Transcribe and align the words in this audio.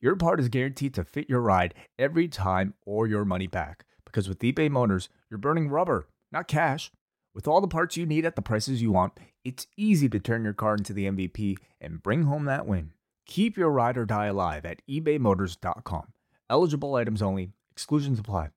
your 0.00 0.16
part 0.16 0.40
is 0.40 0.48
guaranteed 0.48 0.94
to 0.94 1.04
fit 1.04 1.28
your 1.28 1.40
ride 1.40 1.74
every 1.98 2.28
time 2.28 2.74
or 2.84 3.06
your 3.06 3.24
money 3.24 3.46
back. 3.46 3.84
Because 4.04 4.28
with 4.28 4.40
eBay 4.40 4.70
Motors, 4.70 5.08
you're 5.30 5.38
burning 5.38 5.68
rubber, 5.68 6.08
not 6.30 6.48
cash. 6.48 6.90
With 7.34 7.48
all 7.48 7.60
the 7.60 7.68
parts 7.68 7.96
you 7.96 8.06
need 8.06 8.24
at 8.24 8.36
the 8.36 8.42
prices 8.42 8.80
you 8.80 8.92
want, 8.92 9.12
it's 9.44 9.66
easy 9.76 10.08
to 10.08 10.20
turn 10.20 10.44
your 10.44 10.52
car 10.52 10.74
into 10.74 10.92
the 10.92 11.06
MVP 11.06 11.56
and 11.80 12.02
bring 12.02 12.24
home 12.24 12.44
that 12.44 12.66
win. 12.66 12.92
Keep 13.26 13.56
your 13.56 13.70
ride 13.70 13.96
or 13.96 14.04
die 14.04 14.26
alive 14.26 14.64
at 14.64 14.82
ebaymotors.com. 14.88 16.12
Eligible 16.48 16.94
items 16.94 17.22
only, 17.22 17.50
exclusions 17.72 18.18
apply. 18.18 18.50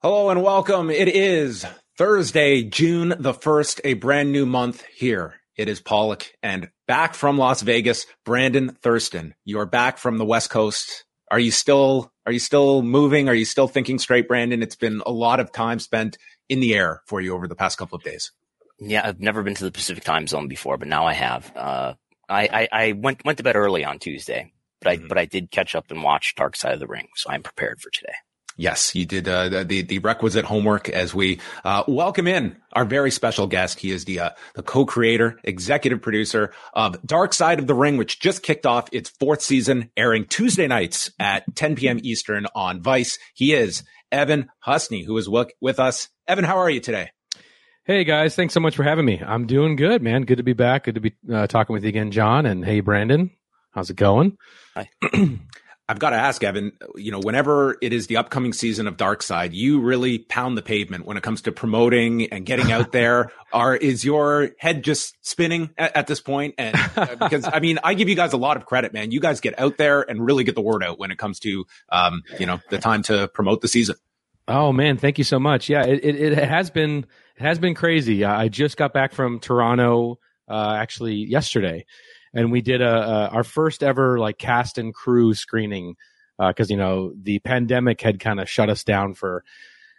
Hello 0.00 0.30
and 0.30 0.42
welcome. 0.42 0.90
It 0.90 1.08
is 1.08 1.66
Thursday, 1.96 2.62
June 2.62 3.14
the 3.18 3.32
1st, 3.32 3.80
a 3.84 3.94
brand 3.94 4.32
new 4.32 4.46
month 4.46 4.84
here. 4.94 5.34
It 5.56 5.68
is 5.68 5.80
Pollock 5.80 6.32
and 6.42 6.68
back 6.88 7.14
from 7.14 7.38
Las 7.38 7.62
Vegas, 7.62 8.06
Brandon 8.24 8.70
Thurston. 8.82 9.34
You 9.44 9.60
are 9.60 9.66
back 9.66 9.98
from 9.98 10.18
the 10.18 10.24
West 10.24 10.50
Coast. 10.50 11.04
Are 11.30 11.38
you 11.38 11.52
still 11.52 12.12
are 12.26 12.32
you 12.32 12.40
still 12.40 12.82
moving? 12.82 13.28
Are 13.28 13.34
you 13.34 13.44
still 13.44 13.68
thinking 13.68 14.00
straight, 14.00 14.26
Brandon? 14.26 14.62
It's 14.62 14.74
been 14.74 15.00
a 15.06 15.12
lot 15.12 15.38
of 15.38 15.52
time 15.52 15.78
spent 15.78 16.18
in 16.48 16.58
the 16.58 16.74
air 16.74 17.02
for 17.06 17.20
you 17.20 17.34
over 17.34 17.46
the 17.46 17.54
past 17.54 17.78
couple 17.78 17.96
of 17.96 18.02
days. 18.02 18.32
Yeah, 18.80 19.06
I've 19.06 19.20
never 19.20 19.44
been 19.44 19.54
to 19.54 19.64
the 19.64 19.70
Pacific 19.70 20.02
time 20.02 20.26
zone 20.26 20.48
before, 20.48 20.76
but 20.76 20.88
now 20.88 21.06
I 21.06 21.12
have. 21.12 21.56
Uh, 21.56 21.94
I, 22.28 22.48
I, 22.48 22.68
I, 22.72 22.92
went 22.92 23.24
went 23.24 23.38
to 23.38 23.44
bed 23.44 23.54
early 23.54 23.84
on 23.84 24.00
Tuesday, 24.00 24.52
but 24.80 24.90
I 24.90 24.96
mm-hmm. 24.96 25.06
but 25.06 25.18
I 25.18 25.24
did 25.24 25.52
catch 25.52 25.76
up 25.76 25.90
and 25.90 26.02
watch 26.02 26.34
Dark 26.34 26.56
Side 26.56 26.74
of 26.74 26.80
the 26.80 26.88
Ring, 26.88 27.08
so 27.14 27.30
I'm 27.30 27.44
prepared 27.44 27.80
for 27.80 27.90
today. 27.90 28.14
Yes, 28.56 28.94
you 28.94 29.04
did 29.04 29.28
uh, 29.28 29.64
the 29.64 29.82
the 29.82 29.98
requisite 29.98 30.44
homework 30.44 30.88
as 30.88 31.12
we 31.12 31.40
uh, 31.64 31.82
welcome 31.88 32.28
in 32.28 32.56
our 32.72 32.84
very 32.84 33.10
special 33.10 33.48
guest. 33.48 33.80
He 33.80 33.90
is 33.90 34.04
the 34.04 34.20
uh, 34.20 34.30
the 34.54 34.62
co-creator, 34.62 35.40
executive 35.42 36.00
producer 36.00 36.52
of 36.72 37.04
Dark 37.04 37.32
Side 37.32 37.58
of 37.58 37.66
the 37.66 37.74
Ring, 37.74 37.96
which 37.96 38.20
just 38.20 38.44
kicked 38.44 38.64
off 38.64 38.88
its 38.92 39.10
fourth 39.10 39.42
season, 39.42 39.90
airing 39.96 40.26
Tuesday 40.26 40.68
nights 40.68 41.10
at 41.18 41.42
10 41.56 41.74
p.m. 41.74 41.98
Eastern 42.02 42.46
on 42.54 42.80
Vice. 42.80 43.18
He 43.34 43.54
is 43.54 43.82
Evan 44.12 44.50
Husney, 44.64 45.04
who 45.04 45.16
is 45.18 45.28
with 45.60 45.80
us. 45.80 46.08
Evan, 46.28 46.44
how 46.44 46.58
are 46.58 46.70
you 46.70 46.80
today? 46.80 47.10
Hey 47.84 48.04
guys, 48.04 48.36
thanks 48.36 48.54
so 48.54 48.60
much 48.60 48.76
for 48.76 48.84
having 48.84 49.04
me. 49.04 49.20
I'm 49.20 49.46
doing 49.46 49.74
good, 49.76 50.00
man. 50.00 50.22
Good 50.22 50.38
to 50.38 50.44
be 50.44 50.54
back. 50.54 50.84
Good 50.84 50.94
to 50.94 51.00
be 51.00 51.12
uh, 51.30 51.48
talking 51.48 51.74
with 51.74 51.82
you 51.82 51.88
again, 51.88 52.12
John. 52.12 52.46
And 52.46 52.64
hey, 52.64 52.80
Brandon, 52.80 53.30
how's 53.72 53.90
it 53.90 53.96
going? 53.96 54.38
Hi. 54.74 54.88
I've 55.86 55.98
got 55.98 56.10
to 56.10 56.16
ask, 56.16 56.42
Evan, 56.42 56.72
you 56.96 57.12
know, 57.12 57.20
whenever 57.20 57.76
it 57.82 57.92
is 57.92 58.06
the 58.06 58.16
upcoming 58.16 58.54
season 58.54 58.86
of 58.86 58.96
Dark 58.96 59.22
Side, 59.22 59.52
you 59.52 59.80
really 59.80 60.18
pound 60.18 60.56
the 60.56 60.62
pavement 60.62 61.04
when 61.04 61.18
it 61.18 61.22
comes 61.22 61.42
to 61.42 61.52
promoting 61.52 62.32
and 62.32 62.46
getting 62.46 62.72
out 62.72 62.92
there. 62.92 63.30
Are, 63.52 63.76
is 63.76 64.02
your 64.02 64.52
head 64.58 64.82
just 64.82 65.14
spinning 65.20 65.70
at, 65.76 65.94
at 65.94 66.06
this 66.06 66.20
point? 66.20 66.54
And 66.56 66.74
uh, 66.96 67.16
because 67.16 67.46
I 67.52 67.60
mean, 67.60 67.78
I 67.84 67.92
give 67.94 68.08
you 68.08 68.16
guys 68.16 68.32
a 68.32 68.38
lot 68.38 68.56
of 68.56 68.64
credit, 68.64 68.94
man. 68.94 69.10
You 69.10 69.20
guys 69.20 69.40
get 69.40 69.58
out 69.58 69.76
there 69.76 70.00
and 70.00 70.24
really 70.24 70.44
get 70.44 70.54
the 70.54 70.62
word 70.62 70.82
out 70.82 70.98
when 70.98 71.10
it 71.10 71.18
comes 71.18 71.38
to, 71.40 71.66
um, 71.90 72.22
you 72.40 72.46
know, 72.46 72.60
the 72.70 72.78
time 72.78 73.02
to 73.04 73.28
promote 73.28 73.60
the 73.60 73.68
season. 73.68 73.96
Oh 74.48 74.72
man, 74.72 74.96
thank 74.96 75.18
you 75.18 75.24
so 75.24 75.38
much. 75.38 75.68
Yeah, 75.68 75.84
it, 75.84 76.02
it, 76.02 76.16
it 76.16 76.38
has 76.38 76.70
been, 76.70 77.06
it 77.36 77.42
has 77.42 77.58
been 77.58 77.74
crazy. 77.74 78.24
I 78.24 78.48
just 78.48 78.76
got 78.78 78.94
back 78.94 79.12
from 79.12 79.38
Toronto, 79.38 80.18
uh, 80.48 80.76
actually 80.78 81.14
yesterday 81.14 81.86
and 82.34 82.52
we 82.52 82.60
did 82.60 82.82
a, 82.82 82.94
a 82.94 83.28
our 83.28 83.44
first 83.44 83.82
ever 83.82 84.18
like 84.18 84.38
cast 84.38 84.78
and 84.78 84.92
crew 84.92 85.34
screening 85.34 85.96
because 86.38 86.70
uh, 86.70 86.74
you 86.74 86.76
know 86.76 87.12
the 87.16 87.38
pandemic 87.38 88.00
had 88.00 88.20
kind 88.20 88.40
of 88.40 88.48
shut 88.48 88.68
us 88.68 88.84
down 88.84 89.14
for 89.14 89.44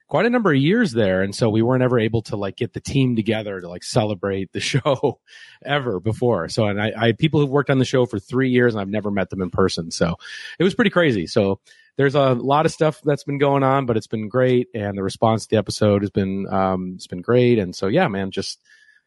quite 0.07 0.25
a 0.25 0.29
number 0.29 0.51
of 0.51 0.57
years 0.57 0.91
there. 0.91 1.23
And 1.23 1.34
so 1.34 1.50
we 1.50 1.62
weren't 1.62 1.84
ever 1.84 2.00
able 2.00 2.22
to 2.23 2.35
like 2.35 2.57
get 2.57 2.73
the 2.73 2.79
team 2.79 3.16
together 3.16 3.59
to 3.59 3.68
like 3.68 3.84
celebrate 3.84 4.51
the 4.51 4.59
show 4.72 5.19
ever 5.63 6.00
before. 6.00 6.50
So 6.50 6.66
and 6.66 6.81
I, 6.81 6.94
I 6.96 7.12
people 7.13 7.40
who've 7.40 7.50
worked 7.50 7.69
on 7.69 7.79
the 7.79 7.85
show 7.85 8.06
for 8.06 8.19
three 8.19 8.50
years 8.50 8.73
and 8.73 8.81
i've 8.81 8.90
never 8.90 9.12
met 9.12 9.29
them 9.29 9.41
in 9.41 9.50
person. 9.50 9.91
So 9.91 10.16
it 10.59 10.63
was 10.63 10.75
pretty 10.75 10.91
crazy. 10.91 11.28
So 11.28 11.59
there's 11.97 12.16
a 12.16 12.34
lot 12.34 12.66
of 12.66 12.72
stuff 12.72 13.02
that's 13.03 13.23
been 13.23 13.38
going 13.38 13.63
on 13.63 13.85
but 13.85 13.97
it's 13.97 14.07
been 14.07 14.29
great. 14.29 14.67
And 14.73 14.97
the 14.97 15.03
response 15.03 15.44
to 15.44 15.50
the 15.50 15.57
episode 15.57 16.03
has 16.03 16.12
been 16.12 16.47
um 16.52 16.94
it's 16.96 17.07
been 17.07 17.22
great. 17.22 17.57
And 17.57 17.75
so 17.75 17.88
yeah 17.88 18.07
man 18.07 18.31
just 18.31 18.59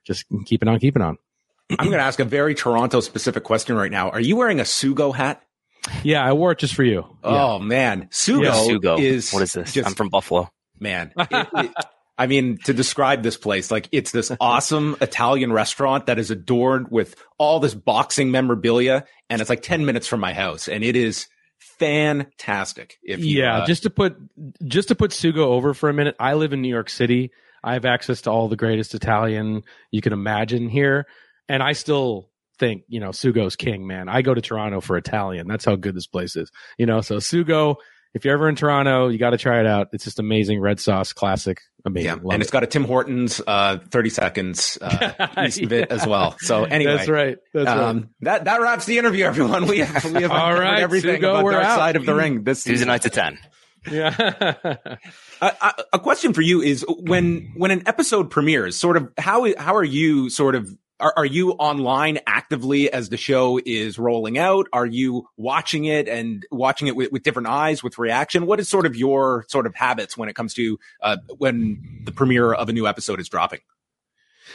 just 0.04 0.24
keeping 0.46 0.68
on 0.68 0.78
keeping 0.78 1.02
on 1.02 1.18
I'm 1.70 1.86
going 1.86 1.98
to 1.98 2.04
ask 2.04 2.18
a 2.20 2.24
very 2.24 2.54
Toronto 2.54 3.00
specific 3.00 3.44
question 3.44 3.76
right 3.76 3.90
now. 3.90 4.10
Are 4.10 4.20
you 4.20 4.36
wearing 4.36 4.60
a 4.60 4.64
Sugo 4.64 5.14
hat? 5.14 5.42
Yeah, 6.02 6.24
I 6.24 6.32
wore 6.32 6.52
it 6.52 6.58
just 6.58 6.74
for 6.74 6.84
you. 6.84 7.04
Oh 7.22 7.58
yeah. 7.58 7.64
man, 7.64 8.08
Sugo, 8.10 8.44
yeah. 8.44 8.52
Sugo 8.52 8.98
is 8.98 9.32
what 9.32 9.42
is 9.42 9.52
this? 9.52 9.72
Just, 9.72 9.88
I'm 9.88 9.94
from 9.94 10.08
Buffalo. 10.08 10.50
Man, 10.78 11.12
it, 11.16 11.48
it, 11.54 11.72
I 12.18 12.26
mean, 12.26 12.58
to 12.64 12.74
describe 12.74 13.22
this 13.22 13.36
place, 13.36 13.70
like 13.70 13.88
it's 13.92 14.10
this 14.10 14.30
awesome 14.40 14.96
Italian 15.00 15.52
restaurant 15.52 16.06
that 16.06 16.18
is 16.18 16.30
adorned 16.30 16.88
with 16.90 17.14
all 17.38 17.60
this 17.60 17.74
boxing 17.74 18.30
memorabilia, 18.30 19.04
and 19.30 19.40
it's 19.40 19.48
like 19.48 19.62
ten 19.62 19.86
minutes 19.86 20.06
from 20.06 20.20
my 20.20 20.34
house, 20.34 20.68
and 20.68 20.84
it 20.84 20.96
is 20.96 21.26
fantastic. 21.58 22.98
If 23.02 23.20
you, 23.20 23.40
yeah, 23.40 23.58
uh, 23.58 23.66
just 23.66 23.84
to 23.84 23.90
put 23.90 24.16
just 24.64 24.88
to 24.88 24.94
put 24.94 25.12
Sugo 25.12 25.38
over 25.38 25.74
for 25.74 25.88
a 25.88 25.94
minute, 25.94 26.16
I 26.18 26.34
live 26.34 26.52
in 26.52 26.60
New 26.60 26.68
York 26.68 26.90
City. 26.90 27.30
I 27.64 27.74
have 27.74 27.84
access 27.84 28.22
to 28.22 28.30
all 28.30 28.48
the 28.48 28.56
greatest 28.56 28.94
Italian 28.94 29.62
you 29.90 30.00
can 30.00 30.12
imagine 30.12 30.68
here 30.68 31.06
and 31.48 31.62
I 31.62 31.72
still 31.72 32.28
think 32.58 32.82
you 32.88 33.00
know 33.00 33.10
Sugo's 33.10 33.56
king, 33.56 33.86
man. 33.86 34.08
I 34.08 34.22
go 34.22 34.34
to 34.34 34.40
Toronto 34.40 34.80
for 34.80 34.96
Italian. 34.96 35.46
That's 35.46 35.64
how 35.64 35.76
good 35.76 35.94
this 35.94 36.06
place 36.06 36.36
is. 36.36 36.50
You 36.78 36.86
know, 36.86 37.00
so 37.00 37.16
Sugo. 37.16 37.76
If 38.14 38.24
you're 38.24 38.32
ever 38.32 38.48
in 38.48 38.56
Toronto, 38.56 39.08
you 39.08 39.18
got 39.18 39.30
to 39.30 39.38
try 39.38 39.60
it 39.60 39.66
out. 39.66 39.88
It's 39.92 40.02
just 40.02 40.18
amazing 40.18 40.60
red 40.60 40.80
sauce, 40.80 41.12
classic, 41.12 41.60
amazing. 41.84 42.06
Yeah, 42.06 42.14
Love 42.14 42.32
and 42.32 42.42
it's 42.42 42.50
got 42.50 42.62
a 42.62 42.66
Tim 42.66 42.84
Hortons 42.84 43.42
uh, 43.46 43.78
30 43.90 44.10
seconds 44.10 44.78
uh, 44.80 45.28
east 45.46 45.60
of 45.60 45.72
it 45.72 45.92
as 45.92 46.06
well. 46.06 46.34
So 46.40 46.64
anyway, 46.64 46.96
that's 46.96 47.08
right. 47.08 47.36
That's 47.52 47.68
um, 47.68 47.96
right. 47.96 48.06
That 48.22 48.44
that 48.44 48.60
wraps 48.62 48.86
the 48.86 48.96
interview, 48.96 49.26
everyone. 49.26 49.66
We 49.66 49.80
have, 49.80 50.04
we 50.06 50.22
have 50.22 50.30
all 50.32 50.54
right, 50.54 50.80
everything 50.80 51.20
Sugo, 51.20 51.40
about 51.40 51.50
Dark 51.50 51.64
out. 51.64 51.78
Side 51.78 51.96
of 51.96 52.06
the 52.06 52.14
Ring 52.14 52.44
this 52.44 52.64
Tuesday 52.64 52.86
night 52.86 53.02
to 53.02 53.10
ten. 53.10 53.38
Yeah. 53.88 54.54
a, 55.40 55.74
a 55.92 55.98
question 55.98 56.32
for 56.32 56.40
you 56.40 56.62
is 56.62 56.84
when 56.88 57.52
when 57.56 57.70
an 57.70 57.82
episode 57.86 58.30
premieres, 58.30 58.76
sort 58.76 58.96
of 58.96 59.12
how 59.18 59.46
how 59.58 59.76
are 59.76 59.84
you 59.84 60.30
sort 60.30 60.54
of 60.54 60.74
are, 61.00 61.12
are 61.16 61.26
you 61.26 61.52
online 61.52 62.18
actively 62.26 62.90
as 62.92 63.08
the 63.08 63.16
show 63.16 63.60
is 63.64 63.98
rolling 63.98 64.38
out? 64.38 64.66
Are 64.72 64.86
you 64.86 65.28
watching 65.36 65.84
it 65.84 66.08
and 66.08 66.44
watching 66.50 66.88
it 66.88 66.96
with, 66.96 67.12
with 67.12 67.22
different 67.22 67.48
eyes, 67.48 67.82
with 67.82 67.98
reaction? 67.98 68.46
What 68.46 68.60
is 68.60 68.68
sort 68.68 68.86
of 68.86 68.96
your 68.96 69.44
sort 69.48 69.66
of 69.66 69.74
habits 69.74 70.16
when 70.16 70.28
it 70.28 70.34
comes 70.34 70.54
to 70.54 70.78
uh, 71.02 71.18
when 71.38 72.02
the 72.04 72.12
premiere 72.12 72.52
of 72.52 72.68
a 72.68 72.72
new 72.72 72.86
episode 72.86 73.20
is 73.20 73.28
dropping? 73.28 73.60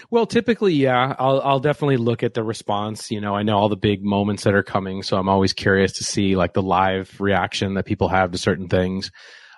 Well, 0.09 0.25
typically, 0.25 0.73
yeah, 0.73 1.15
I'll 1.17 1.41
I'll 1.41 1.59
definitely 1.59 1.97
look 1.97 2.23
at 2.23 2.33
the 2.33 2.43
response. 2.43 3.11
You 3.11 3.21
know, 3.21 3.35
I 3.35 3.43
know 3.43 3.57
all 3.57 3.69
the 3.69 3.77
big 3.77 4.03
moments 4.03 4.43
that 4.43 4.55
are 4.55 4.63
coming, 4.63 5.03
so 5.03 5.17
I'm 5.17 5.29
always 5.29 5.53
curious 5.53 5.93
to 5.93 6.03
see 6.03 6.35
like 6.35 6.53
the 6.53 6.63
live 6.63 7.21
reaction 7.21 7.75
that 7.75 7.85
people 7.85 8.09
have 8.09 8.31
to 8.31 8.37
certain 8.37 8.67
things. 8.67 9.11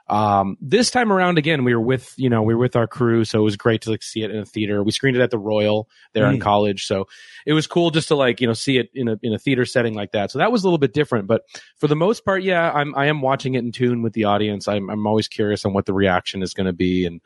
Um, 0.08 0.56
this 0.62 0.92
time 0.92 1.12
around, 1.12 1.40
again, 1.40 1.64
we 1.64 1.74
were 1.74 1.82
with, 1.82 2.14
you 2.16 2.30
know, 2.30 2.44
we 2.44 2.54
were 2.54 2.62
with 2.62 2.76
our 2.76 2.86
crew. 2.86 3.26
So 3.26 3.40
it 3.40 3.44
was 3.44 3.58
great 3.58 3.82
to 3.82 3.90
like 3.90 4.04
see 4.04 4.22
it 4.22 4.30
in 4.30 4.38
a 4.38 4.46
theater. 4.46 4.84
We 4.84 4.92
screened 4.92 5.18
it 5.18 5.22
at 5.22 5.32
the 5.32 5.40
Royal 5.40 5.90
there 6.14 6.26
mm. 6.26 6.36
in 6.36 6.40
college. 6.40 6.86
So 6.86 7.08
it 7.46 7.54
was 7.54 7.66
cool 7.66 7.90
just 7.90 8.10
to 8.10 8.16
like, 8.16 8.40
you 8.40 8.46
know, 8.46 8.54
see 8.54 8.78
it 8.78 8.90
in 8.94 9.08
a, 9.08 9.18
in 9.24 9.34
a 9.34 9.40
theater 9.40 9.66
setting 9.66 9.96
like 9.96 10.12
that. 10.12 10.30
So 10.30 10.38
that 10.38 10.52
was 10.52 10.64
a 10.64 10.68
little 10.68 10.78
bit 10.78 10.94
different, 10.94 11.26
but 11.26 11.42
for 11.78 11.88
the 11.88 11.96
most 11.96 12.24
part, 12.24 12.44
yeah, 12.44 12.72
I'm, 12.72 12.94
I 12.96 13.08
am 13.08 13.22
watching 13.22 13.56
it 13.56 13.64
in 13.64 13.72
tune 13.72 14.04
with 14.04 14.14
the 14.14 14.26
audience. 14.26 14.68
I'm, 14.68 14.92
I'm 14.92 15.08
always 15.08 15.28
curious 15.28 15.66
on 15.66 15.74
what 15.74 15.88
the 15.88 15.94
reaction 15.94 16.44
is 16.44 16.54
going 16.54 16.68
to 16.68 16.74
be. 16.74 17.08
And, 17.08 17.20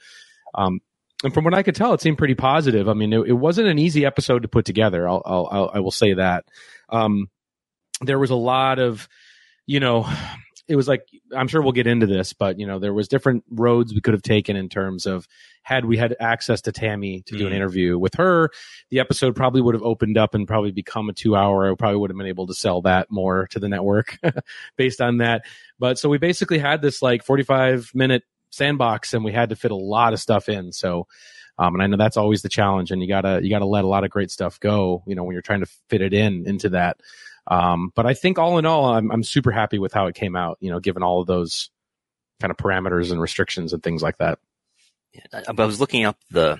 um, 0.55 0.79
and 1.21 1.33
from 1.33 1.43
what 1.43 1.53
I 1.53 1.63
could 1.63 1.75
tell, 1.75 1.93
it 1.93 1.99
seemed 1.99 2.17
pretty 2.17 2.35
positive. 2.35 2.87
I 2.87 2.93
mean, 2.93 3.11
it, 3.11 3.27
it 3.27 3.33
wasn't 3.33 3.67
an 3.67 3.77
easy 3.77 4.05
episode 4.05 4.43
to 4.43 4.47
put 4.47 4.63
together. 4.63 5.05
I'll, 5.05 5.21
I'll, 5.25 5.49
I'll 5.51 5.71
I 5.73 5.79
will 5.79 5.91
say 5.91 6.13
that. 6.13 6.45
Um, 6.87 7.29
there 7.99 8.19
was 8.19 8.29
a 8.29 8.35
lot 8.35 8.79
of, 8.79 9.09
you 9.65 9.81
know, 9.81 10.09
it 10.69 10.75
was 10.75 10.87
like 10.87 11.09
I'm 11.35 11.47
sure 11.47 11.61
we'll 11.61 11.71
get 11.71 11.87
into 11.87 12.05
this, 12.05 12.31
but 12.31 12.59
you 12.59 12.67
know 12.67 12.77
there 12.77 12.93
was 12.93 13.07
different 13.07 13.43
roads 13.49 13.93
we 13.93 14.01
could 14.01 14.13
have 14.13 14.21
taken 14.21 14.55
in 14.55 14.69
terms 14.69 15.07
of 15.07 15.27
had 15.63 15.85
we 15.85 15.97
had 15.97 16.15
access 16.19 16.61
to 16.61 16.71
Tammy 16.71 17.23
to 17.23 17.37
do 17.37 17.47
an 17.47 17.53
mm. 17.53 17.55
interview 17.55 17.97
with 17.97 18.13
her, 18.15 18.51
the 18.89 18.99
episode 18.99 19.35
probably 19.35 19.61
would 19.61 19.73
have 19.73 19.83
opened 19.83 20.17
up 20.17 20.35
and 20.35 20.47
probably 20.47 20.71
become 20.71 21.09
a 21.09 21.13
two 21.13 21.35
hour. 21.35 21.69
I 21.69 21.75
probably 21.75 21.97
would 21.97 22.11
have 22.11 22.17
been 22.17 22.27
able 22.27 22.47
to 22.47 22.53
sell 22.53 22.81
that 22.83 23.07
more 23.09 23.47
to 23.47 23.59
the 23.59 23.67
network 23.67 24.17
based 24.77 25.01
on 25.01 25.17
that. 25.17 25.43
But 25.79 25.97
so 25.97 26.07
we 26.07 26.19
basically 26.19 26.59
had 26.59 26.81
this 26.81 27.01
like 27.01 27.23
45 27.23 27.91
minute 27.95 28.23
sandbox 28.51 29.13
and 29.13 29.25
we 29.25 29.31
had 29.31 29.49
to 29.49 29.55
fit 29.55 29.71
a 29.71 29.75
lot 29.75 30.13
of 30.13 30.19
stuff 30.19 30.49
in. 30.49 30.71
So 30.71 31.07
um, 31.59 31.73
and 31.73 31.83
I 31.83 31.87
know 31.87 31.97
that's 31.97 32.15
always 32.15 32.41
the 32.41 32.47
challenge, 32.47 32.89
and 32.89 33.01
you 33.01 33.07
gotta 33.09 33.41
you 33.43 33.49
gotta 33.49 33.65
let 33.65 33.83
a 33.83 33.87
lot 33.87 34.05
of 34.05 34.09
great 34.09 34.31
stuff 34.31 34.61
go. 34.61 35.03
You 35.05 35.13
know, 35.13 35.25
when 35.25 35.33
you're 35.33 35.41
trying 35.41 35.59
to 35.59 35.69
fit 35.89 36.01
it 36.01 36.13
in 36.13 36.47
into 36.47 36.69
that. 36.69 37.01
Um, 37.49 37.91
but 37.95 38.05
I 38.05 38.13
think 38.13 38.37
all 38.37 38.59
in 38.59 38.65
all, 38.65 38.85
I'm, 38.85 39.11
I'm 39.11 39.23
super 39.23 39.51
happy 39.51 39.79
with 39.79 39.91
how 39.91 40.07
it 40.07 40.15
came 40.15 40.35
out, 40.35 40.57
you 40.61 40.71
know, 40.71 40.79
given 40.79 41.03
all 41.03 41.21
of 41.21 41.27
those 41.27 41.71
kind 42.39 42.51
of 42.51 42.57
parameters 42.57 43.11
and 43.11 43.19
restrictions 43.19 43.73
and 43.73 43.83
things 43.83 44.01
like 44.01 44.17
that. 44.19 44.39
Yeah, 45.13 45.41
I, 45.47 45.65
was 45.65 45.79
looking 45.79 46.05
up 46.05 46.17
the 46.29 46.59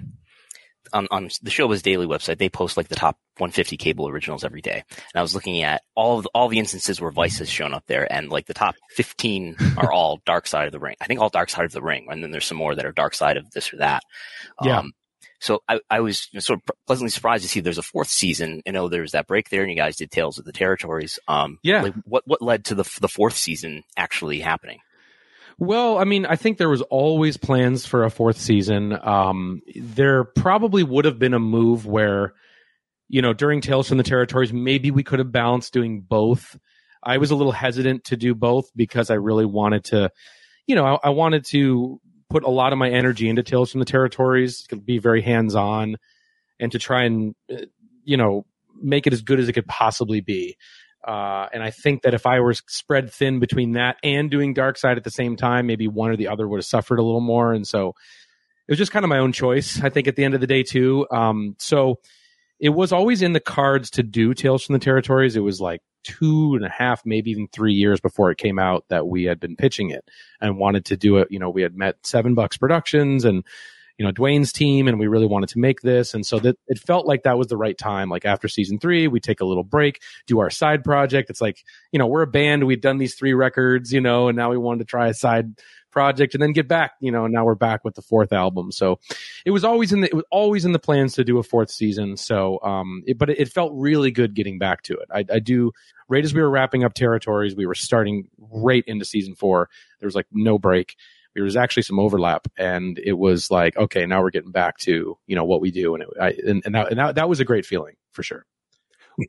on, 0.91 1.07
on 1.11 1.29
the 1.43 1.51
ShowBuzzDaily 1.51 2.07
website. 2.07 2.39
They 2.39 2.49
post 2.49 2.77
like 2.77 2.87
the 2.87 2.95
top 2.95 3.17
150 3.37 3.77
cable 3.77 4.07
originals 4.07 4.43
every 4.43 4.61
day, 4.61 4.83
and 4.89 5.15
I 5.15 5.21
was 5.21 5.35
looking 5.35 5.61
at 5.61 5.83
all 5.95 6.17
of 6.17 6.23
the, 6.23 6.29
all 6.33 6.47
the 6.47 6.57
instances 6.57 6.99
where 6.99 7.11
Vice 7.11 7.37
has 7.37 7.49
shown 7.49 7.75
up 7.75 7.83
there, 7.87 8.11
and 8.11 8.29
like 8.29 8.47
the 8.47 8.55
top 8.55 8.73
15 8.95 9.57
are 9.77 9.91
all 9.93 10.19
Dark 10.25 10.47
Side 10.47 10.65
of 10.65 10.71
the 10.71 10.79
Ring. 10.79 10.95
I 10.99 11.05
think 11.05 11.19
all 11.19 11.29
Dark 11.29 11.49
Side 11.49 11.65
of 11.65 11.71
the 11.71 11.81
Ring, 11.81 12.07
and 12.09 12.23
then 12.23 12.31
there's 12.31 12.45
some 12.45 12.57
more 12.57 12.73
that 12.73 12.85
are 12.85 12.91
Dark 12.91 13.13
Side 13.13 13.37
of 13.37 13.49
this 13.51 13.71
or 13.71 13.77
that. 13.77 14.01
Yeah. 14.63 14.81
So 15.39 15.63
I, 15.67 15.79
I 15.89 16.01
was 16.01 16.27
sort 16.39 16.59
of 16.59 16.75
pleasantly 16.85 17.09
surprised 17.09 17.43
to 17.43 17.49
see 17.49 17.61
there's 17.61 17.77
a 17.77 17.81
fourth 17.81 18.09
season. 18.09 18.61
You 18.65 18.73
know, 18.73 18.89
there 18.89 19.01
was 19.01 19.13
that 19.13 19.27
break 19.27 19.49
there, 19.49 19.61
and 19.61 19.71
you 19.71 19.77
guys 19.77 19.95
did 19.95 20.11
Tales 20.11 20.37
of 20.37 20.45
the 20.45 20.51
Territories. 20.51 21.17
Um, 21.27 21.59
Yeah. 21.63 21.83
Like 21.83 21.93
what 22.05 22.23
what 22.25 22.41
led 22.41 22.65
to 22.65 22.75
the 22.75 22.89
the 22.99 23.07
fourth 23.07 23.35
season 23.37 23.83
actually 23.95 24.39
happening? 24.39 24.79
Well, 25.57 25.97
I 25.97 26.05
mean, 26.05 26.25
I 26.25 26.37
think 26.37 26.57
there 26.57 26.69
was 26.69 26.81
always 26.83 27.35
plans 27.35 27.85
for 27.85 28.05
a 28.05 28.09
fourth 28.09 28.39
season. 28.39 28.97
Um, 29.01 29.61
there 29.75 30.23
probably 30.23 30.83
would 30.83 31.03
have 31.03 31.19
been 31.19 31.33
a 31.33 31.39
move 31.39 31.85
where, 31.85 32.33
you 33.09 33.21
know, 33.21 33.33
during 33.33 33.59
Tales 33.59 33.89
from 33.89 33.97
the 33.97 34.03
Territories, 34.03 34.53
maybe 34.53 34.89
we 34.89 35.03
could 35.03 35.19
have 35.19 35.33
balanced 35.33 35.73
doing 35.73 35.99
both. 35.99 36.57
I 37.03 37.17
was 37.17 37.31
a 37.31 37.35
little 37.35 37.51
hesitant 37.51 38.05
to 38.05 38.15
do 38.15 38.35
both 38.35 38.71
because 38.73 39.09
I 39.09 39.15
really 39.15 39.45
wanted 39.45 39.83
to, 39.85 40.11
you 40.65 40.75
know, 40.75 40.85
I, 40.85 41.07
I 41.07 41.09
wanted 41.09 41.43
to 41.47 41.99
put 42.29 42.43
a 42.43 42.49
lot 42.49 42.73
of 42.73 42.79
my 42.79 42.89
energy 42.89 43.27
into 43.27 43.43
Tales 43.43 43.71
from 43.71 43.79
the 43.79 43.85
Territories, 43.85 44.63
to 44.67 44.75
be 44.75 44.97
very 44.99 45.21
hands 45.21 45.55
on, 45.55 45.97
and 46.59 46.71
to 46.71 46.79
try 46.79 47.03
and, 47.03 47.35
uh, 47.51 47.65
you 48.03 48.17
know, 48.17 48.45
make 48.81 49.07
it 49.07 49.13
as 49.13 49.21
good 49.21 49.39
as 49.39 49.49
it 49.49 49.53
could 49.53 49.67
possibly 49.67 50.21
be. 50.21 50.55
Uh, 51.07 51.47
and 51.53 51.63
I 51.63 51.71
think 51.71 52.01
that 52.03 52.13
if 52.13 52.25
I 52.25 52.39
were 52.39 52.53
spread 52.53 53.11
thin 53.11 53.39
between 53.39 53.73
that 53.73 53.97
and 54.03 54.29
doing 54.29 54.53
Dark 54.53 54.77
Side 54.77 54.97
at 54.97 55.03
the 55.03 55.11
same 55.11 55.35
time, 55.37 55.65
maybe 55.65 55.87
one 55.87 56.11
or 56.11 56.17
the 56.17 56.27
other 56.27 56.47
would 56.47 56.57
have 56.57 56.65
suffered 56.65 56.99
a 56.99 57.03
little 57.03 57.21
more. 57.21 57.53
And 57.53 57.65
so 57.65 57.89
it 58.67 58.71
was 58.71 58.77
just 58.77 58.91
kind 58.91 59.05
of 59.05 59.09
my 59.09 59.17
own 59.17 59.31
choice, 59.31 59.81
I 59.81 59.89
think, 59.89 60.07
at 60.07 60.15
the 60.15 60.23
end 60.23 60.35
of 60.35 60.41
the 60.41 60.47
day, 60.47 60.61
too. 60.61 61.07
Um, 61.09 61.55
so 61.57 61.99
it 62.59 62.69
was 62.69 62.91
always 62.91 63.21
in 63.21 63.33
the 63.33 63.39
cards 63.39 63.89
to 63.91 64.03
do 64.03 64.33
Tales 64.33 64.65
from 64.65 64.73
the 64.73 64.79
Territories. 64.79 65.35
It 65.35 65.39
was 65.39 65.61
like 65.61 65.81
two 66.03 66.55
and 66.55 66.65
a 66.65 66.69
half, 66.69 67.05
maybe 67.05 67.31
even 67.31 67.47
three 67.47 67.73
years 67.73 67.99
before 67.99 68.31
it 68.31 68.37
came 68.37 68.59
out 68.59 68.85
that 68.89 69.07
we 69.07 69.23
had 69.23 69.39
been 69.39 69.55
pitching 69.55 69.89
it 69.89 70.09
and 70.41 70.57
wanted 70.57 70.85
to 70.85 70.97
do 70.97 71.17
it. 71.17 71.27
You 71.31 71.39
know, 71.39 71.49
we 71.49 71.61
had 71.61 71.75
met 71.75 71.97
Seven 72.05 72.35
Bucks 72.35 72.57
Productions 72.57 73.25
and 73.25 73.43
you 73.99 74.05
know 74.05 74.13
Dwayne's 74.13 74.53
team, 74.53 74.87
and 74.87 74.97
we 74.97 75.07
really 75.07 75.27
wanted 75.27 75.49
to 75.49 75.59
make 75.59 75.81
this, 75.81 76.13
and 76.13 76.25
so 76.25 76.39
that 76.39 76.57
it 76.67 76.79
felt 76.79 77.05
like 77.05 77.23
that 77.23 77.37
was 77.37 77.47
the 77.47 77.57
right 77.57 77.77
time. 77.77 78.09
Like 78.09 78.23
after 78.23 78.47
season 78.47 78.79
three, 78.79 79.09
we 79.09 79.19
take 79.19 79.41
a 79.41 79.45
little 79.45 79.65
break, 79.65 80.01
do 80.25 80.39
our 80.39 80.49
side 80.49 80.85
project. 80.85 81.29
It's 81.29 81.41
like 81.41 81.65
you 81.91 81.99
know 81.99 82.07
we're 82.07 82.21
a 82.21 82.27
band, 82.27 82.63
we've 82.63 82.79
done 82.79 82.97
these 82.97 83.15
three 83.15 83.33
records, 83.33 83.91
you 83.91 83.99
know, 83.99 84.29
and 84.29 84.37
now 84.37 84.51
we 84.51 84.57
wanted 84.57 84.79
to 84.79 84.85
try 84.85 85.09
a 85.09 85.13
side 85.13 85.53
project 85.91 86.33
and 86.33 86.41
then 86.41 86.53
get 86.53 86.67
back, 86.67 86.93
you 86.99 87.11
know, 87.11 87.27
now 87.27 87.45
we're 87.45 87.55
back 87.55 87.83
with 87.83 87.95
the 87.95 88.01
fourth 88.01 88.33
album. 88.33 88.71
So 88.71 88.99
it 89.45 89.51
was 89.51 89.63
always 89.63 89.91
in 89.91 90.01
the 90.01 90.07
it 90.07 90.13
was 90.13 90.25
always 90.31 90.65
in 90.65 90.71
the 90.71 90.79
plans 90.79 91.13
to 91.15 91.23
do 91.23 91.37
a 91.37 91.43
fourth 91.43 91.71
season. 91.71 92.17
So 92.17 92.59
um, 92.61 93.03
it, 93.05 93.17
but 93.17 93.29
it, 93.29 93.39
it 93.39 93.49
felt 93.49 93.71
really 93.75 94.11
good 94.11 94.33
getting 94.33 94.59
back 94.59 94.83
to 94.83 94.93
it. 94.93 95.09
I, 95.11 95.25
I 95.35 95.39
do 95.39 95.71
right 96.07 96.23
as 96.23 96.33
we 96.33 96.41
were 96.41 96.49
wrapping 96.49 96.83
up 96.83 96.93
territories, 96.93 97.55
we 97.55 97.65
were 97.65 97.75
starting 97.75 98.27
right 98.37 98.83
into 98.87 99.05
season 99.05 99.35
four. 99.35 99.69
There 99.99 100.07
was 100.07 100.15
like 100.15 100.27
no 100.31 100.57
break 100.57 100.95
there 101.35 101.43
was 101.43 101.55
actually 101.55 101.83
some 101.83 101.99
overlap 101.99 102.47
and 102.57 102.97
it 102.97 103.13
was 103.13 103.51
like 103.51 103.77
okay 103.77 104.05
now 104.07 104.19
we're 104.21 104.31
getting 104.31 104.51
back 104.51 104.77
to 104.77 105.15
you 105.27 105.35
know 105.35 105.45
what 105.45 105.61
we 105.61 105.69
do 105.69 105.93
and 105.93 106.03
it, 106.03 106.09
I, 106.19 106.29
and, 106.45 106.63
and, 106.65 106.73
that, 106.73 106.89
and 106.89 106.99
that, 106.99 107.15
that 107.15 107.29
was 107.29 107.39
a 107.39 107.45
great 107.45 107.67
feeling 107.67 107.95
for 108.11 108.23
sure 108.23 108.45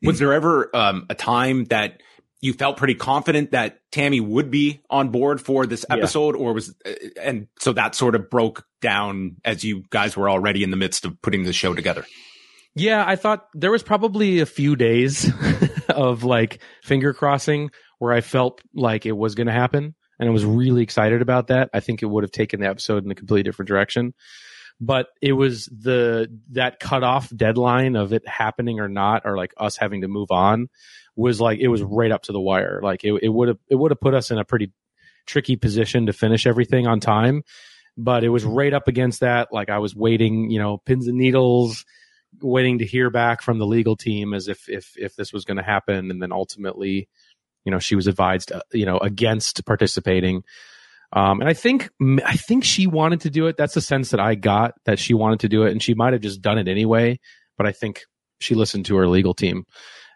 Was 0.02 0.18
there 0.18 0.32
ever 0.32 0.74
um, 0.74 1.06
a 1.10 1.14
time 1.14 1.64
that 1.66 2.02
you 2.40 2.52
felt 2.54 2.76
pretty 2.76 2.94
confident 2.94 3.50
that 3.50 3.78
Tammy 3.92 4.20
would 4.20 4.50
be 4.50 4.80
on 4.88 5.10
board 5.10 5.40
for 5.40 5.66
this 5.66 5.84
Yeah. 5.88 5.96
episode, 5.96 6.36
or 6.36 6.52
was 6.54 6.74
and 7.20 7.48
so 7.58 7.72
that 7.74 7.94
sort 7.94 8.14
of 8.14 8.30
broke 8.30 8.64
down 8.80 9.36
as 9.44 9.62
you 9.64 9.84
guys 9.90 10.16
were 10.16 10.30
already 10.30 10.62
in 10.62 10.70
the 10.70 10.76
midst 10.76 11.04
of 11.04 11.20
putting 11.22 11.42
the 11.44 11.52
show 11.52 11.74
together? 11.74 12.04
yeah 12.76 13.02
i 13.04 13.16
thought 13.16 13.46
there 13.52 13.72
was 13.72 13.82
probably 13.82 14.38
a 14.38 14.46
few 14.46 14.76
days 14.76 15.28
of 15.88 16.22
like 16.22 16.62
finger 16.84 17.12
crossing 17.12 17.68
where 17.98 18.12
i 18.12 18.20
felt 18.20 18.60
like 18.76 19.04
it 19.06 19.10
was 19.16 19.34
going 19.34 19.48
to 19.48 19.52
happen 19.52 19.92
and 20.20 20.28
i 20.28 20.32
was 20.32 20.44
really 20.44 20.80
excited 20.80 21.20
about 21.20 21.48
that 21.48 21.68
i 21.74 21.80
think 21.80 22.00
it 22.00 22.06
would 22.06 22.22
have 22.22 22.30
taken 22.30 22.60
the 22.60 22.68
episode 22.68 23.04
in 23.04 23.10
a 23.10 23.14
completely 23.16 23.42
different 23.42 23.66
direction 23.68 24.14
but 24.80 25.08
it 25.20 25.32
was 25.32 25.64
the 25.66 26.28
that 26.52 26.78
cutoff 26.78 27.28
deadline 27.36 27.96
of 27.96 28.12
it 28.12 28.22
happening 28.28 28.78
or 28.78 28.88
not 28.88 29.22
or 29.24 29.36
like 29.36 29.52
us 29.56 29.76
having 29.76 30.02
to 30.02 30.08
move 30.08 30.30
on 30.30 30.68
was 31.16 31.40
like 31.40 31.58
it 31.60 31.68
was 31.68 31.82
right 31.82 32.12
up 32.12 32.22
to 32.22 32.32
the 32.32 32.40
wire 32.40 32.80
like 32.82 33.04
it, 33.04 33.28
would 33.28 33.48
have 33.48 33.58
it 33.68 33.76
would 33.76 33.90
have 33.90 34.00
put 34.00 34.14
us 34.14 34.30
in 34.30 34.38
a 34.38 34.44
pretty 34.44 34.72
tricky 35.26 35.56
position 35.56 36.06
to 36.06 36.12
finish 36.12 36.46
everything 36.46 36.86
on 36.86 37.00
time 37.00 37.42
but 37.96 38.24
it 38.24 38.28
was 38.28 38.44
right 38.44 38.72
up 38.72 38.88
against 38.88 39.20
that 39.20 39.48
like 39.52 39.70
i 39.70 39.78
was 39.78 39.94
waiting 39.94 40.50
you 40.50 40.58
know 40.58 40.78
pins 40.78 41.06
and 41.06 41.18
needles 41.18 41.84
waiting 42.40 42.78
to 42.78 42.86
hear 42.86 43.10
back 43.10 43.42
from 43.42 43.58
the 43.58 43.66
legal 43.66 43.96
team 43.96 44.32
as 44.32 44.48
if 44.48 44.68
if 44.68 44.92
if 44.96 45.16
this 45.16 45.32
was 45.32 45.44
going 45.44 45.56
to 45.56 45.62
happen 45.62 46.10
and 46.10 46.22
then 46.22 46.32
ultimately 46.32 47.08
you 47.64 47.72
know 47.72 47.78
she 47.78 47.96
was 47.96 48.06
advised 48.06 48.52
uh, 48.52 48.60
you 48.72 48.86
know 48.86 48.98
against 48.98 49.64
participating 49.66 50.42
um, 51.12 51.40
and 51.40 51.48
I 51.48 51.54
think 51.54 51.90
I 52.24 52.36
think 52.36 52.64
she 52.64 52.86
wanted 52.86 53.22
to 53.22 53.30
do 53.30 53.46
it. 53.46 53.56
That's 53.56 53.74
the 53.74 53.80
sense 53.80 54.10
that 54.10 54.20
I 54.20 54.36
got 54.36 54.74
that 54.84 54.98
she 54.98 55.14
wanted 55.14 55.40
to 55.40 55.48
do 55.48 55.64
it, 55.64 55.72
and 55.72 55.82
she 55.82 55.94
might 55.94 56.12
have 56.12 56.22
just 56.22 56.40
done 56.40 56.58
it 56.58 56.68
anyway. 56.68 57.18
But 57.56 57.66
I 57.66 57.72
think 57.72 58.02
she 58.38 58.54
listened 58.54 58.86
to 58.86 58.96
her 58.96 59.08
legal 59.08 59.34
team, 59.34 59.64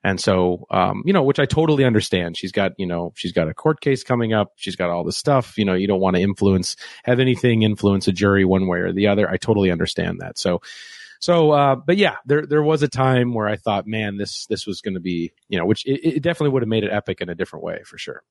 and 0.05 0.21
so 0.21 0.67
um, 0.71 1.03
you 1.05 1.13
know, 1.13 1.23
which 1.23 1.41
I 1.41 1.47
totally 1.47 1.85
understand. 1.85 2.37
She's 2.37 2.53
got 2.53 2.73
you 2.79 2.87
know 2.87 3.13
she's 3.17 3.33
got 3.33 3.49
a 3.49 3.55
court 3.55 3.81
case 3.81 4.05
coming 4.05 4.33
up. 4.33 4.53
She's 4.57 4.77
got 4.77 4.91
all 4.91 5.03
this 5.03 5.17
stuff. 5.17 5.59
You 5.59 5.65
know, 5.65 5.75
you 5.75 5.89
don't 5.89 6.01
want 6.01 6.15
to 6.17 6.23
influence 6.23 6.77
have 7.05 7.19
anything 7.19 7.63
influence 7.63 8.07
a 8.07 8.13
jury 8.13 8.45
one 8.45 8.69
way 8.69 8.79
or 8.79 8.93
the 8.93 9.09
other. 9.09 9.29
I 9.29 9.39
totally 9.39 9.71
understand 9.71 10.21
that. 10.21 10.39
So. 10.39 10.61
So, 11.21 11.53
uh, 11.53 11.77
but 11.77 11.97
yeah, 11.97 12.17
there 12.27 12.45
there 12.45 12.63
was 12.63 12.83
a 12.83 12.89
time 12.89 13.33
where 13.33 13.49
I 13.49 13.57
thought, 13.57 13.87
man, 13.87 14.19
this 14.19 14.45
this 14.47 14.67
was 14.67 14.83
going 14.83 14.93
to 14.93 15.01
be, 15.01 15.33
you 15.49 15.59
know, 15.59 15.65
which 15.65 15.87
it, 15.87 16.17
it 16.17 16.23
definitely 16.23 16.51
would 16.51 16.61
have 16.61 16.69
made 16.69 16.85
it 16.85 16.93
epic 16.93 17.23
in 17.23 17.31
a 17.31 17.35
different 17.35 17.65
way 17.65 17.81
for 17.87 17.97
sure. 17.97 18.23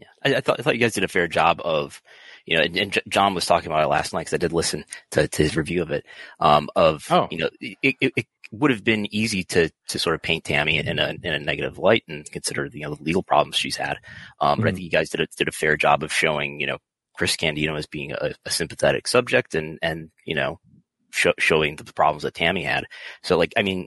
Yeah, 0.00 0.08
I, 0.24 0.36
I 0.36 0.40
thought 0.40 0.58
I 0.58 0.62
thought 0.64 0.74
you 0.74 0.80
guys 0.80 0.94
did 0.94 1.04
a 1.04 1.08
fair 1.08 1.28
job 1.28 1.60
of, 1.64 2.02
you 2.46 2.56
know, 2.56 2.62
and, 2.64 2.76
and 2.76 2.98
John 3.08 3.34
was 3.34 3.46
talking 3.46 3.66
about 3.70 3.84
it 3.84 3.88
last 3.88 4.12
night 4.12 4.20
because 4.22 4.34
I 4.34 4.38
did 4.38 4.52
listen 4.52 4.84
to, 5.12 5.28
to 5.28 5.42
his 5.42 5.56
review 5.56 5.82
of 5.82 5.90
it. 5.90 6.04
Um, 6.38 6.68
of 6.76 7.06
Oh. 7.10 7.28
you 7.30 7.38
know, 7.38 7.50
it, 7.60 7.96
it, 8.00 8.12
it 8.16 8.26
would 8.52 8.70
have 8.72 8.82
been 8.82 9.06
easy 9.14 9.44
to 9.44 9.70
to 9.88 9.98
sort 9.98 10.14
of 10.16 10.22
paint 10.22 10.44
Tammy 10.44 10.78
in 10.78 10.98
a 10.98 11.14
in 11.22 11.32
a 11.32 11.38
negative 11.38 11.78
light 11.78 12.02
and 12.08 12.28
consider 12.32 12.68
the 12.68 12.78
you 12.80 12.84
know 12.86 12.94
the 12.96 13.02
legal 13.02 13.22
problems 13.22 13.56
she's 13.56 13.76
had. 13.76 13.98
Um, 14.40 14.58
but 14.60 14.66
I 14.68 14.70
Mhm. 14.70 14.74
think 14.74 14.84
you 14.84 14.90
guys 14.90 15.10
did 15.10 15.20
a, 15.20 15.26
did 15.36 15.48
a 15.48 15.52
fair 15.52 15.76
job 15.76 16.02
of 16.02 16.12
showing 16.12 16.58
you 16.60 16.66
know 16.66 16.78
Chris 17.16 17.36
Candido 17.36 17.74
as 17.76 17.86
being 17.86 18.12
a, 18.12 18.32
a 18.44 18.50
sympathetic 18.50 19.06
subject 19.06 19.54
and 19.54 19.78
and 19.82 20.10
you 20.24 20.34
know 20.34 20.58
sho- 21.12 21.34
showing 21.38 21.76
the 21.76 21.84
problems 21.92 22.24
that 22.24 22.34
Tammy 22.34 22.64
had. 22.64 22.86
So 23.22 23.36
like 23.38 23.52
I 23.56 23.62
mean, 23.62 23.86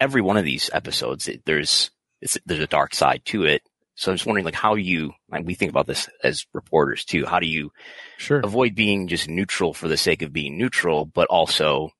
every 0.00 0.20
one 0.22 0.36
of 0.36 0.44
these 0.44 0.68
episodes 0.72 1.28
it, 1.28 1.42
there's 1.44 1.90
it's, 2.20 2.36
there's 2.46 2.60
a 2.60 2.66
dark 2.66 2.94
side 2.94 3.22
to 3.26 3.44
it. 3.44 3.62
So 3.94 4.10
I'm 4.10 4.16
just 4.16 4.26
wondering, 4.26 4.44
like, 4.44 4.54
how 4.54 4.74
you, 4.74 5.12
like, 5.30 5.44
we 5.44 5.54
think 5.54 5.70
about 5.70 5.86
this 5.86 6.08
as 6.24 6.46
reporters 6.52 7.04
too. 7.04 7.26
How 7.26 7.38
do 7.40 7.46
you 7.46 7.70
Sure. 8.16 8.40
avoid 8.40 8.74
being 8.74 9.06
just 9.06 9.28
neutral 9.28 9.74
for 9.74 9.88
the 9.88 9.96
sake 9.96 10.22
of 10.22 10.32
being 10.32 10.56
neutral, 10.56 11.04
but 11.04 11.28
also, 11.28 11.90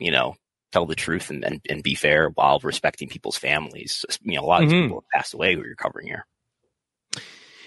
you 0.00 0.10
know, 0.10 0.34
tell 0.72 0.86
the 0.86 0.94
truth 0.94 1.30
and, 1.30 1.44
and, 1.44 1.60
and 1.68 1.82
be 1.82 1.94
fair 1.94 2.30
while 2.30 2.58
respecting 2.62 3.08
people's 3.08 3.36
families? 3.36 4.04
You 4.22 4.36
know, 4.36 4.44
a 4.44 4.46
lot 4.46 4.62
of 4.62 4.70
Mhm. 4.70 4.82
people 4.84 5.04
have 5.12 5.20
passed 5.20 5.34
away 5.34 5.54
who 5.54 5.62
you're 5.64 5.74
covering 5.76 6.06
here. 6.06 6.26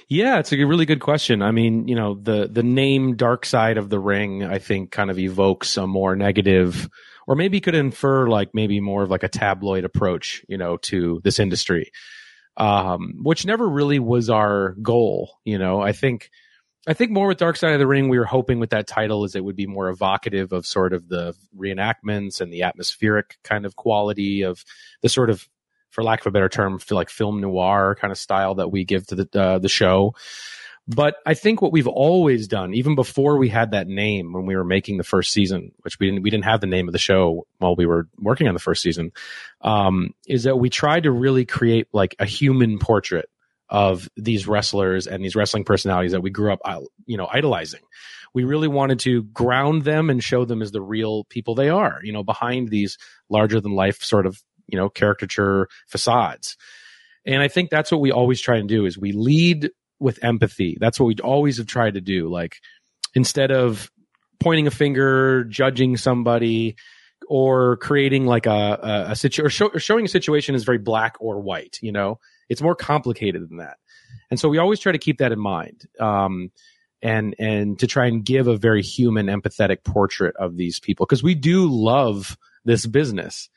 Yeah, 0.07 0.39
it's 0.39 0.51
a 0.51 0.63
really 0.63 0.87
good 0.87 1.01
question. 1.01 1.43
I 1.43 1.51
mean, 1.51 1.87
you 1.87 1.93
know, 1.93 2.15
the 2.15 2.49
the 2.51 2.63
name 2.63 3.15
Dark 3.15 3.45
Side 3.45 3.77
of 3.77 3.89
the 3.89 3.99
Ring, 3.99 4.43
I 4.43 4.57
think, 4.57 4.91
kind 4.91 5.11
of 5.11 5.19
evokes 5.19 5.77
a 5.77 5.85
more 5.85 6.15
negative, 6.15 6.89
or 7.27 7.35
maybe 7.35 7.61
could 7.61 7.75
infer 7.75 8.27
like 8.27 8.49
maybe 8.55 8.79
more 8.79 9.03
of 9.03 9.11
like 9.11 9.21
a 9.21 9.27
tabloid 9.27 9.83
approach, 9.85 10.43
you 10.49 10.57
know, 10.57 10.77
to 10.77 11.21
this 11.23 11.37
industry, 11.37 11.91
um, 12.57 13.19
which 13.23 13.45
never 13.45 13.67
really 13.67 13.99
was 13.99 14.29
our 14.29 14.75
goal. 14.81 15.37
You 15.43 15.57
know, 15.57 15.81
I 15.81 15.91
think. 15.91 16.29
I 16.87 16.93
think 16.93 17.11
more 17.11 17.27
with 17.27 17.37
Dark 17.37 17.57
Side 17.57 17.73
of 17.73 17.79
the 17.79 17.85
Ring, 17.85 18.07
we 18.07 18.17
were 18.17 18.25
hoping 18.25 18.57
with 18.57 18.69
that 18.69 18.87
title 18.87 19.25
is 19.25 19.35
it 19.35 19.43
would 19.43 19.57
be 19.57 19.67
more 19.67 19.89
evocative 19.89 20.53
of 20.53 20.65
sort 20.65 20.93
of 20.93 21.09
the 21.09 21.35
reenactments 21.55 22.39
and 22.39 22.51
the 22.53 22.63
atmospheric 22.63 23.37
kind 23.43 23.65
of 23.65 23.75
quality 23.75 24.43
of 24.43 24.63
the 25.01 25.09
sort 25.09 25.29
of 25.29 25.47
for 25.89 26.03
lack 26.03 26.21
of 26.21 26.27
a 26.27 26.31
better 26.31 26.49
term, 26.49 26.79
feel 26.79 26.95
like 26.95 27.09
film 27.09 27.41
noir 27.41 27.97
kind 27.99 28.11
of 28.11 28.17
style 28.17 28.55
that 28.55 28.71
we 28.71 28.85
give 28.85 29.05
to 29.07 29.15
the 29.15 29.39
uh, 29.39 29.59
the 29.59 29.69
show. 29.69 30.15
But 30.91 31.17
I 31.23 31.35
think 31.35 31.61
what 31.61 31.71
we've 31.71 31.87
always 31.87 32.47
done, 32.47 32.73
even 32.73 32.95
before 32.95 33.37
we 33.37 33.47
had 33.47 33.71
that 33.71 33.87
name 33.87 34.33
when 34.33 34.47
we 34.47 34.55
were 34.55 34.65
making 34.65 34.97
the 34.97 35.03
first 35.03 35.31
season, 35.31 35.71
which 35.81 35.99
we 35.99 36.07
didn't 36.07 36.23
we 36.23 36.31
didn't 36.31 36.45
have 36.45 36.61
the 36.61 36.67
name 36.67 36.87
of 36.87 36.93
the 36.93 36.97
show 36.97 37.45
while 37.59 37.75
we 37.75 37.85
were 37.85 38.07
working 38.17 38.47
on 38.47 38.55
the 38.55 38.59
first 38.59 38.81
season, 38.81 39.11
um, 39.61 40.15
is 40.27 40.43
that 40.43 40.57
we 40.57 40.71
tried 40.71 41.03
to 41.03 41.11
really 41.11 41.45
create 41.45 41.87
like 41.93 42.15
a 42.17 42.25
human 42.25 42.79
portrait 42.79 43.29
of 43.69 44.09
these 44.17 44.47
wrestlers 44.47 45.05
and 45.05 45.23
these 45.23 45.35
wrestling 45.35 45.63
personalities 45.63 46.13
that 46.13 46.21
we 46.21 46.31
grew 46.31 46.51
up, 46.51 46.59
uh, 46.65 46.81
you 47.05 47.17
know, 47.17 47.27
idolizing. 47.31 47.81
We 48.33 48.43
really 48.43 48.67
wanted 48.67 48.99
to 49.01 49.23
ground 49.25 49.83
them 49.83 50.09
and 50.09 50.23
show 50.23 50.43
them 50.43 50.63
as 50.63 50.71
the 50.71 50.81
real 50.81 51.25
people 51.25 51.53
they 51.53 51.69
are, 51.69 51.99
you 52.03 52.11
know, 52.11 52.23
behind 52.23 52.69
these 52.69 52.97
larger 53.29 53.61
than 53.61 53.73
life 53.73 54.01
sort 54.01 54.25
of 54.25 54.41
you 54.69 54.77
know 54.77 54.89
caricature 54.89 55.67
facades 55.87 56.55
and 57.25 57.41
i 57.41 57.47
think 57.47 57.69
that's 57.69 57.91
what 57.91 58.01
we 58.01 58.11
always 58.11 58.39
try 58.39 58.57
and 58.57 58.69
do 58.69 58.85
is 58.85 58.97
we 58.97 59.11
lead 59.11 59.71
with 59.99 60.23
empathy. 60.23 60.77
That's 60.79 60.99
what 60.99 61.07
we 61.07 61.15
always 61.23 61.57
have 61.57 61.67
tried 61.67 61.95
to 61.95 62.01
do. 62.01 62.29
Like 62.29 62.57
instead 63.13 63.51
of 63.51 63.91
pointing 64.39 64.67
a 64.67 64.71
finger, 64.71 65.43
judging 65.45 65.97
somebody, 65.97 66.75
or 67.27 67.77
creating 67.77 68.25
like 68.25 68.45
a 68.45 68.79
a, 68.81 69.11
a 69.11 69.15
situ- 69.15 69.45
or, 69.45 69.49
show, 69.49 69.67
or 69.67 69.79
showing 69.79 70.05
a 70.05 70.09
situation 70.09 70.55
is 70.55 70.63
very 70.63 70.77
black 70.77 71.17
or 71.19 71.39
white. 71.39 71.79
You 71.81 71.91
know, 71.91 72.19
it's 72.47 72.61
more 72.61 72.75
complicated 72.75 73.47
than 73.49 73.57
that. 73.57 73.77
And 74.31 74.39
so 74.39 74.49
we 74.49 74.57
always 74.57 74.79
try 74.79 74.91
to 74.91 74.97
keep 74.97 75.19
that 75.19 75.31
in 75.31 75.39
mind. 75.39 75.85
Um, 75.99 76.51
and 77.01 77.35
and 77.39 77.79
to 77.79 77.87
try 77.87 78.07
and 78.07 78.25
give 78.25 78.47
a 78.47 78.57
very 78.57 78.81
human 78.81 79.27
empathetic 79.27 79.83
portrait 79.83 80.35
of 80.37 80.57
these 80.57 80.79
people 80.79 81.05
because 81.05 81.23
we 81.23 81.35
do 81.35 81.69
love 81.69 82.37
this 82.65 82.85
business 82.85 83.49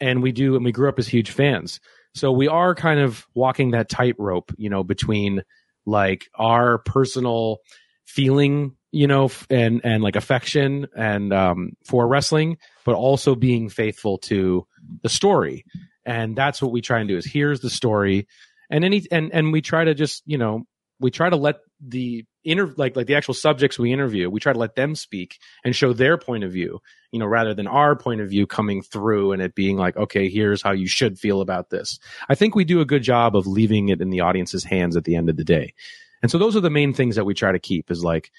and 0.00 0.22
we 0.22 0.32
do 0.32 0.56
and 0.56 0.64
we 0.64 0.72
grew 0.72 0.88
up 0.88 0.98
as 0.98 1.08
huge 1.08 1.30
fans 1.30 1.80
so 2.14 2.30
we 2.30 2.48
are 2.48 2.74
kind 2.74 3.00
of 3.00 3.26
walking 3.34 3.70
that 3.70 3.88
tightrope 3.88 4.52
you 4.58 4.68
know 4.68 4.84
between 4.84 5.42
like 5.86 6.28
our 6.34 6.78
personal 6.78 7.58
feeling 8.06 8.76
you 8.92 9.06
know 9.06 9.30
and 9.48 9.80
and 9.84 10.02
like 10.02 10.16
affection 10.16 10.86
and 10.96 11.32
um 11.32 11.70
for 11.84 12.08
wrestling 12.08 12.58
but 12.84 12.94
also 12.94 13.34
being 13.34 13.68
faithful 13.68 14.18
to 14.18 14.66
the 15.02 15.08
story. 15.08 15.64
And 16.04 16.34
that's 16.34 16.62
what 16.62 16.72
we 16.72 16.80
try 16.80 17.00
and 17.00 17.08
do 17.08 17.16
is 17.16 17.26
here's 17.26 17.60
the 17.60 17.70
story. 17.70 18.26
And 18.70 18.84
any 18.84 19.04
and 19.10 19.32
and 19.32 19.52
we 19.52 19.60
try 19.60 19.84
to 19.84 19.94
just 19.94 20.22
you 20.26 20.38
know 20.38 20.62
we 20.98 21.10
try 21.10 21.28
to 21.28 21.36
let 21.36 21.56
the 21.80 22.24
inter 22.44 22.72
like 22.76 22.96
like 22.96 23.06
the 23.06 23.14
actual 23.14 23.34
subjects 23.34 23.78
we 23.78 23.92
interview 23.92 24.30
we 24.30 24.40
try 24.40 24.52
to 24.52 24.58
let 24.58 24.74
them 24.74 24.94
speak 24.94 25.38
and 25.64 25.76
show 25.76 25.92
their 25.92 26.16
point 26.16 26.42
of 26.42 26.52
view 26.52 26.80
you 27.12 27.18
know 27.18 27.26
rather 27.26 27.54
than 27.54 27.66
our 27.66 27.94
point 27.96 28.20
of 28.20 28.28
view 28.30 28.46
coming 28.46 28.82
through 28.82 29.32
and 29.32 29.42
it 29.42 29.54
being 29.54 29.76
like 29.76 29.96
okay 29.96 30.28
here's 30.28 30.62
how 30.62 30.72
you 30.72 30.86
should 30.86 31.18
feel 31.18 31.40
about 31.40 31.70
this. 31.70 31.98
I 32.28 32.34
think 32.34 32.54
we 32.54 32.64
do 32.64 32.80
a 32.80 32.86
good 32.86 33.02
job 33.02 33.36
of 33.36 33.46
leaving 33.46 33.88
it 33.88 34.00
in 34.00 34.10
the 34.10 34.20
audience's 34.20 34.64
hands 34.64 34.96
at 34.96 35.04
the 35.04 35.16
end 35.16 35.28
of 35.28 35.36
the 35.36 35.44
day. 35.44 35.74
And 36.22 36.30
so 36.30 36.38
those 36.38 36.56
are 36.56 36.60
the 36.60 36.70
main 36.70 36.92
things 36.92 37.16
that 37.16 37.24
we 37.24 37.34
try 37.34 37.52
to 37.52 37.58
keep 37.58 37.90
is 37.90 38.04
like 38.04 38.30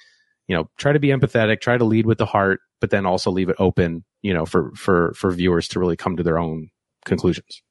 you 0.47 0.55
know 0.55 0.69
try 0.77 0.91
to 0.91 0.99
be 0.99 1.09
empathetic 1.09 1.61
try 1.61 1.77
to 1.77 1.85
lead 1.85 2.05
with 2.05 2.17
the 2.17 2.25
heart 2.25 2.61
but 2.79 2.89
then 2.89 3.05
also 3.05 3.31
leave 3.31 3.49
it 3.49 3.55
open 3.59 4.03
you 4.21 4.33
know 4.33 4.45
for 4.45 4.71
for 4.75 5.13
for 5.13 5.31
viewers 5.31 5.67
to 5.69 5.79
really 5.79 5.95
come 5.95 6.17
to 6.17 6.23
their 6.23 6.39
own 6.39 6.69
conclusions 7.05 7.61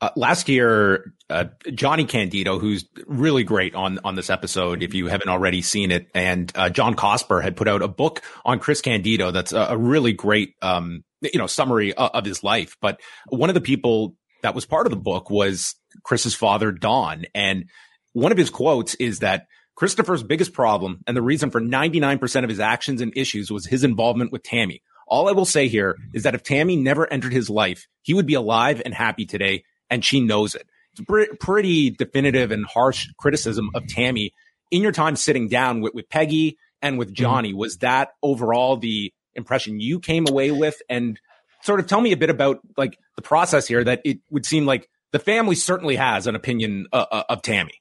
uh, 0.00 0.10
last 0.16 0.48
year, 0.48 1.12
uh, 1.28 1.44
Johnny 1.74 2.04
Candido, 2.04 2.58
who's 2.58 2.86
really 3.06 3.44
great 3.44 3.74
on 3.74 3.98
on 4.04 4.14
this 4.14 4.30
episode, 4.30 4.82
if 4.82 4.94
you 4.94 5.08
haven't 5.08 5.28
already 5.28 5.60
seen 5.60 5.90
it, 5.90 6.08
and 6.14 6.50
uh, 6.54 6.70
John 6.70 6.94
Cosper 6.94 7.42
had 7.42 7.56
put 7.56 7.68
out 7.68 7.82
a 7.82 7.88
book 7.88 8.22
on 8.44 8.58
Chris 8.60 8.80
Candido. 8.80 9.30
That's 9.30 9.52
a, 9.52 9.68
a 9.70 9.76
really 9.76 10.12
great, 10.12 10.54
um, 10.62 11.04
you 11.20 11.38
know, 11.38 11.46
summary 11.46 11.92
of, 11.92 12.10
of 12.14 12.24
his 12.24 12.42
life. 12.42 12.76
But 12.80 13.00
one 13.28 13.50
of 13.50 13.54
the 13.54 13.60
people 13.60 14.16
that 14.42 14.54
was 14.54 14.64
part 14.64 14.86
of 14.86 14.90
the 14.90 14.96
book 14.96 15.28
was 15.28 15.74
Chris's 16.02 16.34
father, 16.34 16.72
Don, 16.72 17.26
and 17.34 17.66
one 18.12 18.32
of 18.32 18.38
his 18.38 18.50
quotes 18.50 18.94
is 18.94 19.18
that 19.18 19.46
Christopher's 19.76 20.22
biggest 20.22 20.52
problem 20.52 21.00
and 21.06 21.16
the 21.16 21.22
reason 21.22 21.50
for 21.50 21.60
99% 21.60 22.42
of 22.42 22.50
his 22.50 22.60
actions 22.60 23.00
and 23.00 23.12
issues 23.16 23.50
was 23.50 23.66
his 23.66 23.84
involvement 23.84 24.32
with 24.32 24.42
Tammy. 24.42 24.82
All 25.06 25.28
I 25.28 25.32
will 25.32 25.44
say 25.44 25.68
here 25.68 25.96
is 26.12 26.22
that 26.22 26.34
if 26.34 26.42
Tammy 26.42 26.76
never 26.76 27.10
entered 27.12 27.32
his 27.32 27.50
life, 27.50 27.86
he 28.02 28.14
would 28.14 28.26
be 28.26 28.34
alive 28.34 28.80
and 28.84 28.94
happy 28.94 29.26
today 29.26 29.64
and 29.90 30.04
she 30.04 30.20
knows 30.20 30.54
it. 30.54 30.66
It's 30.92 31.02
pre- 31.02 31.28
pretty 31.38 31.90
definitive 31.90 32.50
and 32.50 32.64
harsh 32.64 33.08
criticism 33.18 33.70
of 33.74 33.86
Tammy 33.86 34.32
in 34.70 34.82
your 34.82 34.92
time 34.92 35.16
sitting 35.16 35.48
down 35.48 35.80
with, 35.80 35.94
with 35.94 36.08
Peggy 36.08 36.58
and 36.80 36.98
with 36.98 37.08
mm-hmm. 37.08 37.22
Johnny. 37.22 37.48
Mm-hmm. 37.50 37.58
Was 37.58 37.78
that 37.78 38.10
overall 38.22 38.76
the 38.76 39.12
impression 39.34 39.80
you 39.80 40.00
came 40.00 40.26
away 40.28 40.50
with? 40.50 40.80
And 40.88 41.20
sort 41.62 41.80
of 41.80 41.86
tell 41.86 42.00
me 42.00 42.12
a 42.12 42.16
bit 42.16 42.30
about 42.30 42.60
like 42.76 42.98
the 43.16 43.22
process 43.22 43.66
here 43.66 43.84
that 43.84 44.00
it 44.04 44.20
would 44.30 44.46
seem 44.46 44.66
like 44.66 44.88
the 45.12 45.18
family 45.18 45.54
certainly 45.54 45.96
has 45.96 46.26
an 46.26 46.34
opinion 46.34 46.86
uh, 46.92 47.06
uh 47.10 47.22
of 47.28 47.42
Tammy. 47.42 47.74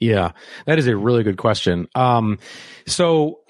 Yeah, 0.00 0.32
that 0.66 0.80
is 0.80 0.88
a 0.88 0.96
really 0.96 1.22
good 1.22 1.36
question. 1.36 1.86
Um, 1.94 2.40
so 2.88 3.40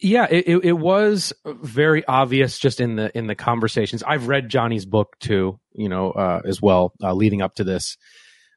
yeah, 0.00 0.26
it, 0.30 0.64
it, 0.64 0.72
was 0.72 1.32
very 1.44 2.04
obvious 2.06 2.58
just 2.58 2.80
in 2.80 2.96
the 2.96 3.16
in 3.16 3.26
the 3.26 3.34
conversations. 3.34 4.02
I've 4.02 4.28
read 4.28 4.48
Johnny's 4.48 4.86
book 4.86 5.16
too, 5.20 5.60
you 5.74 5.88
know, 5.88 6.12
uh, 6.12 6.40
as 6.44 6.62
well, 6.62 6.94
uh, 7.02 7.12
leading 7.12 7.42
up 7.42 7.56
to 7.56 7.64
this, 7.64 7.98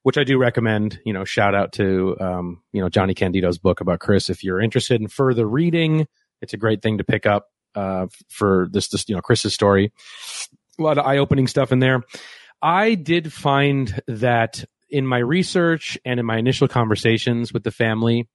which 0.04 0.18
I 0.18 0.24
do 0.24 0.38
recommend. 0.38 1.00
You 1.06 1.12
know, 1.12 1.26
shout 1.26 1.54
out 1.54 1.74
to 1.74 2.16
um, 2.20 2.62
you 2.72 2.82
know 2.82 2.90
Johnny 2.90 3.14
Candido's 3.14 3.58
book 3.58 3.82
about 3.82 4.00
Chris. 4.00 4.30
If 4.30 4.44
you're 4.44 4.62
interested 4.62 5.02
in 5.02 5.08
further 5.10 5.46
reading, 5.46 6.08
it's 6.42 6.54
a 6.54 6.58
great 6.58 6.82
thing 6.82 7.00
to 7.00 7.04
pick 7.04 7.26
up 7.26 7.48
uh, 7.76 8.08
for 8.30 8.70
this 8.72 8.88
this 8.88 9.08
you 9.10 9.16
know 9.16 9.22
Chris's 9.22 9.54
story. 9.54 9.92
A 10.80 10.82
lot 10.82 10.98
of 10.98 11.06
eye 11.06 11.18
opening 11.18 11.48
stuff 11.48 11.72
in 11.72 11.80
there. 11.80 12.04
I 12.62 12.96
did 12.96 13.34
find 13.34 14.02
that 14.08 14.64
in 14.90 15.06
my 15.06 15.18
research 15.18 15.98
and 16.06 16.20
in 16.22 16.26
my 16.26 16.38
initial 16.38 16.70
conversations 16.70 17.52
with 17.52 17.64
the 17.64 17.72
family, 17.72 18.30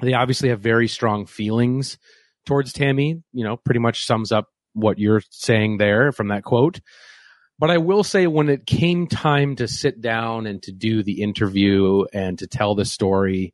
they 0.00 0.12
obviously 0.12 0.50
have 0.50 0.60
very 0.60 0.86
strong 0.86 1.26
feelings 1.26 1.98
towards 2.48 2.72
Tammy, 2.72 3.22
you 3.32 3.44
know, 3.44 3.58
pretty 3.58 3.78
much 3.78 4.06
sums 4.06 4.32
up 4.32 4.46
what 4.72 4.98
you're 4.98 5.22
saying 5.30 5.76
there 5.76 6.10
from 6.12 6.28
that 6.28 6.42
quote. 6.42 6.80
But 7.58 7.70
I 7.70 7.76
will 7.76 8.02
say 8.02 8.26
when 8.26 8.48
it 8.48 8.66
came 8.66 9.06
time 9.06 9.56
to 9.56 9.68
sit 9.68 10.00
down 10.00 10.46
and 10.46 10.62
to 10.62 10.72
do 10.72 11.02
the 11.02 11.22
interview 11.22 12.04
and 12.12 12.38
to 12.38 12.46
tell 12.46 12.74
the 12.74 12.86
story, 12.86 13.52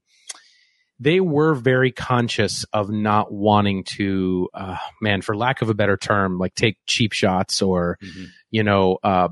they 1.01 1.19
were 1.19 1.55
very 1.55 1.91
conscious 1.91 2.65
of 2.73 2.89
not 2.89 3.33
wanting 3.33 3.83
to, 3.97 4.49
uh, 4.55 4.77
man, 5.03 5.23
for 5.23 5.37
lack 5.37 5.61
of 5.61 5.71
a 5.71 5.75
better 5.75 5.97
term, 5.97 6.39
like 6.39 6.55
take 6.55 6.77
cheap 6.87 7.13
shots 7.13 7.63
or, 7.63 7.99
mm-hmm. 8.01 8.25
you 8.51 8.63
know, 8.63 8.99
uh, 9.03 9.29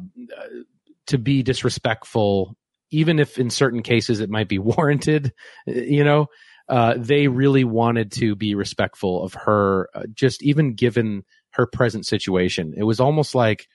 to 1.07 1.19
be 1.19 1.45
disrespectful, 1.45 2.57
even 2.91 3.21
if 3.21 3.39
in 3.39 3.49
certain 3.49 3.83
cases 3.83 4.19
it 4.19 4.31
might 4.31 4.49
be 4.49 4.59
warranted, 4.59 5.33
you 5.67 6.03
know, 6.03 6.27
uh, 6.73 6.95
they 6.97 7.29
really 7.29 7.65
wanted 7.65 8.11
to 8.11 8.35
be 8.35 8.55
respectful 8.55 9.23
of 9.23 9.35
her, 9.35 9.91
uh, 9.95 10.05
just 10.15 10.43
even 10.43 10.73
given 10.73 11.23
her 11.51 11.67
present 11.67 12.07
situation. 12.07 12.73
It 12.75 12.85
was 12.85 12.99
almost 12.99 13.35
like, 13.35 13.69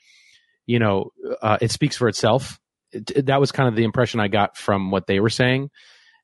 you 0.65 0.79
know, 0.79 1.11
uh, 1.43 1.59
it 1.61 1.69
speaks 1.69 1.95
for 1.95 2.07
itself. 2.07 2.59
It, 2.91 3.27
that 3.27 3.39
was 3.39 3.51
kind 3.51 3.69
of 3.69 3.75
the 3.75 3.83
impression 3.83 4.19
I 4.19 4.29
got 4.29 4.57
from 4.57 4.89
what 4.89 5.05
they 5.05 5.19
were 5.19 5.29
saying. 5.29 5.69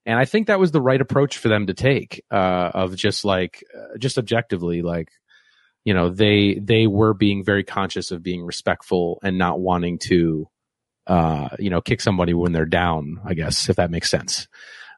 And 0.08 0.18
I 0.18 0.26
think 0.26 0.48
that 0.48 0.60
was 0.60 0.72
the 0.72 0.82
right 0.82 1.00
approach 1.00 1.38
for 1.38 1.48
them 1.48 1.68
to 1.68 1.76
take, 1.76 2.24
uh, 2.32 2.72
of 2.74 2.96
just 2.96 3.24
like, 3.24 3.64
uh, 3.78 4.00
just 4.00 4.18
objectively, 4.18 4.82
like, 4.82 5.10
you 5.86 5.94
know, 5.94 6.10
they, 6.10 6.58
they 6.60 6.88
were 6.88 7.14
being 7.14 7.46
very 7.46 7.64
conscious 7.64 8.10
of 8.10 8.24
being 8.24 8.44
respectful 8.44 9.20
and 9.22 9.38
not 9.38 9.60
wanting 9.60 10.00
to, 10.08 10.48
uh, 11.06 11.50
you 11.60 11.70
know, 11.70 11.82
kick 11.82 12.02
somebody 12.02 12.34
when 12.34 12.52
they're 12.52 12.66
down, 12.66 13.22
I 13.24 13.36
guess, 13.36 13.70
if 13.70 13.76
that 13.76 13.92
makes 13.92 14.10
sense. 14.10 14.48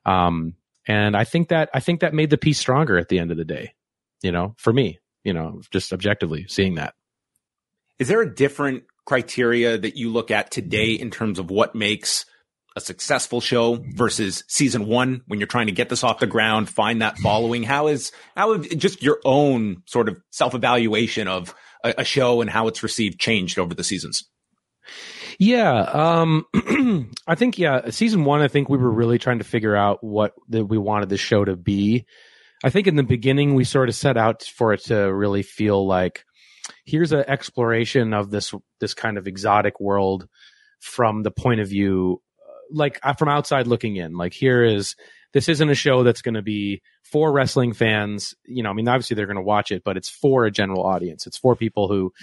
Um, 0.05 0.53
and 0.87 1.15
I 1.15 1.23
think 1.23 1.49
that 1.49 1.69
I 1.73 1.79
think 1.79 2.01
that 2.01 2.13
made 2.13 2.29
the 2.29 2.37
piece 2.37 2.59
stronger 2.59 2.97
at 2.97 3.09
the 3.09 3.19
end 3.19 3.31
of 3.31 3.37
the 3.37 3.45
day. 3.45 3.73
You 4.21 4.31
know, 4.31 4.55
for 4.57 4.71
me, 4.73 4.99
you 5.23 5.33
know, 5.33 5.61
just 5.71 5.93
objectively 5.93 6.45
seeing 6.47 6.75
that. 6.75 6.93
Is 7.99 8.07
there 8.07 8.21
a 8.21 8.33
different 8.33 8.83
criteria 9.05 9.77
that 9.77 9.95
you 9.95 10.11
look 10.11 10.31
at 10.31 10.51
today 10.51 10.91
in 10.91 11.11
terms 11.11 11.39
of 11.39 11.49
what 11.49 11.75
makes 11.75 12.25
a 12.75 12.81
successful 12.81 13.39
show 13.39 13.81
versus 13.95 14.43
season 14.47 14.85
one 14.85 15.21
when 15.27 15.39
you're 15.39 15.47
trying 15.47 15.67
to 15.67 15.71
get 15.71 15.87
this 15.89 16.03
off 16.03 16.19
the 16.19 16.27
ground, 16.27 16.69
find 16.69 17.01
that 17.01 17.17
following? 17.19 17.63
How 17.63 17.87
is 17.87 18.11
how 18.35 18.57
just 18.57 19.01
your 19.01 19.19
own 19.23 19.83
sort 19.85 20.09
of 20.09 20.21
self 20.31 20.53
evaluation 20.53 21.27
of 21.27 21.55
a, 21.83 21.95
a, 21.99 22.03
show 22.03 22.41
and 22.41 22.49
how 22.49 22.67
it's 22.67 22.83
received 22.83 23.19
changed 23.19 23.57
over 23.59 23.73
the 23.73 23.83
seasons? 23.83 24.29
Yeah, 25.39 25.81
um, 25.81 26.45
I 27.27 27.35
think 27.35 27.57
yeah, 27.57 27.89
season 27.89 28.25
one. 28.25 28.41
I 28.41 28.47
think 28.47 28.69
we 28.69 28.77
were 28.77 28.91
really 28.91 29.17
trying 29.17 29.39
to 29.39 29.43
figure 29.43 29.75
out 29.75 30.03
what 30.03 30.33
that 30.49 30.65
we 30.65 30.77
wanted 30.77 31.09
the 31.09 31.17
show 31.17 31.43
to 31.43 31.55
be. 31.55 32.05
I 32.63 32.69
think 32.69 32.87
in 32.87 32.95
the 32.95 33.03
beginning 33.03 33.53
we 33.53 33.63
sort 33.63 33.89
of 33.89 33.95
set 33.95 34.17
out 34.17 34.43
for 34.43 34.73
it 34.73 34.83
to 34.85 35.13
really 35.13 35.43
feel 35.43 35.85
like 35.85 36.23
here's 36.85 37.11
an 37.11 37.25
exploration 37.27 38.13
of 38.13 38.31
this 38.31 38.53
this 38.79 38.93
kind 38.93 39.17
of 39.17 39.27
exotic 39.27 39.79
world 39.79 40.27
from 40.79 41.23
the 41.23 41.31
point 41.31 41.59
of 41.59 41.67
view 41.67 42.21
like 42.71 42.99
uh, 43.03 43.13
from 43.13 43.29
outside 43.29 43.67
looking 43.67 43.95
in. 43.97 44.17
Like 44.17 44.33
here 44.33 44.63
is 44.63 44.95
this 45.33 45.49
isn't 45.49 45.69
a 45.69 45.75
show 45.75 46.03
that's 46.03 46.21
going 46.21 46.35
to 46.35 46.41
be 46.41 46.81
for 47.03 47.31
wrestling 47.31 47.73
fans. 47.73 48.33
You 48.45 48.63
know, 48.63 48.69
I 48.69 48.73
mean, 48.73 48.87
obviously 48.87 49.15
they're 49.15 49.27
going 49.27 49.35
to 49.35 49.41
watch 49.41 49.71
it, 49.71 49.83
but 49.83 49.97
it's 49.97 50.09
for 50.09 50.45
a 50.45 50.51
general 50.51 50.83
audience. 50.83 51.27
It's 51.27 51.37
for 51.37 51.55
people 51.55 51.87
who, 51.87 52.13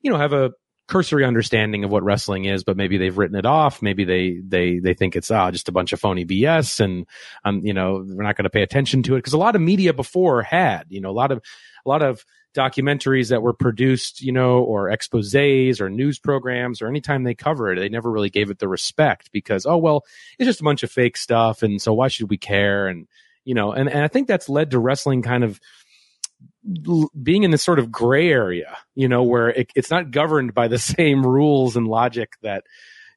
you 0.00 0.10
know, 0.10 0.18
have 0.18 0.32
a 0.32 0.52
cursory 0.86 1.24
understanding 1.24 1.84
of 1.84 1.90
what 1.90 2.02
wrestling 2.02 2.44
is, 2.44 2.62
but 2.62 2.76
maybe 2.76 2.98
they've 2.98 3.16
written 3.16 3.36
it 3.36 3.46
off. 3.46 3.80
Maybe 3.82 4.04
they 4.04 4.40
they 4.46 4.78
they 4.78 4.94
think 4.94 5.16
it's 5.16 5.30
ah 5.30 5.50
just 5.50 5.68
a 5.68 5.72
bunch 5.72 5.92
of 5.92 6.00
phony 6.00 6.24
BS, 6.24 6.80
and 6.80 7.06
um 7.44 7.64
you 7.64 7.72
know 7.72 8.04
we're 8.06 8.22
not 8.22 8.36
going 8.36 8.44
to 8.44 8.50
pay 8.50 8.62
attention 8.62 9.02
to 9.04 9.14
it 9.14 9.18
because 9.18 9.32
a 9.32 9.38
lot 9.38 9.56
of 9.56 9.62
media 9.62 9.92
before 9.92 10.42
had 10.42 10.84
you 10.88 11.00
know 11.00 11.10
a 11.10 11.12
lot 11.12 11.32
of 11.32 11.40
a 11.84 11.88
lot 11.88 12.02
of 12.02 12.24
documentaries 12.54 13.30
that 13.30 13.42
were 13.42 13.52
produced, 13.52 14.22
you 14.22 14.32
know, 14.32 14.60
or 14.60 14.88
exposés 14.88 15.80
or 15.80 15.90
news 15.90 16.18
programs 16.18 16.80
or 16.80 16.86
anytime 16.86 17.24
they 17.24 17.34
cover 17.34 17.72
it, 17.72 17.80
they 17.80 17.88
never 17.88 18.10
really 18.10 18.30
gave 18.30 18.48
it 18.48 18.60
the 18.60 18.68
respect 18.68 19.30
because, 19.32 19.66
oh, 19.66 19.76
well, 19.76 20.04
it's 20.38 20.46
just 20.46 20.60
a 20.60 20.64
bunch 20.64 20.82
of 20.82 20.90
fake 20.90 21.16
stuff. 21.16 21.62
And 21.62 21.82
so 21.82 21.92
why 21.92 22.08
should 22.08 22.30
we 22.30 22.38
care? 22.38 22.86
And, 22.86 23.08
you 23.44 23.54
know, 23.54 23.72
and, 23.72 23.90
and 23.90 24.02
I 24.04 24.08
think 24.08 24.28
that's 24.28 24.48
led 24.48 24.70
to 24.70 24.78
wrestling 24.78 25.20
kind 25.20 25.42
of 25.42 25.60
being 27.22 27.42
in 27.42 27.50
this 27.50 27.62
sort 27.62 27.78
of 27.78 27.92
gray 27.92 28.30
area, 28.30 28.76
you 28.94 29.08
know, 29.08 29.22
where 29.22 29.48
it, 29.48 29.70
it's 29.74 29.90
not 29.90 30.10
governed 30.10 30.54
by 30.54 30.68
the 30.68 30.78
same 30.96 31.24
rules 31.26 31.76
and 31.76 31.86
logic 31.86 32.34
that, 32.42 32.64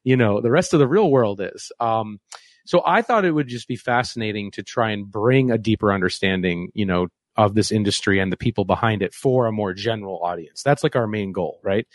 you 0.04 0.16
know, 0.16 0.40
the 0.40 0.50
rest 0.50 0.74
of 0.74 0.80
the 0.80 0.88
real 0.88 1.10
world 1.10 1.40
is. 1.40 1.72
Um, 1.80 2.20
So 2.64 2.82
I 2.84 3.00
thought 3.00 3.24
it 3.24 3.32
would 3.32 3.48
just 3.48 3.66
be 3.66 3.76
fascinating 3.76 4.50
to 4.52 4.62
try 4.62 4.90
and 4.90 5.10
bring 5.10 5.50
a 5.50 5.56
deeper 5.56 5.90
understanding, 5.92 6.70
you 6.74 6.84
know, 6.84 7.08
of 7.34 7.54
this 7.54 7.72
industry 7.72 8.20
and 8.20 8.30
the 8.30 8.36
people 8.36 8.66
behind 8.66 9.00
it 9.00 9.14
for 9.14 9.46
a 9.46 9.52
more 9.52 9.72
general 9.72 10.20
audience. 10.22 10.62
That's 10.62 10.82
like 10.82 10.94
our 10.96 11.06
main 11.06 11.32
goal, 11.32 11.60
right? 11.62 11.86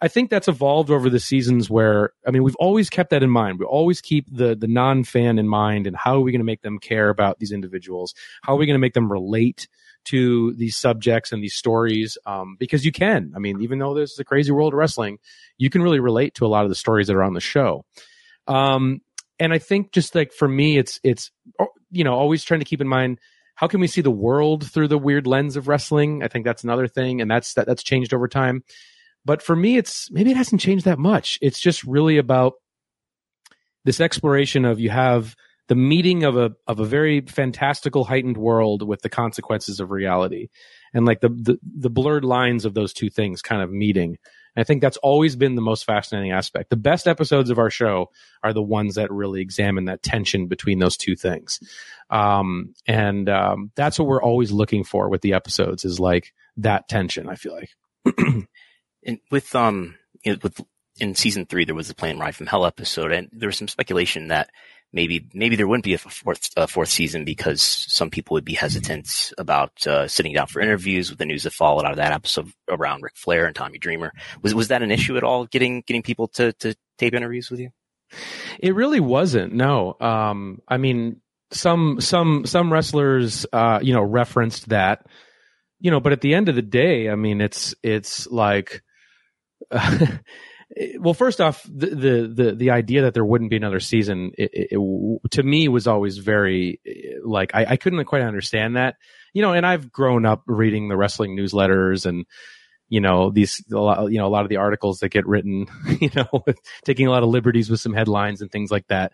I 0.00 0.08
think 0.08 0.30
that's 0.30 0.48
evolved 0.48 0.90
over 0.90 1.10
the 1.10 1.20
seasons 1.20 1.68
where 1.68 2.12
I 2.26 2.30
mean 2.30 2.42
we've 2.42 2.56
always 2.56 2.90
kept 2.90 3.10
that 3.10 3.22
in 3.22 3.30
mind. 3.30 3.58
We 3.60 3.66
always 3.66 4.00
keep 4.00 4.26
the 4.34 4.56
the 4.56 4.66
non 4.66 5.04
fan 5.04 5.38
in 5.38 5.46
mind 5.46 5.86
and 5.86 5.94
how 5.94 6.16
are 6.16 6.20
we 6.20 6.32
going 6.32 6.40
to 6.40 6.44
make 6.44 6.62
them 6.62 6.78
care 6.78 7.10
about 7.10 7.38
these 7.38 7.52
individuals? 7.52 8.14
How 8.42 8.54
are 8.54 8.56
we 8.56 8.66
going 8.66 8.74
to 8.74 8.80
make 8.80 8.94
them 8.94 9.12
relate 9.12 9.68
to 10.06 10.54
these 10.54 10.76
subjects 10.76 11.32
and 11.32 11.42
these 11.42 11.54
stories? 11.54 12.18
Um, 12.26 12.56
because 12.58 12.84
you 12.84 12.92
can. 12.92 13.32
I 13.34 13.38
mean, 13.38 13.62
even 13.62 13.78
though 13.78 13.94
this 13.94 14.12
is 14.12 14.18
a 14.18 14.24
crazy 14.24 14.52
world 14.52 14.72
of 14.72 14.78
wrestling, 14.78 15.18
you 15.58 15.70
can 15.70 15.82
really 15.82 16.00
relate 16.00 16.34
to 16.36 16.46
a 16.46 16.48
lot 16.48 16.64
of 16.64 16.70
the 16.70 16.74
stories 16.74 17.06
that 17.06 17.16
are 17.16 17.22
on 17.22 17.34
the 17.34 17.40
show. 17.40 17.84
Um, 18.46 19.00
and 19.38 19.52
I 19.52 19.58
think 19.58 19.92
just 19.92 20.14
like 20.14 20.32
for 20.32 20.48
me, 20.48 20.78
it's 20.78 21.00
it's 21.02 21.30
oh, 21.58 21.68
you 21.90 22.04
know 22.04 22.14
always 22.14 22.44
trying 22.44 22.60
to 22.60 22.66
keep 22.66 22.80
in 22.80 22.88
mind 22.88 23.18
how 23.60 23.68
can 23.68 23.80
we 23.80 23.88
see 23.88 24.00
the 24.00 24.10
world 24.10 24.66
through 24.66 24.88
the 24.88 24.96
weird 24.96 25.26
lens 25.26 25.54
of 25.54 25.68
wrestling? 25.68 26.22
I 26.22 26.28
think 26.28 26.46
that's 26.46 26.64
another 26.64 26.88
thing, 26.88 27.20
and 27.20 27.30
that's 27.30 27.52
that, 27.54 27.66
that's 27.66 27.82
changed 27.82 28.14
over 28.14 28.26
time. 28.26 28.64
But 29.24 29.42
for 29.42 29.54
me, 29.54 29.76
it's 29.76 30.10
maybe 30.10 30.30
it 30.30 30.36
hasn't 30.38 30.62
changed 30.62 30.86
that 30.86 30.98
much. 30.98 31.38
It's 31.42 31.60
just 31.60 31.84
really 31.84 32.16
about 32.16 32.54
this 33.84 34.00
exploration 34.00 34.64
of 34.64 34.80
you 34.80 34.88
have 34.88 35.36
the 35.70 35.76
meeting 35.76 36.24
of 36.24 36.36
a 36.36 36.50
of 36.66 36.80
a 36.80 36.84
very 36.84 37.20
fantastical 37.20 38.02
heightened 38.02 38.36
world 38.36 38.82
with 38.82 39.02
the 39.02 39.08
consequences 39.08 39.78
of 39.78 39.92
reality. 39.92 40.48
And 40.92 41.06
like 41.06 41.20
the, 41.20 41.28
the 41.28 41.58
the, 41.62 41.88
blurred 41.88 42.24
lines 42.24 42.64
of 42.64 42.74
those 42.74 42.92
two 42.92 43.08
things 43.08 43.40
kind 43.40 43.62
of 43.62 43.70
meeting. 43.70 44.18
And 44.56 44.60
i 44.60 44.64
think 44.64 44.82
that's 44.82 44.96
always 44.96 45.36
been 45.36 45.54
the 45.54 45.62
most 45.62 45.84
fascinating 45.84 46.32
aspect. 46.32 46.70
The 46.70 46.76
best 46.76 47.06
episodes 47.06 47.50
of 47.50 47.60
our 47.60 47.70
show 47.70 48.10
are 48.42 48.52
the 48.52 48.60
ones 48.60 48.96
that 48.96 49.12
really 49.12 49.40
examine 49.40 49.84
that 49.84 50.02
tension 50.02 50.48
between 50.48 50.80
those 50.80 50.96
two 50.96 51.14
things. 51.14 51.60
Um, 52.10 52.74
and 52.88 53.28
um, 53.28 53.70
that's 53.76 53.96
what 53.96 54.08
we're 54.08 54.20
always 54.20 54.50
looking 54.50 54.82
for 54.82 55.08
with 55.08 55.20
the 55.20 55.34
episodes 55.34 55.84
is 55.84 56.00
like 56.00 56.32
that 56.56 56.88
tension 56.88 57.28
i 57.28 57.36
feel 57.36 57.54
like. 57.54 57.70
And 59.06 59.18
with 59.30 59.54
um 59.54 59.96
you 60.24 60.32
know, 60.32 60.38
with 60.42 60.60
in 60.98 61.14
season 61.14 61.46
three 61.46 61.64
there 61.64 61.74
was 61.74 61.88
the 61.88 61.94
Plane 61.94 62.18
Ride 62.18 62.36
from 62.36 62.48
Hell 62.48 62.66
episode, 62.66 63.12
and 63.12 63.30
there 63.32 63.48
was 63.48 63.56
some 63.56 63.68
speculation 63.68 64.28
that 64.28 64.50
maybe 64.92 65.26
maybe 65.32 65.56
there 65.56 65.68
wouldn't 65.68 65.84
be 65.84 65.94
a 65.94 65.98
fourth 65.98 66.50
uh, 66.56 66.66
fourth 66.66 66.88
season 66.88 67.24
because 67.24 67.62
some 67.62 68.10
people 68.10 68.34
would 68.34 68.44
be 68.44 68.54
hesitant 68.54 69.32
about 69.38 69.86
uh, 69.86 70.08
sitting 70.08 70.32
down 70.32 70.46
for 70.46 70.60
interviews 70.60 71.10
with 71.10 71.18
the 71.18 71.26
news 71.26 71.44
that 71.44 71.52
followed 71.52 71.84
out 71.84 71.92
of 71.92 71.96
that 71.96 72.12
episode 72.12 72.52
around 72.68 73.02
Ric 73.02 73.16
Flair 73.16 73.46
and 73.46 73.54
Tommy 73.54 73.78
Dreamer. 73.78 74.12
Was 74.42 74.54
was 74.54 74.68
that 74.68 74.82
an 74.82 74.90
issue 74.90 75.16
at 75.16 75.24
all? 75.24 75.46
Getting 75.46 75.82
getting 75.86 76.02
people 76.02 76.28
to 76.28 76.52
to 76.54 76.74
tape 76.98 77.14
interviews 77.14 77.50
with 77.50 77.60
you? 77.60 77.70
It 78.58 78.74
really 78.74 79.00
wasn't. 79.00 79.52
No. 79.52 79.96
Um, 80.00 80.60
I 80.66 80.76
mean, 80.76 81.20
some 81.52 82.00
some 82.00 82.46
some 82.46 82.72
wrestlers, 82.72 83.46
uh, 83.52 83.80
you 83.82 83.92
know, 83.92 84.02
referenced 84.02 84.68
that, 84.70 85.06
you 85.80 85.90
know, 85.90 86.00
but 86.00 86.12
at 86.12 86.20
the 86.20 86.34
end 86.34 86.48
of 86.48 86.54
the 86.54 86.62
day, 86.62 87.08
I 87.08 87.14
mean, 87.14 87.40
it's 87.40 87.74
it's 87.82 88.26
like 88.26 88.82
well, 90.98 91.14
first 91.14 91.40
off, 91.40 91.62
the, 91.64 92.30
the, 92.32 92.52
the 92.52 92.70
idea 92.70 93.02
that 93.02 93.14
there 93.14 93.24
wouldn't 93.24 93.50
be 93.50 93.56
another 93.56 93.80
season, 93.80 94.32
it, 94.38 94.50
it, 94.52 94.68
it, 94.72 95.30
to 95.32 95.42
me, 95.42 95.68
was 95.68 95.86
always 95.86 96.18
very 96.18 96.80
eh, 96.86 97.18
like 97.24 97.54
I, 97.54 97.66
I 97.70 97.76
couldn't 97.76 98.04
quite 98.04 98.22
understand 98.22 98.76
that, 98.76 98.96
you 99.32 99.42
know. 99.42 99.52
And 99.52 99.66
I've 99.66 99.90
grown 99.90 100.24
up 100.24 100.42
reading 100.46 100.88
the 100.88 100.96
wrestling 100.96 101.36
newsletters 101.36 102.06
and 102.06 102.24
you 102.88 103.00
know 103.00 103.30
these 103.30 103.64
a 103.72 103.78
lot, 103.78 104.12
you 104.12 104.18
know 104.18 104.26
a 104.26 104.28
lot 104.30 104.44
of 104.44 104.48
the 104.48 104.58
articles 104.58 105.00
that 105.00 105.08
get 105.08 105.26
written, 105.26 105.66
you 106.00 106.10
know, 106.14 106.44
taking 106.84 107.08
a 107.08 107.10
lot 107.10 107.24
of 107.24 107.28
liberties 107.28 107.68
with 107.68 107.80
some 107.80 107.94
headlines 107.94 108.40
and 108.40 108.52
things 108.52 108.70
like 108.70 108.86
that. 108.88 109.12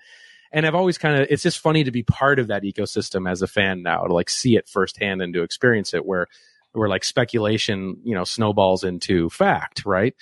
And 0.52 0.66
I've 0.66 0.74
always 0.74 0.98
kind 0.98 1.20
of 1.20 1.26
it's 1.30 1.42
just 1.42 1.58
funny 1.58 1.84
to 1.84 1.90
be 1.90 2.02
part 2.02 2.38
of 2.38 2.48
that 2.48 2.64
ecosystem 2.64 3.30
as 3.30 3.40
a 3.40 3.46
fan 3.46 3.82
now 3.82 4.02
to 4.04 4.12
like 4.12 4.28
see 4.28 4.56
it 4.56 4.68
firsthand 4.68 5.22
and 5.22 5.32
to 5.32 5.42
experience 5.42 5.94
it 5.94 6.04
where 6.04 6.26
where 6.72 6.88
like 6.88 7.04
speculation, 7.04 7.96
you 8.04 8.14
know, 8.14 8.24
snowballs 8.24 8.84
into 8.84 9.30
fact, 9.30 9.86
right? 9.86 10.14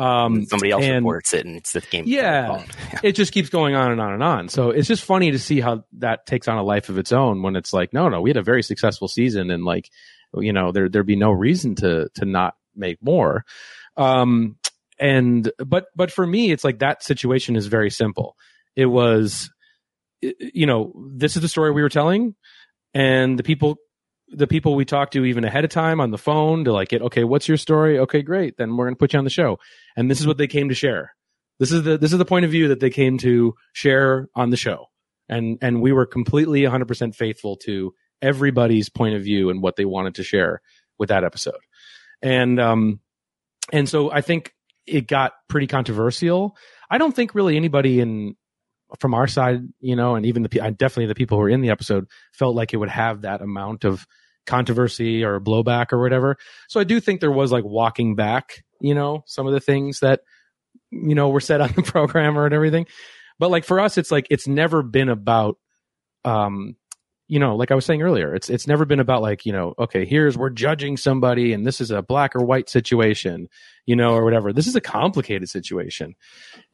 Um, 0.00 0.46
Somebody 0.46 0.70
else 0.70 0.82
and, 0.82 1.04
reports 1.04 1.34
it, 1.34 1.44
and 1.44 1.56
it's 1.56 1.72
the 1.72 1.82
game. 1.82 2.04
Yeah, 2.06 2.64
yeah, 2.92 3.00
it 3.02 3.12
just 3.12 3.32
keeps 3.32 3.50
going 3.50 3.74
on 3.74 3.92
and 3.92 4.00
on 4.00 4.14
and 4.14 4.22
on. 4.22 4.48
So 4.48 4.70
it's 4.70 4.88
just 4.88 5.04
funny 5.04 5.32
to 5.32 5.38
see 5.38 5.60
how 5.60 5.84
that 5.98 6.24
takes 6.24 6.48
on 6.48 6.56
a 6.56 6.62
life 6.62 6.88
of 6.88 6.96
its 6.96 7.12
own. 7.12 7.42
When 7.42 7.54
it's 7.54 7.74
like, 7.74 7.92
no, 7.92 8.08
no, 8.08 8.22
we 8.22 8.30
had 8.30 8.38
a 8.38 8.42
very 8.42 8.62
successful 8.62 9.08
season, 9.08 9.50
and 9.50 9.62
like, 9.62 9.90
you 10.34 10.54
know, 10.54 10.72
there 10.72 10.88
there'd 10.88 11.04
be 11.04 11.16
no 11.16 11.30
reason 11.30 11.74
to 11.76 12.08
to 12.14 12.24
not 12.24 12.54
make 12.74 12.96
more. 13.02 13.44
Um, 13.98 14.56
and 14.98 15.52
but 15.58 15.88
but 15.94 16.10
for 16.10 16.26
me, 16.26 16.50
it's 16.50 16.64
like 16.64 16.78
that 16.78 17.02
situation 17.02 17.54
is 17.54 17.66
very 17.66 17.90
simple. 17.90 18.36
It 18.76 18.86
was, 18.86 19.50
you 20.22 20.64
know, 20.64 20.94
this 21.12 21.36
is 21.36 21.42
the 21.42 21.48
story 21.48 21.72
we 21.72 21.82
were 21.82 21.90
telling, 21.90 22.36
and 22.94 23.38
the 23.38 23.42
people 23.42 23.76
the 24.30 24.46
people 24.46 24.74
we 24.74 24.84
talked 24.84 25.12
to 25.14 25.24
even 25.24 25.44
ahead 25.44 25.64
of 25.64 25.70
time 25.70 26.00
on 26.00 26.10
the 26.10 26.18
phone 26.18 26.64
to 26.64 26.72
like 26.72 26.88
get 26.88 27.02
okay 27.02 27.24
what's 27.24 27.48
your 27.48 27.56
story? 27.56 27.98
Okay 27.98 28.22
great. 28.22 28.56
Then 28.56 28.76
we're 28.76 28.86
going 28.86 28.94
to 28.94 28.98
put 28.98 29.12
you 29.12 29.18
on 29.18 29.24
the 29.24 29.30
show. 29.30 29.58
And 29.96 30.10
this 30.10 30.20
is 30.20 30.26
what 30.26 30.38
they 30.38 30.46
came 30.46 30.68
to 30.68 30.74
share. 30.74 31.14
This 31.58 31.72
is 31.72 31.82
the 31.82 31.98
this 31.98 32.12
is 32.12 32.18
the 32.18 32.24
point 32.24 32.44
of 32.44 32.50
view 32.50 32.68
that 32.68 32.80
they 32.80 32.90
came 32.90 33.18
to 33.18 33.54
share 33.72 34.28
on 34.34 34.50
the 34.50 34.56
show. 34.56 34.86
And 35.28 35.58
and 35.60 35.82
we 35.82 35.92
were 35.92 36.06
completely 36.06 36.62
100% 36.62 37.14
faithful 37.14 37.56
to 37.64 37.94
everybody's 38.22 38.88
point 38.88 39.14
of 39.14 39.22
view 39.22 39.50
and 39.50 39.62
what 39.62 39.76
they 39.76 39.84
wanted 39.84 40.16
to 40.16 40.22
share 40.22 40.60
with 40.98 41.08
that 41.08 41.24
episode. 41.24 41.60
And 42.22 42.60
um 42.60 43.00
and 43.72 43.88
so 43.88 44.10
i 44.10 44.20
think 44.20 44.52
it 44.86 45.06
got 45.06 45.32
pretty 45.48 45.66
controversial. 45.66 46.56
I 46.90 46.98
don't 46.98 47.14
think 47.14 47.34
really 47.34 47.56
anybody 47.56 48.00
in 48.00 48.36
from 48.98 49.14
our 49.14 49.26
side, 49.26 49.60
you 49.80 49.96
know, 49.96 50.14
and 50.14 50.26
even 50.26 50.42
the 50.42 50.48
definitely 50.48 51.06
the 51.06 51.14
people 51.14 51.36
who 51.36 51.42
were 51.42 51.48
in 51.48 51.60
the 51.60 51.70
episode 51.70 52.06
felt 52.32 52.56
like 52.56 52.72
it 52.74 52.78
would 52.78 52.88
have 52.90 53.22
that 53.22 53.40
amount 53.40 53.84
of 53.84 54.06
controversy 54.46 55.24
or 55.24 55.40
blowback 55.40 55.92
or 55.92 56.00
whatever. 56.00 56.36
So 56.68 56.80
I 56.80 56.84
do 56.84 57.00
think 57.00 57.20
there 57.20 57.30
was 57.30 57.52
like 57.52 57.64
walking 57.64 58.16
back, 58.16 58.64
you 58.80 58.94
know, 58.94 59.22
some 59.26 59.46
of 59.46 59.52
the 59.52 59.60
things 59.60 60.00
that, 60.00 60.20
you 60.90 61.14
know, 61.14 61.28
were 61.28 61.40
said 61.40 61.60
on 61.60 61.72
the 61.74 61.82
program 61.84 62.36
or 62.38 62.46
and 62.46 62.54
everything. 62.54 62.86
But 63.38 63.50
like 63.50 63.64
for 63.64 63.80
us, 63.80 63.96
it's 63.96 64.10
like, 64.10 64.26
it's 64.30 64.48
never 64.48 64.82
been 64.82 65.08
about, 65.08 65.56
um, 66.24 66.76
you 67.30 67.38
know, 67.38 67.54
like 67.54 67.70
I 67.70 67.76
was 67.76 67.84
saying 67.84 68.02
earlier, 68.02 68.34
it's 68.34 68.50
it's 68.50 68.66
never 68.66 68.84
been 68.84 68.98
about 68.98 69.22
like, 69.22 69.46
you 69.46 69.52
know, 69.52 69.72
okay, 69.78 70.04
here's 70.04 70.36
we're 70.36 70.50
judging 70.50 70.96
somebody 70.96 71.52
and 71.52 71.64
this 71.64 71.80
is 71.80 71.92
a 71.92 72.02
black 72.02 72.34
or 72.34 72.44
white 72.44 72.68
situation, 72.68 73.48
you 73.86 73.94
know, 73.94 74.14
or 74.14 74.24
whatever. 74.24 74.52
This 74.52 74.66
is 74.66 74.74
a 74.74 74.80
complicated 74.80 75.48
situation. 75.48 76.16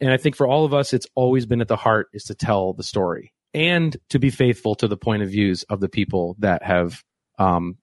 And 0.01 0.11
I 0.11 0.16
think 0.16 0.35
for 0.35 0.47
all 0.47 0.64
of 0.64 0.73
us, 0.73 0.95
it's 0.95 1.07
always 1.14 1.45
been 1.45 1.61
at 1.61 1.69
the 1.69 1.77
heart 1.77 2.09
is 2.14 2.25
to 2.25 2.35
tell 2.35 2.73
the 2.73 2.83
story 2.83 3.35
and 3.53 3.99
to 4.09 4.19
be 4.19 4.31
faithful 4.31 4.75
to 4.77 4.88
the 4.88 4.97
point 4.97 5.23
of 5.23 5.29
views 5.29 5.62
of 5.64 5.81
the 5.81 5.90
people 5.90 6.37
that 6.38 6.62
have 6.62 7.03
um, 7.38 7.77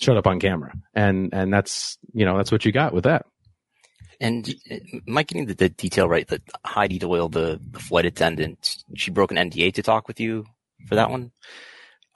showed 0.00 0.16
up 0.16 0.26
on 0.26 0.40
camera, 0.40 0.72
and 0.94 1.32
and 1.32 1.52
that's 1.52 1.98
you 2.14 2.24
know 2.24 2.36
that's 2.36 2.50
what 2.50 2.64
you 2.64 2.72
got 2.72 2.92
with 2.92 3.04
that. 3.04 3.26
And 4.20 4.52
am 5.06 5.16
I 5.16 5.22
getting 5.22 5.46
the, 5.46 5.54
the 5.54 5.68
detail 5.68 6.08
right 6.08 6.26
that 6.26 6.42
Heidi 6.64 6.98
Doyle, 6.98 7.28
the, 7.28 7.60
the 7.70 7.78
flight 7.78 8.06
attendant, 8.06 8.78
she 8.96 9.12
broke 9.12 9.30
an 9.30 9.36
NDA 9.36 9.74
to 9.74 9.82
talk 9.84 10.08
with 10.08 10.18
you 10.18 10.46
for 10.88 10.96
that 10.96 11.10
one? 11.10 11.30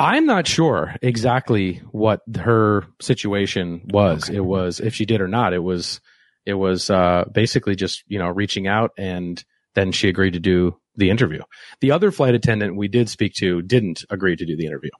I'm 0.02 0.26
not 0.26 0.48
sure 0.48 0.96
exactly 1.00 1.80
what 1.92 2.22
her 2.36 2.84
situation 3.00 3.82
was. 3.84 4.28
Okay. 4.28 4.38
It 4.38 4.44
was 4.44 4.80
if 4.80 4.96
she 4.96 5.06
did 5.06 5.20
or 5.20 5.28
not. 5.28 5.52
It 5.52 5.62
was 5.62 6.00
it 6.44 6.54
was 6.54 6.90
uh, 6.90 7.24
basically 7.32 7.76
just 7.76 8.02
you 8.08 8.18
know 8.18 8.26
reaching 8.26 8.66
out 8.66 8.90
and 8.98 9.42
then 9.74 9.92
she 9.92 10.08
agreed 10.08 10.32
to 10.32 10.40
do 10.40 10.76
the 10.96 11.08
interview. 11.10 11.42
The 11.80 11.92
other 11.92 12.10
flight 12.10 12.34
attendant 12.34 12.76
we 12.76 12.88
did 12.88 13.08
speak 13.08 13.34
to 13.34 13.62
didn't 13.62 14.04
agree 14.10 14.34
to 14.34 14.44
do 14.44 14.56
the 14.56 14.66
interview. 14.66 14.90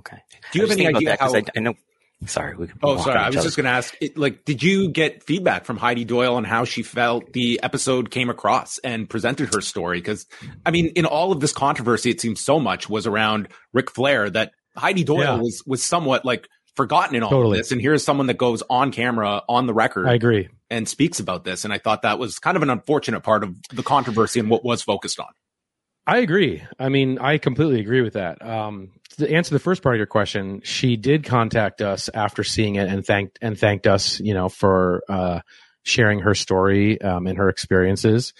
Okay. 0.00 0.18
Do 0.52 0.58
you 0.58 0.66
have 0.66 0.78
any 0.78 0.88
idea 0.88 1.16
how? 1.18 1.34
I, 1.34 1.42
I, 1.56 1.60
know. 1.60 1.74
Sorry. 2.26 2.56
We, 2.56 2.66
Can 2.68 2.78
oh, 2.82 2.98
sorry. 2.98 3.18
I 3.18 3.26
was 3.28 3.36
other. 3.36 3.44
just 3.44 3.56
going 3.56 3.64
to 3.64 3.70
ask. 3.70 3.96
Like, 4.16 4.44
did 4.44 4.62
you 4.62 4.88
get 4.88 5.22
feedback 5.22 5.64
from 5.64 5.76
Heidi 5.76 6.04
Doyle 6.04 6.36
on 6.36 6.44
how 6.44 6.64
she 6.64 6.82
felt 6.82 7.32
the 7.32 7.60
episode 7.62 8.10
came 8.10 8.30
across 8.30 8.78
and 8.78 9.08
presented 9.08 9.54
her 9.54 9.60
story? 9.60 9.98
Because, 9.98 10.26
I 10.64 10.70
mean, 10.70 10.86
in 10.88 11.06
all 11.06 11.32
of 11.32 11.40
this 11.40 11.52
controversy, 11.52 12.10
it 12.10 12.20
seems 12.20 12.40
so 12.40 12.58
much 12.58 12.88
was 12.88 13.06
around 13.06 13.48
Ric 13.72 13.90
Flair 13.90 14.30
that 14.30 14.52
Heidi 14.76 15.04
Doyle 15.04 15.18
yeah. 15.18 15.36
was 15.36 15.62
was 15.66 15.82
somewhat 15.82 16.24
like 16.24 16.48
forgotten 16.76 17.14
in 17.16 17.22
all 17.22 17.30
totally. 17.30 17.58
of 17.58 17.64
this. 17.64 17.72
And 17.72 17.80
here's 17.80 18.04
someone 18.04 18.26
that 18.26 18.38
goes 18.38 18.62
on 18.68 18.90
camera, 18.90 19.42
on 19.48 19.66
the 19.66 19.74
record. 19.74 20.08
I 20.08 20.14
agree. 20.14 20.48
And 20.70 20.88
speaks 20.88 21.20
about 21.20 21.44
this. 21.44 21.64
And 21.64 21.72
I 21.72 21.78
thought 21.78 22.02
that 22.02 22.18
was 22.18 22.38
kind 22.38 22.56
of 22.56 22.62
an 22.62 22.70
unfortunate 22.70 23.20
part 23.20 23.44
of 23.44 23.54
the 23.72 23.82
controversy 23.82 24.40
and 24.40 24.50
what 24.50 24.64
was 24.64 24.82
focused 24.82 25.20
on. 25.20 25.28
I 26.06 26.18
agree. 26.18 26.62
I 26.78 26.88
mean, 26.88 27.18
I 27.18 27.38
completely 27.38 27.80
agree 27.80 28.02
with 28.02 28.14
that. 28.14 28.44
Um, 28.44 28.90
to 29.16 29.30
answer 29.30 29.54
the 29.54 29.58
first 29.58 29.82
part 29.82 29.94
of 29.94 29.98
your 29.98 30.06
question, 30.06 30.60
she 30.64 30.96
did 30.96 31.24
contact 31.24 31.80
us 31.80 32.08
after 32.12 32.44
seeing 32.44 32.76
it 32.76 32.88
and 32.88 33.04
thanked 33.04 33.38
and 33.42 33.58
thanked 33.58 33.86
us, 33.86 34.20
you 34.20 34.34
know, 34.34 34.48
for 34.48 35.02
uh, 35.08 35.40
sharing 35.82 36.20
her 36.20 36.34
story 36.34 37.00
um, 37.00 37.26
and 37.26 37.38
her 37.38 37.48
experiences. 37.48 38.32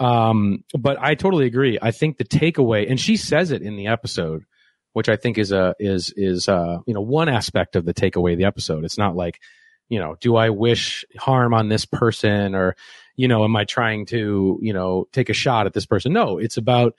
Um, 0.00 0.64
but 0.78 0.96
I 1.00 1.14
totally 1.14 1.46
agree. 1.46 1.78
I 1.80 1.90
think 1.90 2.18
the 2.18 2.24
takeaway, 2.24 2.88
and 2.88 3.00
she 3.00 3.16
says 3.16 3.50
it 3.50 3.62
in 3.62 3.76
the 3.76 3.88
episode, 3.88 4.44
which 4.92 5.08
I 5.08 5.16
think 5.16 5.38
is 5.38 5.52
a 5.52 5.74
is 5.78 6.12
is 6.16 6.48
uh, 6.48 6.78
you 6.86 6.94
know 6.94 7.00
one 7.00 7.28
aspect 7.28 7.76
of 7.76 7.84
the 7.84 7.94
takeaway 7.94 8.32
of 8.32 8.38
the 8.38 8.44
episode. 8.44 8.84
It's 8.84 8.98
not 8.98 9.16
like, 9.16 9.40
you 9.88 9.98
know, 9.98 10.16
do 10.20 10.36
I 10.36 10.50
wish 10.50 11.04
harm 11.18 11.54
on 11.54 11.68
this 11.68 11.84
person 11.84 12.54
or 12.54 12.76
you 13.18 13.26
know, 13.26 13.42
am 13.42 13.56
I 13.56 13.64
trying 13.64 14.06
to, 14.06 14.58
you 14.62 14.72
know, 14.72 15.08
take 15.12 15.28
a 15.28 15.34
shot 15.34 15.66
at 15.66 15.74
this 15.74 15.86
person? 15.86 16.12
No, 16.12 16.38
it's 16.38 16.56
about 16.56 16.94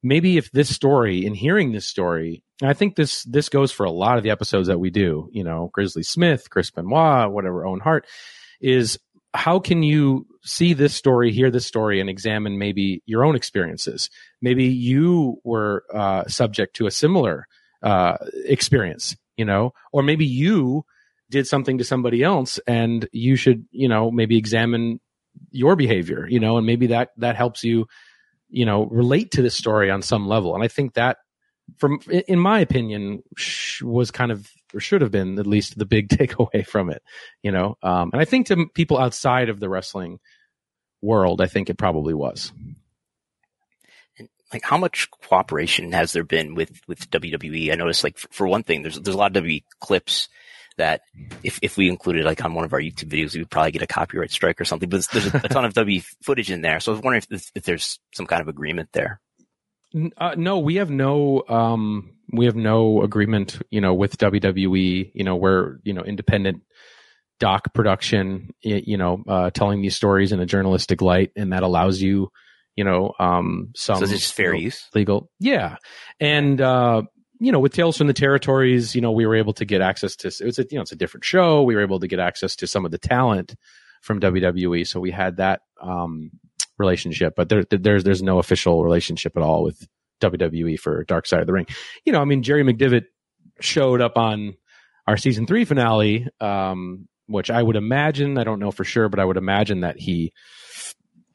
maybe 0.00 0.38
if 0.38 0.50
this 0.52 0.72
story, 0.72 1.26
in 1.26 1.34
hearing 1.34 1.72
this 1.72 1.84
story, 1.84 2.44
I 2.62 2.72
think 2.72 2.96
this 2.96 3.22
this 3.24 3.48
goes 3.48 3.70
for 3.72 3.84
a 3.84 3.90
lot 3.90 4.16
of 4.16 4.24
the 4.24 4.30
episodes 4.30 4.68
that 4.68 4.80
we 4.80 4.90
do. 4.90 5.28
You 5.32 5.44
know, 5.44 5.70
Grizzly 5.72 6.02
Smith, 6.02 6.48
Chris 6.50 6.70
Benoit, 6.70 7.30
whatever, 7.30 7.66
Owen 7.66 7.80
Hart, 7.80 8.06
is 8.60 8.98
how 9.34 9.58
can 9.58 9.82
you 9.82 10.26
see 10.42 10.72
this 10.72 10.94
story, 10.94 11.30
hear 11.32 11.50
this 11.50 11.66
story, 11.66 12.00
and 12.00 12.08
examine 12.08 12.58
maybe 12.58 13.02
your 13.04 13.24
own 13.24 13.36
experiences? 13.36 14.08
Maybe 14.40 14.64
you 14.64 15.36
were 15.44 15.84
uh, 15.92 16.26
subject 16.26 16.76
to 16.76 16.86
a 16.86 16.90
similar 16.90 17.46
uh, 17.82 18.16
experience, 18.46 19.16
you 19.36 19.44
know, 19.44 19.72
or 19.92 20.02
maybe 20.02 20.24
you 20.24 20.84
did 21.28 21.46
something 21.46 21.78
to 21.78 21.84
somebody 21.84 22.22
else, 22.22 22.58
and 22.66 23.06
you 23.12 23.36
should, 23.36 23.66
you 23.70 23.88
know, 23.88 24.10
maybe 24.10 24.38
examine 24.38 25.00
your 25.50 25.76
behavior, 25.76 26.26
you 26.26 26.40
know, 26.40 26.56
and 26.56 26.66
maybe 26.66 26.86
that 26.86 27.10
that 27.18 27.36
helps 27.36 27.62
you, 27.62 27.86
you 28.48 28.64
know, 28.64 28.86
relate 28.86 29.32
to 29.32 29.42
this 29.42 29.54
story 29.54 29.90
on 29.90 30.00
some 30.00 30.26
level. 30.26 30.54
And 30.54 30.64
I 30.64 30.68
think 30.68 30.94
that, 30.94 31.18
from 31.78 32.00
in 32.06 32.38
my 32.38 32.60
opinion, 32.60 33.22
was 33.82 34.10
kind 34.10 34.32
of 34.32 34.50
or 34.74 34.80
should 34.80 35.02
have 35.02 35.10
been 35.10 35.38
at 35.38 35.46
least 35.46 35.78
the 35.78 35.86
big 35.86 36.08
takeaway 36.10 36.66
from 36.66 36.90
it, 36.90 37.02
you 37.42 37.52
know. 37.52 37.76
Um, 37.82 38.10
and 38.12 38.20
I 38.20 38.24
think 38.24 38.46
to 38.48 38.66
people 38.74 38.98
outside 38.98 39.48
of 39.48 39.60
the 39.60 39.68
wrestling 39.68 40.18
world, 41.02 41.40
I 41.40 41.46
think 41.46 41.70
it 41.70 41.78
probably 41.78 42.14
was. 42.14 42.52
Like, 44.52 44.62
how 44.62 44.78
much 44.78 45.10
cooperation 45.10 45.90
has 45.92 46.12
there 46.12 46.24
been 46.24 46.54
with 46.54 46.80
with 46.86 47.10
WWE? 47.10 47.72
I 47.72 47.74
noticed, 47.74 48.04
like, 48.04 48.16
for, 48.16 48.46
one 48.46 48.62
thing, 48.62 48.82
there's 48.82 48.98
there's 49.00 49.14
a 49.14 49.18
lot 49.18 49.36
of 49.36 49.42
WWE 49.42 49.64
clips 49.80 50.28
that 50.76 51.00
if, 51.42 51.58
if 51.62 51.76
we 51.76 51.88
included 51.88 52.24
like 52.24 52.44
on 52.44 52.54
one 52.54 52.64
of 52.64 52.72
our 52.72 52.80
YouTube 52.80 53.08
videos, 53.08 53.34
we 53.34 53.40
would 53.40 53.50
probably 53.50 53.72
get 53.72 53.82
a 53.82 53.86
copyright 53.86 54.30
strike 54.30 54.60
or 54.60 54.64
something. 54.64 54.88
But 54.88 55.06
there's 55.10 55.26
a, 55.26 55.48
ton 55.48 55.64
of 55.64 55.74
W 55.74 56.00
footage 56.22 56.50
in 56.50 56.60
there, 56.60 56.80
so 56.80 56.92
I 56.92 56.94
was 56.94 57.02
wondering 57.02 57.22
if, 57.30 57.50
if 57.54 57.64
there's 57.64 57.98
some 58.14 58.26
kind 58.26 58.42
of 58.42 58.48
agreement 58.48 58.90
there. 58.92 59.20
Uh, 60.16 60.34
no, 60.36 60.58
we 60.58 60.76
have 60.76 60.90
no 60.90 61.42
um, 61.48 62.16
we 62.32 62.46
have 62.46 62.56
no 62.56 63.02
agreement, 63.02 63.60
you 63.70 63.80
know, 63.80 63.94
with 63.94 64.18
WWE. 64.18 65.10
You 65.14 65.24
know, 65.24 65.36
we're 65.36 65.78
you 65.84 65.92
know 65.92 66.02
independent 66.02 66.62
doc 67.38 67.72
production, 67.74 68.50
you 68.60 68.96
know, 68.96 69.22
uh, 69.28 69.50
telling 69.50 69.82
these 69.82 69.96
stories 69.96 70.32
in 70.32 70.40
a 70.40 70.46
journalistic 70.46 71.02
light, 71.02 71.32
and 71.36 71.52
that 71.52 71.62
allows 71.62 72.00
you, 72.00 72.30
you 72.74 72.84
know, 72.84 73.12
um, 73.18 73.72
some. 73.76 73.98
So 73.98 74.04
it's 74.04 74.12
just 74.12 74.34
fair 74.34 74.54
use. 74.54 74.88
Legal, 74.94 75.30
yeah, 75.38 75.76
and 76.20 76.60
uh, 76.60 77.02
you 77.38 77.52
know, 77.52 77.60
with 77.60 77.74
Tales 77.74 77.96
from 77.96 78.06
the 78.06 78.12
Territories, 78.12 78.94
you 78.94 79.00
know, 79.00 79.12
we 79.12 79.26
were 79.26 79.36
able 79.36 79.52
to 79.54 79.64
get 79.64 79.80
access 79.80 80.16
to. 80.16 80.28
It's 80.28 80.58
a 80.58 80.66
you 80.70 80.76
know, 80.76 80.82
it's 80.82 80.92
a 80.92 80.96
different 80.96 81.24
show. 81.24 81.62
We 81.62 81.74
were 81.74 81.82
able 81.82 82.00
to 82.00 82.08
get 82.08 82.18
access 82.18 82.56
to 82.56 82.66
some 82.66 82.84
of 82.84 82.90
the 82.90 82.98
talent 82.98 83.54
from 84.02 84.20
WWE, 84.20 84.86
so 84.86 85.00
we 85.00 85.10
had 85.10 85.36
that 85.36 85.60
um, 85.80 86.30
relationship. 86.78 87.34
But 87.36 87.48
there, 87.48 87.64
there's 87.64 88.04
there's 88.04 88.22
no 88.22 88.38
official 88.38 88.82
relationship 88.82 89.36
at 89.36 89.42
all 89.42 89.62
with 89.62 89.86
WWE 90.20 90.78
for 90.78 91.04
Dark 91.04 91.26
Side 91.26 91.40
of 91.40 91.46
the 91.46 91.52
Ring. 91.52 91.66
You 92.04 92.12
know, 92.12 92.20
I 92.20 92.24
mean, 92.24 92.42
Jerry 92.42 92.64
McDevitt 92.64 93.04
showed 93.60 94.00
up 94.00 94.16
on 94.16 94.56
our 95.06 95.16
season 95.16 95.46
three 95.46 95.64
finale, 95.64 96.26
um, 96.40 97.08
which 97.26 97.50
I 97.50 97.62
would 97.62 97.76
imagine, 97.76 98.38
I 98.38 98.44
don't 98.44 98.58
know 98.58 98.70
for 98.70 98.84
sure, 98.84 99.08
but 99.08 99.20
I 99.20 99.24
would 99.24 99.36
imagine 99.36 99.80
that 99.80 99.98
he, 99.98 100.32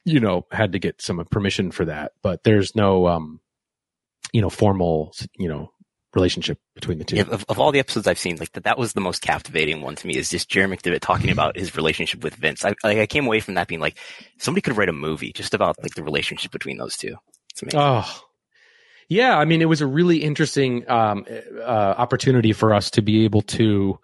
you 0.04 0.20
know, 0.20 0.46
had 0.50 0.72
to 0.72 0.78
get 0.78 1.00
some 1.00 1.24
permission 1.30 1.70
for 1.70 1.84
that. 1.86 2.12
But 2.22 2.42
there's 2.44 2.74
no, 2.74 3.06
um, 3.06 3.40
you 4.32 4.40
know, 4.40 4.50
formal, 4.50 5.14
you 5.38 5.48
know, 5.48 5.70
relationship 6.14 6.58
between 6.74 6.98
the 6.98 7.04
two. 7.04 7.16
Yeah, 7.16 7.24
of, 7.30 7.44
of, 7.48 7.58
all 7.58 7.72
the 7.72 7.78
episodes 7.78 8.06
I've 8.06 8.18
seen, 8.18 8.36
like 8.36 8.52
that, 8.52 8.64
that 8.64 8.78
was 8.78 8.92
the 8.92 9.00
most 9.00 9.22
captivating 9.22 9.80
one 9.80 9.96
to 9.96 10.06
me. 10.06 10.16
Is 10.16 10.30
just 10.30 10.48
Jerry 10.48 10.74
McDevitt 10.74 11.00
talking 11.00 11.30
about 11.30 11.56
his 11.56 11.76
relationship 11.76 12.22
with 12.22 12.34
Vince. 12.34 12.64
I, 12.64 12.74
like, 12.84 12.98
I 12.98 13.06
came 13.06 13.26
away 13.26 13.40
from 13.40 13.54
that 13.54 13.68
being 13.68 13.80
like, 13.80 13.98
somebody 14.38 14.62
could 14.62 14.76
write 14.76 14.88
a 14.88 14.92
movie 14.92 15.32
just 15.32 15.54
about 15.54 15.76
like 15.82 15.94
the 15.94 16.02
relationship 16.02 16.52
between 16.52 16.76
those 16.76 16.96
two. 16.96 17.16
It's 17.50 17.62
amazing. 17.62 17.80
Oh, 17.80 18.22
yeah, 19.08 19.36
I 19.36 19.44
mean, 19.44 19.60
it 19.60 19.68
was 19.68 19.82
a 19.82 19.86
really 19.86 20.22
interesting 20.22 20.88
um, 20.90 21.26
uh, 21.60 21.94
opportunity 21.98 22.52
for 22.52 22.72
us 22.72 22.90
to 22.92 23.02
be 23.02 23.24
able 23.24 23.42
to, 23.42 23.98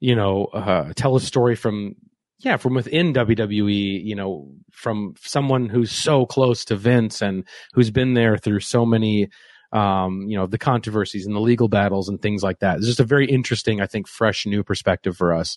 you 0.00 0.16
know, 0.16 0.46
uh, 0.46 0.92
tell 0.96 1.14
a 1.16 1.20
story 1.20 1.54
from 1.54 1.94
yeah 2.38 2.56
from 2.56 2.74
within 2.74 3.14
WWE. 3.14 4.04
You 4.04 4.16
know, 4.16 4.52
from 4.72 5.14
someone 5.20 5.68
who's 5.68 5.92
so 5.92 6.26
close 6.26 6.64
to 6.66 6.76
Vince 6.76 7.22
and 7.22 7.44
who's 7.74 7.90
been 7.90 8.14
there 8.14 8.36
through 8.36 8.60
so 8.60 8.84
many. 8.84 9.28
Um, 9.72 10.28
you 10.28 10.36
know, 10.36 10.46
the 10.46 10.58
controversies 10.58 11.24
and 11.24 11.34
the 11.34 11.40
legal 11.40 11.68
battles 11.68 12.08
and 12.08 12.20
things 12.20 12.42
like 12.42 12.58
that. 12.58 12.76
It's 12.76 12.86
just 12.86 13.00
a 13.00 13.04
very 13.04 13.26
interesting, 13.26 13.80
I 13.80 13.86
think, 13.86 14.06
fresh 14.06 14.44
new 14.44 14.62
perspective 14.62 15.16
for 15.16 15.32
us 15.32 15.56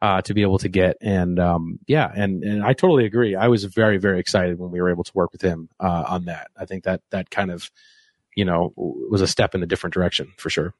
uh, 0.00 0.22
to 0.22 0.34
be 0.34 0.42
able 0.42 0.58
to 0.58 0.68
get. 0.68 0.96
And 1.00 1.40
um, 1.40 1.80
yeah, 1.86 2.08
and 2.14 2.44
and 2.44 2.64
I 2.64 2.72
totally 2.72 3.04
agree. 3.04 3.34
I 3.34 3.48
was 3.48 3.64
very 3.64 3.98
very 3.98 4.20
excited 4.20 4.58
when 4.58 4.70
we 4.70 4.80
were 4.80 4.90
able 4.90 5.04
to 5.04 5.12
work 5.14 5.32
with 5.32 5.42
him 5.42 5.68
uh, 5.80 6.04
on 6.06 6.26
that. 6.26 6.52
I 6.56 6.66
think 6.66 6.84
that 6.84 7.00
that 7.10 7.30
kind 7.30 7.50
of 7.50 7.70
you 8.38 8.44
know, 8.44 8.72
was 8.76 9.20
a 9.20 9.26
step 9.26 9.56
in 9.56 9.64
a 9.64 9.66
different 9.66 9.92
direction 9.92 10.32
for 10.36 10.48
sure. 10.48 10.72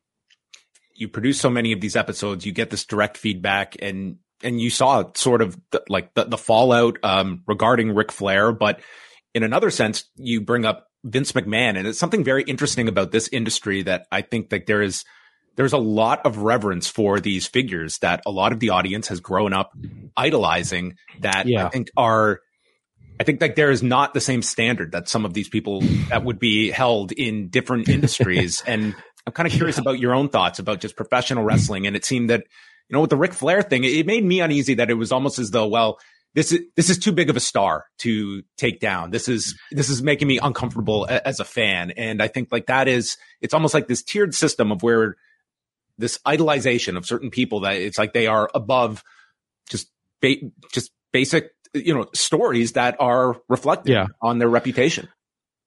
You 0.94 1.08
produce 1.08 1.40
so 1.40 1.50
many 1.50 1.72
of 1.72 1.80
these 1.80 1.96
episodes, 1.96 2.46
you 2.46 2.52
get 2.52 2.70
this 2.70 2.86
direct 2.86 3.16
feedback 3.16 3.74
and, 3.82 4.18
and 4.44 4.60
you 4.60 4.70
saw 4.70 5.10
sort 5.14 5.42
of 5.42 5.58
the, 5.72 5.82
like 5.88 6.14
the, 6.14 6.22
the 6.22 6.38
fallout, 6.38 6.98
um, 7.02 7.42
regarding 7.48 7.96
Ric 7.96 8.12
Flair, 8.12 8.52
but 8.52 8.78
in 9.34 9.42
another 9.42 9.72
sense, 9.72 10.04
you 10.14 10.40
bring 10.40 10.64
up 10.64 10.87
Vince 11.04 11.32
McMahon 11.32 11.76
and 11.76 11.86
it's 11.86 11.98
something 11.98 12.24
very 12.24 12.42
interesting 12.42 12.88
about 12.88 13.12
this 13.12 13.28
industry 13.28 13.82
that 13.82 14.06
I 14.10 14.22
think 14.22 14.50
that 14.50 14.66
there 14.66 14.82
is, 14.82 15.04
there's 15.56 15.72
a 15.72 15.78
lot 15.78 16.24
of 16.26 16.38
reverence 16.38 16.88
for 16.88 17.20
these 17.20 17.46
figures 17.46 17.98
that 17.98 18.22
a 18.26 18.30
lot 18.30 18.52
of 18.52 18.60
the 18.60 18.70
audience 18.70 19.08
has 19.08 19.20
grown 19.20 19.52
up 19.52 19.72
idolizing 20.16 20.96
that 21.20 21.46
yeah. 21.46 21.66
I 21.66 21.68
think 21.70 21.90
are 21.96 22.40
I 23.20 23.24
think 23.24 23.40
like 23.40 23.56
there 23.56 23.70
is 23.70 23.82
not 23.82 24.14
the 24.14 24.20
same 24.20 24.42
standard 24.42 24.92
that 24.92 25.08
some 25.08 25.24
of 25.24 25.34
these 25.34 25.48
people 25.48 25.80
that 26.08 26.24
would 26.24 26.38
be 26.38 26.70
held 26.70 27.12
in 27.12 27.48
different 27.48 27.88
industries. 27.88 28.62
and 28.66 28.94
I'm 29.26 29.32
kind 29.32 29.46
of 29.46 29.52
curious 29.52 29.76
yeah. 29.76 29.82
about 29.82 29.98
your 29.98 30.14
own 30.14 30.28
thoughts 30.28 30.58
about 30.58 30.80
just 30.80 30.96
professional 30.96 31.44
wrestling. 31.44 31.86
And 31.86 31.96
it 31.96 32.04
seemed 32.04 32.30
that, 32.30 32.44
you 32.88 32.94
know, 32.94 33.00
with 33.00 33.10
the 33.10 33.16
Ric 33.16 33.34
Flair 33.34 33.62
thing, 33.62 33.84
it 33.84 34.06
made 34.06 34.24
me 34.24 34.40
uneasy 34.40 34.74
that 34.74 34.90
it 34.90 34.94
was 34.94 35.10
almost 35.10 35.38
as 35.38 35.50
though, 35.50 35.66
well, 35.66 35.98
this 36.34 36.52
is 36.52 36.60
this 36.76 36.90
is 36.90 36.98
too 36.98 37.12
big 37.12 37.30
of 37.30 37.36
a 37.36 37.40
star 37.40 37.86
to 37.98 38.42
take 38.56 38.80
down. 38.80 39.10
This 39.10 39.28
is 39.28 39.58
this 39.70 39.88
is 39.88 40.02
making 40.02 40.28
me 40.28 40.38
uncomfortable 40.38 41.06
as 41.08 41.40
a 41.40 41.44
fan. 41.44 41.90
And 41.92 42.22
I 42.22 42.28
think 42.28 42.52
like 42.52 42.66
that 42.66 42.88
is 42.88 43.16
it's 43.40 43.54
almost 43.54 43.74
like 43.74 43.88
this 43.88 44.02
tiered 44.02 44.34
system 44.34 44.70
of 44.70 44.82
where 44.82 45.16
this 45.96 46.18
idolization 46.26 46.96
of 46.96 47.06
certain 47.06 47.30
people 47.30 47.60
that 47.60 47.76
it's 47.76 47.98
like 47.98 48.12
they 48.12 48.26
are 48.26 48.50
above 48.54 49.02
just 49.68 49.90
ba- 50.20 50.36
just 50.72 50.92
basic 51.12 51.50
you 51.74 51.94
know, 51.94 52.06
stories 52.14 52.72
that 52.72 52.96
are 53.00 53.36
reflected 53.48 53.92
yeah. 53.92 54.06
on 54.22 54.38
their 54.38 54.48
reputation. 54.48 55.08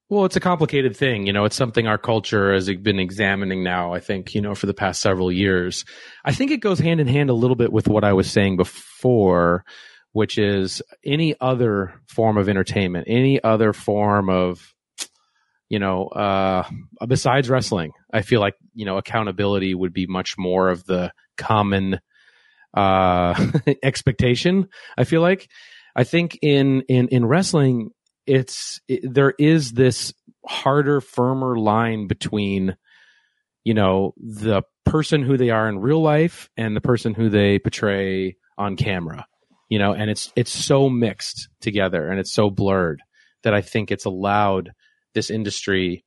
Well, 0.09 0.25
it's 0.25 0.35
a 0.35 0.41
complicated 0.41 0.95
thing. 0.95 1.25
You 1.25 1.31
know, 1.31 1.45
it's 1.45 1.55
something 1.55 1.87
our 1.87 1.97
culture 1.97 2.53
has 2.53 2.69
been 2.69 2.99
examining 2.99 3.63
now, 3.63 3.93
I 3.93 4.01
think, 4.01 4.35
you 4.35 4.41
know, 4.41 4.55
for 4.55 4.65
the 4.65 4.73
past 4.73 5.01
several 5.01 5.31
years. 5.31 5.85
I 6.25 6.33
think 6.33 6.51
it 6.51 6.57
goes 6.57 6.79
hand 6.79 6.99
in 6.99 7.07
hand 7.07 7.29
a 7.29 7.33
little 7.33 7.55
bit 7.55 7.71
with 7.71 7.87
what 7.87 8.03
I 8.03 8.11
was 8.11 8.29
saying 8.29 8.57
before, 8.57 9.63
which 10.13 10.37
is 10.37 10.81
any 11.05 11.35
other 11.39 11.93
form 12.07 12.37
of 12.37 12.49
entertainment, 12.49 13.05
any 13.09 13.41
other 13.43 13.73
form 13.73 14.29
of, 14.29 14.73
you 15.69 15.79
know, 15.79 16.07
uh, 16.07 16.67
besides 17.07 17.49
wrestling, 17.49 17.91
I 18.13 18.21
feel 18.21 18.41
like, 18.41 18.55
you 18.73 18.85
know, 18.85 18.97
accountability 18.97 19.73
would 19.73 19.93
be 19.93 20.05
much 20.05 20.37
more 20.37 20.69
of 20.69 20.85
the 20.85 21.13
common, 21.37 21.99
uh, 22.73 23.47
expectation. 23.83 24.67
I 24.97 25.05
feel 25.05 25.21
like, 25.21 25.49
I 25.95 26.03
think 26.03 26.39
in 26.41 26.81
in 26.87 27.09
in 27.09 27.25
wrestling, 27.25 27.91
it's 28.25 28.79
it, 28.87 29.01
there 29.03 29.33
is 29.37 29.71
this 29.71 30.13
harder, 30.45 31.01
firmer 31.01 31.57
line 31.57 32.07
between 32.07 32.75
you 33.63 33.73
know 33.73 34.13
the 34.17 34.63
person 34.85 35.23
who 35.23 35.37
they 35.37 35.49
are 35.49 35.67
in 35.69 35.79
real 35.79 36.01
life 36.01 36.49
and 36.57 36.75
the 36.75 36.81
person 36.81 37.13
who 37.13 37.29
they 37.29 37.59
portray 37.59 38.37
on 38.57 38.75
camera. 38.75 39.25
You 39.71 39.79
know, 39.79 39.93
and 39.93 40.09
it's 40.09 40.33
it's 40.35 40.51
so 40.51 40.89
mixed 40.89 41.47
together 41.61 42.09
and 42.09 42.19
it's 42.19 42.33
so 42.33 42.49
blurred 42.49 43.01
that 43.43 43.53
I 43.53 43.61
think 43.61 43.89
it's 43.89 44.03
allowed 44.03 44.73
this 45.13 45.29
industry 45.29 46.03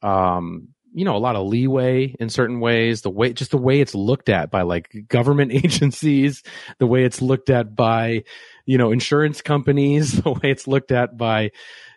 um, 0.00 0.68
you 0.94 1.04
know 1.04 1.14
a 1.14 1.18
lot 1.18 1.36
of 1.36 1.46
leeway 1.46 2.14
in 2.18 2.30
certain 2.30 2.58
ways. 2.58 3.02
The 3.02 3.10
way 3.10 3.34
just 3.34 3.50
the 3.50 3.58
way 3.58 3.80
it's 3.82 3.94
looked 3.94 4.30
at 4.30 4.50
by 4.50 4.62
like 4.62 4.88
government 5.08 5.52
agencies 5.64 6.42
the 6.78 6.86
way 6.86 7.04
it's 7.04 7.20
looked 7.20 7.50
at 7.50 7.76
by 7.76 8.24
you 8.64 8.78
know 8.78 8.92
insurance 8.92 9.42
companies 9.42 10.12
the 10.22 10.30
way 10.32 10.50
it's 10.50 10.66
looked 10.66 10.90
at 10.90 11.18
by 11.18 11.50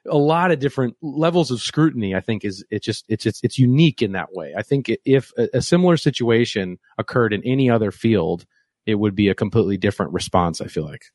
a 0.09 0.17
lot 0.17 0.51
of 0.51 0.59
different 0.59 0.95
levels 1.01 1.49
of 1.49 1.61
scrutiny 1.61 2.13
i 2.13 2.19
think 2.19 2.45
is 2.45 2.63
it's 2.69 2.85
just 2.85 3.05
it's 3.07 3.25
it's, 3.25 3.39
it's 3.41 3.57
unique 3.57 4.01
in 4.01 4.11
that 4.11 4.33
way. 4.33 4.53
I 4.55 4.63
think 4.63 4.91
if 5.05 5.31
a, 5.37 5.47
a 5.53 5.61
similar 5.61 5.95
situation 5.95 6.77
occurred 6.97 7.31
in 7.31 7.41
any 7.45 7.69
other 7.69 7.91
field 7.91 8.45
it 8.85 8.95
would 8.95 9.15
be 9.15 9.29
a 9.29 9.35
completely 9.35 9.77
different 9.77 10.13
response 10.13 10.61
i 10.61 10.67
feel 10.67 10.85
like 10.85 11.05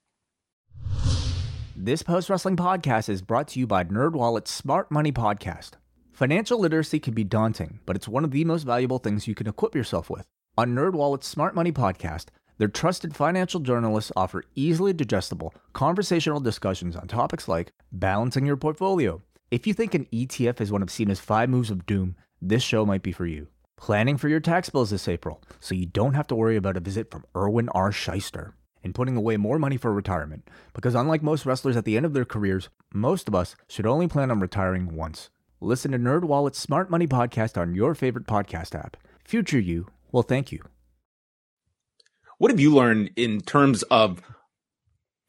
this 1.76 2.02
post 2.02 2.28
wrestling 2.28 2.56
podcast 2.56 3.08
is 3.08 3.22
brought 3.22 3.48
to 3.48 3.58
you 3.58 3.66
by 3.66 3.84
nerdwallet's 3.84 4.50
smart 4.50 4.90
money 4.90 5.12
podcast 5.12 5.72
Financial 6.20 6.58
literacy 6.58 7.00
can 7.00 7.14
be 7.14 7.24
daunting, 7.24 7.80
but 7.86 7.96
it's 7.96 8.06
one 8.06 8.24
of 8.24 8.30
the 8.30 8.44
most 8.44 8.64
valuable 8.64 8.98
things 8.98 9.26
you 9.26 9.34
can 9.34 9.46
equip 9.46 9.74
yourself 9.74 10.10
with. 10.10 10.26
On 10.58 10.74
NerdWallet's 10.74 11.26
Smart 11.26 11.54
Money 11.54 11.72
podcast, 11.72 12.26
their 12.58 12.68
trusted 12.68 13.16
financial 13.16 13.58
journalists 13.58 14.12
offer 14.14 14.44
easily 14.54 14.92
digestible, 14.92 15.54
conversational 15.72 16.38
discussions 16.38 16.94
on 16.94 17.08
topics 17.08 17.48
like 17.48 17.72
balancing 17.90 18.44
your 18.44 18.58
portfolio, 18.58 19.22
If 19.50 19.66
you 19.66 19.72
think 19.72 19.94
an 19.94 20.06
ETF 20.12 20.60
is 20.60 20.70
one 20.70 20.82
of 20.82 20.90
Cena's 20.90 21.20
five 21.20 21.48
moves 21.48 21.70
of 21.70 21.86
doom, 21.86 22.16
this 22.42 22.62
show 22.62 22.84
might 22.84 23.02
be 23.02 23.12
for 23.12 23.26
you. 23.26 23.48
Planning 23.80 24.18
for 24.18 24.28
your 24.28 24.40
tax 24.40 24.68
bills 24.68 24.90
this 24.90 25.08
April, 25.08 25.42
so 25.58 25.74
you 25.74 25.86
don't 25.86 26.12
have 26.12 26.26
to 26.26 26.34
worry 26.34 26.56
about 26.56 26.76
a 26.76 26.80
visit 26.80 27.10
from 27.10 27.24
Irwin 27.34 27.70
R. 27.70 27.90
Schyster. 27.90 28.52
And 28.84 28.94
putting 28.94 29.16
away 29.16 29.38
more 29.38 29.58
money 29.58 29.78
for 29.78 29.90
retirement, 29.90 30.46
because 30.74 30.94
unlike 30.94 31.22
most 31.22 31.46
wrestlers 31.46 31.78
at 31.78 31.86
the 31.86 31.96
end 31.96 32.04
of 32.04 32.12
their 32.12 32.26
careers, 32.26 32.68
most 32.92 33.26
of 33.26 33.34
us 33.34 33.56
should 33.68 33.86
only 33.86 34.06
plan 34.06 34.30
on 34.30 34.40
retiring 34.40 34.94
once. 34.94 35.30
Listen 35.62 35.92
to 35.92 35.98
NerdWallet's 35.98 36.58
Smart 36.58 36.90
Money 36.90 37.06
Podcast 37.06 37.58
on 37.58 37.74
your 37.74 37.94
favorite 37.94 38.26
podcast 38.26 38.78
app. 38.78 38.98
Future 39.24 39.58
you 39.58 39.86
will 40.12 40.22
thank 40.22 40.52
you. 40.52 40.62
What 42.36 42.50
have 42.50 42.60
you 42.60 42.74
learned 42.74 43.12
in 43.16 43.40
terms 43.40 43.82
of 43.84 44.20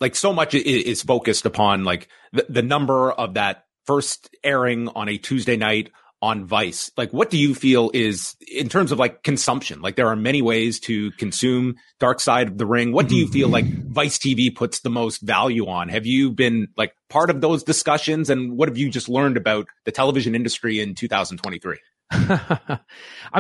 like 0.02 0.16
so 0.16 0.34
much 0.34 0.56
is 0.56 1.04
focused 1.04 1.46
upon 1.46 1.86
like 1.86 2.10
the, 2.34 2.46
the 2.50 2.62
number 2.62 3.12
of 3.12 3.36
that 3.36 3.66
first 3.86 4.30
airing 4.44 4.90
on 4.90 5.08
a 5.08 5.18
Tuesday 5.18 5.58
night 5.58 5.92
on 6.22 6.46
Vice. 6.46 6.92
Like, 6.98 7.12
what 7.12 7.30
do 7.30 7.38
you 7.38 7.56
feel 7.56 7.90
is 7.94 8.36
in 8.48 8.70
terms 8.70 8.92
of 8.92 9.00
like 9.00 9.24
consumption? 9.24 9.82
Like, 9.82 9.96
there 9.96 10.08
are 10.08 10.16
many 10.16 10.42
ways 10.42 10.80
to 10.82 11.12
consume 11.12 11.76
Dark 12.00 12.20
Side 12.20 12.48
of 12.48 12.58
the 12.58 12.66
Ring. 12.66 12.92
What 12.92 13.08
do 13.08 13.16
you 13.16 13.28
feel 13.28 13.50
like 13.50 13.66
Vice 13.88 14.18
TV 14.18 14.54
puts 14.54 14.82
the 14.82 14.90
most 14.90 15.22
value 15.22 15.68
on? 15.68 15.90
Have 15.90 16.06
you 16.06 16.32
been 16.32 16.68
like 16.78 16.94
part 17.10 17.30
of 17.30 17.42
those 17.42 17.64
discussions? 17.64 18.30
And 18.30 18.58
what 18.58 18.70
have 18.70 18.78
you 18.78 18.90
just 18.90 19.10
learned 19.10 19.38
about 19.38 19.68
the 19.86 19.92
television 19.92 20.36
industry 20.36 20.80
in 20.80 20.94
2023? 20.96 21.80
I 22.12 22.80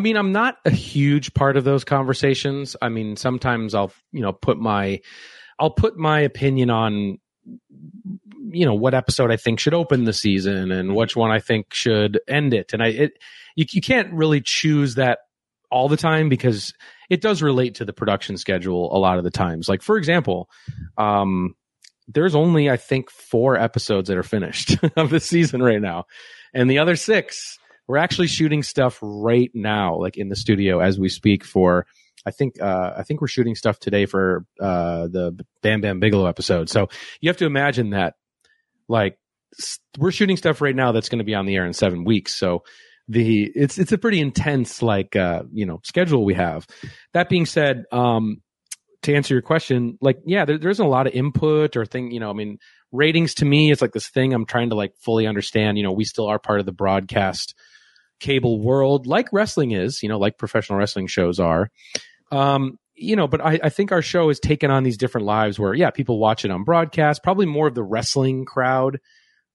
mean, 0.01 0.17
I'm 0.17 0.31
not 0.31 0.57
a 0.65 0.71
huge 0.71 1.33
part 1.33 1.57
of 1.57 1.63
those 1.63 1.83
conversations. 1.83 2.75
I 2.81 2.89
mean, 2.89 3.15
sometimes 3.15 3.75
I'll, 3.75 3.91
you 4.11 4.21
know, 4.21 4.31
put 4.33 4.57
my, 4.57 5.01
I'll 5.59 5.71
put 5.71 5.97
my 5.97 6.21
opinion 6.21 6.69
on 6.69 7.19
you 8.49 8.65
know 8.65 8.73
what 8.73 8.93
episode 8.93 9.31
I 9.31 9.37
think 9.37 9.59
should 9.59 9.73
open 9.73 10.05
the 10.05 10.13
season 10.13 10.71
and 10.71 10.95
which 10.95 11.15
one 11.15 11.31
I 11.31 11.39
think 11.39 11.73
should 11.73 12.19
end 12.27 12.53
it. 12.53 12.73
And 12.73 12.81
I 12.81 12.87
it 12.87 13.11
you, 13.55 13.65
you 13.71 13.81
can't 13.81 14.11
really 14.13 14.41
choose 14.41 14.95
that 14.95 15.19
all 15.69 15.87
the 15.87 15.97
time 15.97 16.29
because 16.29 16.73
it 17.09 17.21
does 17.21 17.41
relate 17.41 17.75
to 17.75 17.85
the 17.85 17.93
production 17.93 18.37
schedule 18.37 18.95
a 18.95 18.99
lot 18.99 19.17
of 19.17 19.23
the 19.23 19.31
times. 19.31 19.69
Like 19.69 19.81
for 19.81 19.97
example, 19.97 20.49
um, 20.97 21.55
there's 22.07 22.35
only 22.35 22.69
I 22.69 22.77
think 22.77 23.09
four 23.09 23.57
episodes 23.57 24.07
that 24.09 24.17
are 24.17 24.23
finished 24.23 24.77
of 24.95 25.09
the 25.09 25.19
season 25.19 25.61
right 25.61 25.81
now, 25.81 26.05
and 26.53 26.69
the 26.69 26.79
other 26.79 26.95
six 26.95 27.57
we're 27.87 27.97
actually 27.97 28.27
shooting 28.27 28.63
stuff 28.63 28.97
right 29.01 29.51
now, 29.53 29.97
like 29.97 30.15
in 30.15 30.29
the 30.29 30.35
studio 30.35 30.79
as 30.79 30.97
we 30.97 31.09
speak 31.09 31.43
for 31.43 31.85
I 32.25 32.31
think 32.31 32.61
uh, 32.61 32.93
I 32.97 33.03
think 33.03 33.19
we're 33.19 33.27
shooting 33.27 33.55
stuff 33.55 33.79
today 33.79 34.05
for 34.05 34.45
uh, 34.59 35.07
the 35.07 35.43
Bam 35.61 35.81
Bam 35.81 35.99
Bigelow 35.99 36.27
episode. 36.27 36.69
So 36.69 36.87
you 37.19 37.29
have 37.29 37.37
to 37.37 37.45
imagine 37.45 37.91
that 37.91 38.13
like 38.91 39.17
we're 39.97 40.11
shooting 40.11 40.37
stuff 40.37 40.61
right 40.61 40.75
now 40.75 40.91
that's 40.91 41.09
going 41.09 41.19
to 41.19 41.25
be 41.25 41.33
on 41.33 41.45
the 41.45 41.55
air 41.55 41.65
in 41.65 41.73
seven 41.73 42.03
weeks. 42.03 42.35
So 42.35 42.63
the 43.07 43.51
it's 43.55 43.77
it's 43.77 43.91
a 43.91 43.97
pretty 43.97 44.19
intense 44.19 44.81
like 44.81 45.15
uh, 45.15 45.43
you 45.51 45.65
know 45.65 45.79
schedule 45.83 46.23
we 46.23 46.35
have. 46.35 46.67
That 47.13 47.29
being 47.29 47.45
said, 47.45 47.85
um, 47.91 48.41
to 49.03 49.15
answer 49.15 49.33
your 49.33 49.41
question, 49.41 49.97
like 50.01 50.19
yeah, 50.25 50.45
there, 50.45 50.57
there's 50.57 50.79
a 50.79 50.85
lot 50.85 51.07
of 51.07 51.13
input 51.13 51.75
or 51.75 51.85
thing. 51.85 52.11
You 52.11 52.19
know, 52.19 52.29
I 52.29 52.33
mean, 52.33 52.57
ratings 52.91 53.33
to 53.35 53.45
me 53.45 53.71
is 53.71 53.81
like 53.81 53.93
this 53.93 54.09
thing 54.09 54.33
I'm 54.33 54.45
trying 54.45 54.69
to 54.69 54.75
like 54.75 54.93
fully 55.03 55.25
understand. 55.25 55.77
You 55.77 55.83
know, 55.83 55.91
we 55.91 56.05
still 56.05 56.27
are 56.27 56.39
part 56.39 56.59
of 56.59 56.65
the 56.65 56.71
broadcast 56.71 57.55
cable 58.19 58.61
world, 58.61 59.07
like 59.07 59.33
wrestling 59.33 59.71
is. 59.71 60.03
You 60.03 60.09
know, 60.09 60.19
like 60.19 60.37
professional 60.37 60.77
wrestling 60.77 61.07
shows 61.07 61.39
are. 61.39 61.71
Um, 62.31 62.77
you 63.01 63.15
know, 63.15 63.27
but 63.27 63.41
I, 63.41 63.59
I, 63.63 63.69
think 63.69 63.91
our 63.91 64.01
show 64.01 64.27
has 64.27 64.39
taken 64.39 64.71
on 64.71 64.83
these 64.83 64.97
different 64.97 65.25
lives 65.25 65.59
where, 65.59 65.73
yeah, 65.73 65.89
people 65.89 66.19
watch 66.19 66.45
it 66.45 66.51
on 66.51 66.63
broadcast. 66.63 67.23
Probably 67.23 67.45
more 67.45 67.67
of 67.67 67.75
the 67.75 67.83
wrestling 67.83 68.45
crowd 68.45 68.99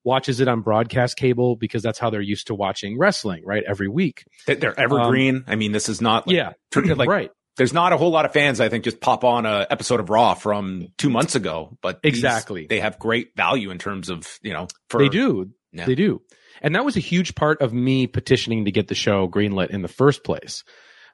watches 0.04 0.40
it 0.40 0.48
on 0.48 0.61
broadcast 0.61 1.16
cable 1.16 1.56
because 1.56 1.82
that's 1.82 1.98
how 1.98 2.11
they're 2.11 2.20
used 2.20 2.48
to 2.48 2.54
watching 2.54 2.98
wrestling, 2.98 3.44
right? 3.44 3.62
Every 3.66 3.88
week. 3.88 4.24
They're 4.46 4.78
evergreen. 4.78 5.37
Um, 5.37 5.44
I 5.46 5.56
mean, 5.56 5.72
this 5.72 5.88
is 5.88 6.00
not 6.00 6.26
like, 6.26 6.37
yeah, 6.37 6.52
like, 6.94 7.09
right. 7.09 7.30
There's 7.56 7.72
not 7.72 7.94
a 7.94 7.96
whole 7.96 8.11
lot 8.11 8.26
of 8.26 8.32
fans, 8.32 8.61
I 8.61 8.68
think, 8.68 8.85
just 8.85 9.00
pop 9.00 9.24
on 9.24 9.46
a 9.46 9.66
episode 9.70 9.98
of 9.98 10.11
Raw 10.11 10.35
from 10.35 10.88
two 10.98 11.09
months 11.09 11.37
ago, 11.37 11.78
but 11.80 12.00
exactly 12.02 12.62
these, 12.62 12.68
they 12.68 12.80
have 12.80 12.98
great 12.98 13.35
value 13.35 13.70
in 13.70 13.78
terms 13.78 14.11
of, 14.11 14.26
you 14.42 14.52
know, 14.52 14.68
for, 14.90 15.00
they 15.00 15.09
do, 15.09 15.50
yeah. 15.72 15.87
they 15.87 15.94
do. 15.94 16.20
And 16.61 16.74
that 16.74 16.85
was 16.85 16.98
a 16.98 17.00
huge 17.00 17.35
part 17.35 17.62
of 17.62 17.72
me 17.72 18.06
petitioning 18.09 18.66
to 18.66 18.72
get 18.72 18.88
the 18.88 18.94
show 18.94 19.26
greenlit 19.26 19.70
in 19.70 19.80
the 19.80 19.88
first 19.88 20.22
place 20.22 20.64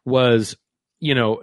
was 0.05 0.57
you 1.03 1.17
know, 1.17 1.43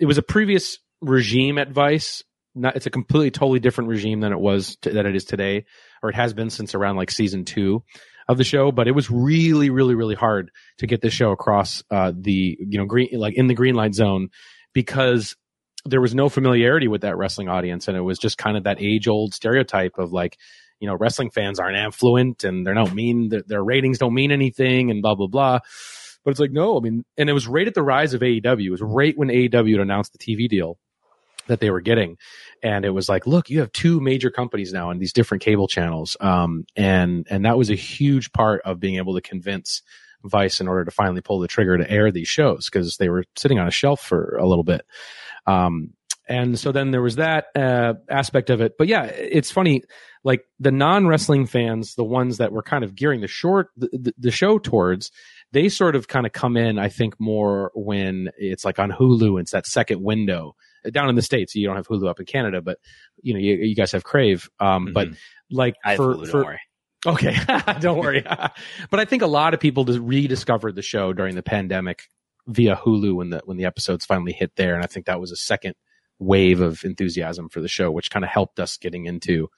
it 0.00 0.06
was 0.06 0.18
a 0.18 0.22
previous 0.22 0.78
regime 1.00 1.58
at 1.58 1.70
Vice. 1.70 2.24
Not, 2.54 2.74
it's 2.74 2.86
a 2.86 2.90
completely, 2.90 3.30
totally 3.30 3.60
different 3.60 3.90
regime 3.90 4.20
than 4.20 4.32
it 4.32 4.40
was 4.40 4.76
to, 4.82 4.90
that 4.90 5.06
it 5.06 5.14
is 5.14 5.24
today, 5.24 5.66
or 6.02 6.10
it 6.10 6.16
has 6.16 6.34
been 6.34 6.50
since 6.50 6.74
around 6.74 6.96
like 6.96 7.10
season 7.12 7.44
two 7.44 7.84
of 8.26 8.38
the 8.38 8.44
show. 8.44 8.72
But 8.72 8.88
it 8.88 8.92
was 8.92 9.08
really, 9.10 9.70
really, 9.70 9.94
really 9.94 10.16
hard 10.16 10.50
to 10.78 10.86
get 10.86 11.00
this 11.00 11.12
show 11.12 11.30
across 11.30 11.84
uh, 11.90 12.12
the 12.16 12.58
you 12.58 12.78
know 12.78 12.86
green 12.86 13.10
like 13.12 13.34
in 13.36 13.46
the 13.46 13.54
green 13.54 13.76
light 13.76 13.94
zone 13.94 14.30
because 14.72 15.36
there 15.84 16.00
was 16.00 16.14
no 16.14 16.28
familiarity 16.28 16.88
with 16.88 17.02
that 17.02 17.16
wrestling 17.16 17.48
audience, 17.48 17.86
and 17.86 17.96
it 17.96 18.02
was 18.02 18.18
just 18.18 18.36
kind 18.36 18.56
of 18.56 18.64
that 18.64 18.80
age 18.80 19.06
old 19.06 19.32
stereotype 19.32 19.98
of 19.98 20.12
like 20.12 20.36
you 20.80 20.88
know 20.88 20.96
wrestling 20.96 21.30
fans 21.30 21.60
aren't 21.60 21.76
affluent 21.76 22.42
and 22.42 22.66
they're 22.66 22.74
not 22.74 22.92
mean 22.92 23.28
their, 23.28 23.42
their 23.46 23.62
ratings 23.62 23.98
don't 23.98 24.14
mean 24.14 24.32
anything 24.32 24.90
and 24.90 25.02
blah 25.02 25.14
blah 25.14 25.28
blah 25.28 25.60
but 26.24 26.30
it's 26.30 26.40
like, 26.40 26.52
no, 26.52 26.76
I 26.76 26.80
mean, 26.80 27.04
and 27.16 27.30
it 27.30 27.32
was 27.32 27.48
right 27.48 27.66
at 27.66 27.74
the 27.74 27.82
rise 27.82 28.14
of 28.14 28.20
AEW. 28.20 28.66
It 28.66 28.70
was 28.70 28.82
right 28.82 29.16
when 29.16 29.28
AEW 29.28 29.80
announced 29.80 30.12
the 30.12 30.18
TV 30.18 30.48
deal 30.48 30.78
that 31.46 31.60
they 31.60 31.70
were 31.70 31.80
getting. 31.80 32.16
And 32.62 32.84
it 32.84 32.90
was 32.90 33.08
like, 33.08 33.26
look, 33.26 33.50
you 33.50 33.60
have 33.60 33.72
two 33.72 34.00
major 34.00 34.30
companies 34.30 34.72
now 34.72 34.90
in 34.90 34.98
these 34.98 35.12
different 35.12 35.42
cable 35.42 35.68
channels. 35.68 36.16
Um, 36.20 36.64
and, 36.76 37.26
and 37.30 37.44
that 37.44 37.58
was 37.58 37.70
a 37.70 37.74
huge 37.74 38.32
part 38.32 38.62
of 38.64 38.80
being 38.80 38.96
able 38.96 39.14
to 39.14 39.20
convince 39.20 39.82
Vice 40.22 40.60
in 40.60 40.68
order 40.68 40.84
to 40.84 40.90
finally 40.90 41.22
pull 41.22 41.40
the 41.40 41.48
trigger 41.48 41.76
to 41.76 41.90
air 41.90 42.10
these 42.10 42.28
shows 42.28 42.66
because 42.66 42.96
they 42.98 43.08
were 43.08 43.24
sitting 43.36 43.58
on 43.58 43.66
a 43.66 43.72
shelf 43.72 44.00
for 44.00 44.36
a 44.36 44.46
little 44.46 44.64
bit. 44.64 44.82
Um, 45.46 45.94
and 46.28 46.56
so 46.56 46.70
then 46.70 46.92
there 46.92 47.02
was 47.02 47.16
that 47.16 47.46
uh, 47.56 47.94
aspect 48.08 48.50
of 48.50 48.60
it. 48.60 48.74
But 48.78 48.86
yeah, 48.86 49.04
it's 49.04 49.50
funny. 49.50 49.82
Like 50.22 50.44
the 50.60 50.70
non 50.70 51.08
wrestling 51.08 51.46
fans, 51.46 51.96
the 51.96 52.04
ones 52.04 52.38
that 52.38 52.52
were 52.52 52.62
kind 52.62 52.84
of 52.84 52.94
gearing 52.94 53.20
the 53.20 53.26
short 53.26 53.70
the, 53.76 53.88
the, 53.92 54.14
the 54.16 54.30
show 54.30 54.58
towards, 54.58 55.10
they 55.52 55.68
sort 55.68 55.96
of 55.96 56.08
kind 56.08 56.26
of 56.26 56.32
come 56.32 56.56
in, 56.56 56.78
I 56.78 56.88
think, 56.88 57.18
more 57.18 57.72
when 57.74 58.30
it's 58.36 58.64
like 58.64 58.78
on 58.78 58.90
Hulu. 58.90 59.40
It's 59.40 59.52
that 59.52 59.66
second 59.66 60.02
window 60.02 60.54
down 60.92 61.08
in 61.08 61.16
the 61.16 61.22
states. 61.22 61.54
You 61.54 61.66
don't 61.66 61.76
have 61.76 61.88
Hulu 61.88 62.08
up 62.08 62.20
in 62.20 62.26
Canada, 62.26 62.62
but 62.62 62.78
you 63.22 63.34
know, 63.34 63.40
you, 63.40 63.56
you 63.56 63.74
guys 63.74 63.92
have 63.92 64.04
Crave. 64.04 64.48
Um, 64.60 64.86
mm-hmm. 64.86 64.92
but 64.92 65.08
like 65.50 65.74
I 65.84 65.96
for, 65.96 66.14
Hulu, 66.14 66.30
for 66.30 66.58
okay, 67.06 67.36
don't 67.80 67.98
worry. 67.98 68.22
but 68.90 69.00
I 69.00 69.04
think 69.04 69.22
a 69.22 69.26
lot 69.26 69.54
of 69.54 69.60
people 69.60 69.84
just 69.84 70.00
rediscovered 70.00 70.76
the 70.76 70.82
show 70.82 71.12
during 71.12 71.34
the 71.34 71.42
pandemic 71.42 72.04
via 72.46 72.76
Hulu 72.76 73.14
when 73.14 73.30
the 73.30 73.42
when 73.44 73.56
the 73.56 73.64
episodes 73.64 74.04
finally 74.04 74.32
hit 74.32 74.56
there, 74.56 74.74
and 74.74 74.84
I 74.84 74.86
think 74.86 75.06
that 75.06 75.20
was 75.20 75.32
a 75.32 75.36
second 75.36 75.74
wave 76.18 76.60
of 76.60 76.84
enthusiasm 76.84 77.48
for 77.48 77.60
the 77.60 77.68
show, 77.68 77.90
which 77.90 78.10
kind 78.10 78.24
of 78.24 78.30
helped 78.30 78.60
us 78.60 78.76
getting 78.76 79.06
into 79.06 79.48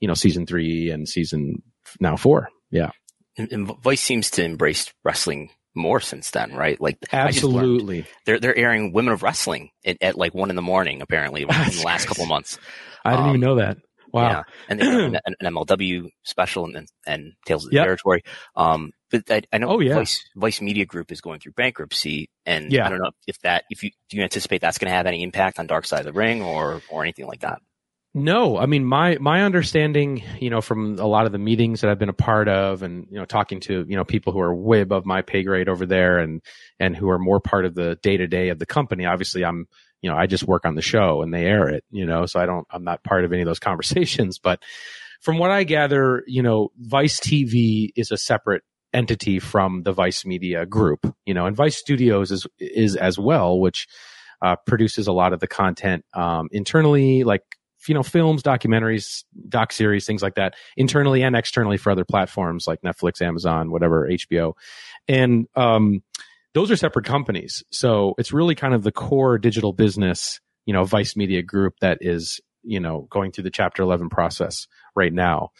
you 0.00 0.08
know 0.08 0.14
season 0.14 0.46
three 0.46 0.90
and 0.90 1.08
season 1.08 1.62
now 2.00 2.16
four. 2.16 2.48
Yeah 2.70 2.90
and, 3.36 3.52
and 3.52 3.82
Vice 3.82 4.00
seems 4.00 4.30
to 4.32 4.44
embrace 4.44 4.92
wrestling 5.04 5.50
more 5.74 6.00
since 6.00 6.30
then, 6.30 6.54
right? 6.54 6.80
Like 6.80 6.98
absolutely, 7.12 8.06
they're 8.24 8.40
they're 8.40 8.56
airing 8.56 8.92
Women 8.92 9.12
of 9.12 9.22
Wrestling 9.22 9.70
at, 9.84 9.98
at 10.00 10.16
like 10.16 10.34
one 10.34 10.50
in 10.50 10.56
the 10.56 10.62
morning, 10.62 11.02
apparently 11.02 11.42
in 11.42 11.48
the 11.48 11.82
last 11.84 12.06
couple 12.06 12.26
months. 12.26 12.58
I 13.04 13.10
didn't 13.10 13.24
um, 13.24 13.28
even 13.30 13.40
know 13.40 13.54
that. 13.56 13.78
Wow. 14.12 14.30
Yeah. 14.30 14.42
And 14.68 14.80
an, 15.14 15.20
an, 15.26 15.54
MLW 15.54 16.08
special 16.24 16.64
and, 16.64 16.88
and 17.06 17.32
Tales 17.44 17.64
of 17.64 17.70
the 17.70 17.76
yep. 17.76 17.84
Territory. 17.84 18.22
Um, 18.54 18.92
but 19.10 19.30
I, 19.30 19.42
I 19.52 19.58
know 19.58 19.68
oh, 19.68 19.80
yeah. 19.80 19.94
Vice, 19.94 20.24
Vice 20.34 20.60
Media 20.60 20.86
Group 20.86 21.12
is 21.12 21.20
going 21.20 21.38
through 21.38 21.52
bankruptcy, 21.52 22.30
and 22.44 22.72
yeah. 22.72 22.86
I 22.86 22.88
don't 22.88 22.98
know 22.98 23.10
if 23.26 23.38
that 23.42 23.64
if 23.70 23.82
you 23.82 23.90
do 24.08 24.16
you 24.16 24.22
anticipate 24.22 24.60
that's 24.60 24.78
going 24.78 24.90
to 24.90 24.96
have 24.96 25.06
any 25.06 25.22
impact 25.22 25.58
on 25.58 25.66
Dark 25.66 25.84
Side 25.84 26.00
of 26.00 26.06
the 26.06 26.12
Ring 26.12 26.42
or 26.42 26.80
or 26.90 27.02
anything 27.02 27.26
like 27.26 27.40
that. 27.40 27.60
No, 28.18 28.56
I 28.56 28.64
mean 28.64 28.86
my 28.86 29.18
my 29.20 29.42
understanding, 29.42 30.22
you 30.40 30.48
know, 30.48 30.62
from 30.62 30.98
a 30.98 31.06
lot 31.06 31.26
of 31.26 31.32
the 31.32 31.38
meetings 31.38 31.82
that 31.82 31.90
I've 31.90 31.98
been 31.98 32.08
a 32.08 32.14
part 32.14 32.48
of, 32.48 32.82
and 32.82 33.06
you 33.10 33.18
know, 33.18 33.26
talking 33.26 33.60
to 33.60 33.84
you 33.86 33.94
know 33.94 34.06
people 34.06 34.32
who 34.32 34.40
are 34.40 34.54
way 34.54 34.80
above 34.80 35.04
my 35.04 35.20
pay 35.20 35.42
grade 35.42 35.68
over 35.68 35.84
there, 35.84 36.18
and 36.18 36.40
and 36.80 36.96
who 36.96 37.10
are 37.10 37.18
more 37.18 37.40
part 37.40 37.66
of 37.66 37.74
the 37.74 37.98
day 38.02 38.16
to 38.16 38.26
day 38.26 38.48
of 38.48 38.58
the 38.58 38.64
company. 38.64 39.04
Obviously, 39.04 39.44
I'm 39.44 39.66
you 40.00 40.08
know 40.08 40.16
I 40.16 40.24
just 40.26 40.44
work 40.44 40.64
on 40.64 40.76
the 40.76 40.80
show 40.80 41.20
and 41.20 41.34
they 41.34 41.44
air 41.44 41.68
it, 41.68 41.84
you 41.90 42.06
know, 42.06 42.24
so 42.24 42.40
I 42.40 42.46
don't 42.46 42.66
I'm 42.70 42.84
not 42.84 43.04
part 43.04 43.26
of 43.26 43.34
any 43.34 43.42
of 43.42 43.46
those 43.46 43.58
conversations. 43.68 44.38
But 44.38 44.62
from 45.20 45.36
what 45.36 45.50
I 45.50 45.64
gather, 45.64 46.24
you 46.26 46.42
know, 46.42 46.70
Vice 46.78 47.20
TV 47.20 47.90
is 47.96 48.10
a 48.12 48.16
separate 48.16 48.62
entity 48.94 49.40
from 49.40 49.82
the 49.82 49.92
Vice 49.92 50.24
Media 50.24 50.64
Group, 50.64 51.14
you 51.26 51.34
know, 51.34 51.44
and 51.44 51.54
Vice 51.54 51.76
Studios 51.76 52.30
is 52.30 52.46
is 52.58 52.96
as 52.96 53.18
well, 53.18 53.60
which 53.60 53.86
uh, 54.40 54.56
produces 54.66 55.06
a 55.06 55.12
lot 55.12 55.34
of 55.34 55.40
the 55.40 55.46
content 55.46 56.02
um, 56.14 56.48
internally, 56.50 57.22
like 57.22 57.42
you 57.88 57.94
know 57.94 58.02
films 58.02 58.42
documentaries 58.42 59.24
doc 59.48 59.72
series 59.72 60.06
things 60.06 60.22
like 60.22 60.34
that 60.34 60.54
internally 60.76 61.22
and 61.22 61.36
externally 61.36 61.76
for 61.76 61.90
other 61.90 62.04
platforms 62.04 62.66
like 62.66 62.80
netflix 62.82 63.22
amazon 63.22 63.70
whatever 63.70 64.08
hbo 64.08 64.54
and 65.08 65.46
um, 65.54 66.02
those 66.56 66.70
are 66.70 66.76
separate 66.76 67.04
companies. 67.04 67.62
So 67.70 68.14
it's 68.16 68.32
really 68.32 68.54
kind 68.54 68.72
of 68.72 68.82
the 68.82 68.90
core 68.90 69.36
digital 69.36 69.74
business 69.74 70.40
you 70.64 70.72
know 70.72 70.84
vice 70.84 71.14
media 71.14 71.42
group 71.42 71.74
that 71.80 71.98
is 72.00 72.40
you 72.62 72.80
know 72.80 73.06
going 73.10 73.30
through 73.30 73.44
the 73.44 73.50
chapter 73.50 73.82
11 73.82 74.08
process 74.08 74.66
right 74.94 75.12
now. 75.12 75.50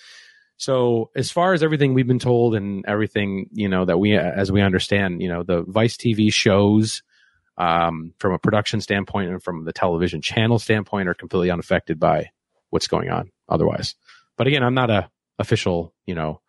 So 0.56 1.10
as 1.14 1.30
far 1.30 1.52
as 1.52 1.62
everything 1.62 1.92
we've 1.92 2.06
been 2.06 2.18
told 2.18 2.54
and 2.54 2.82
everything, 2.88 3.50
you 3.52 3.68
know, 3.68 3.84
that 3.84 3.98
we, 3.98 4.16
as 4.16 4.50
we 4.50 4.62
understand, 4.62 5.20
you 5.20 5.28
know, 5.28 5.42
the 5.42 5.64
Vice 5.68 5.98
TV 5.98 6.32
shows, 6.32 7.02
um, 7.59 8.12
from 8.19 8.33
a 8.33 8.38
production 8.38 8.81
standpoint 8.81 9.31
and 9.31 9.42
from 9.42 9.64
the 9.64 9.73
television 9.73 10.21
channel 10.21 10.59
standpoint 10.59 11.09
are 11.09 11.14
completely 11.14 11.51
unaffected 11.51 11.99
by 11.99 12.31
what's 12.71 12.87
going 12.88 13.11
on 13.11 13.31
otherwise. 13.49 13.95
But 14.37 14.47
again, 14.47 14.62
I'm 14.62 14.75
not 14.75 14.90
a 14.90 15.09
official, 15.38 15.95
you 16.07 16.14
know, 16.14 16.40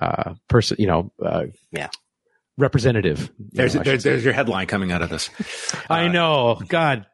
uh, 0.00 0.34
person, 0.48 0.76
you 0.80 0.86
know, 0.86 1.12
uh, 1.24 1.46
Yeah. 1.72 1.88
representative. 2.58 3.30
There's 3.38 3.74
know, 3.74 3.82
there's, 3.82 4.02
there's 4.04 4.24
your 4.24 4.32
headline 4.34 4.66
coming 4.66 4.92
out 4.92 5.02
of 5.02 5.10
this. 5.10 5.30
I 5.90 6.08
know. 6.08 6.60
God, 6.68 7.06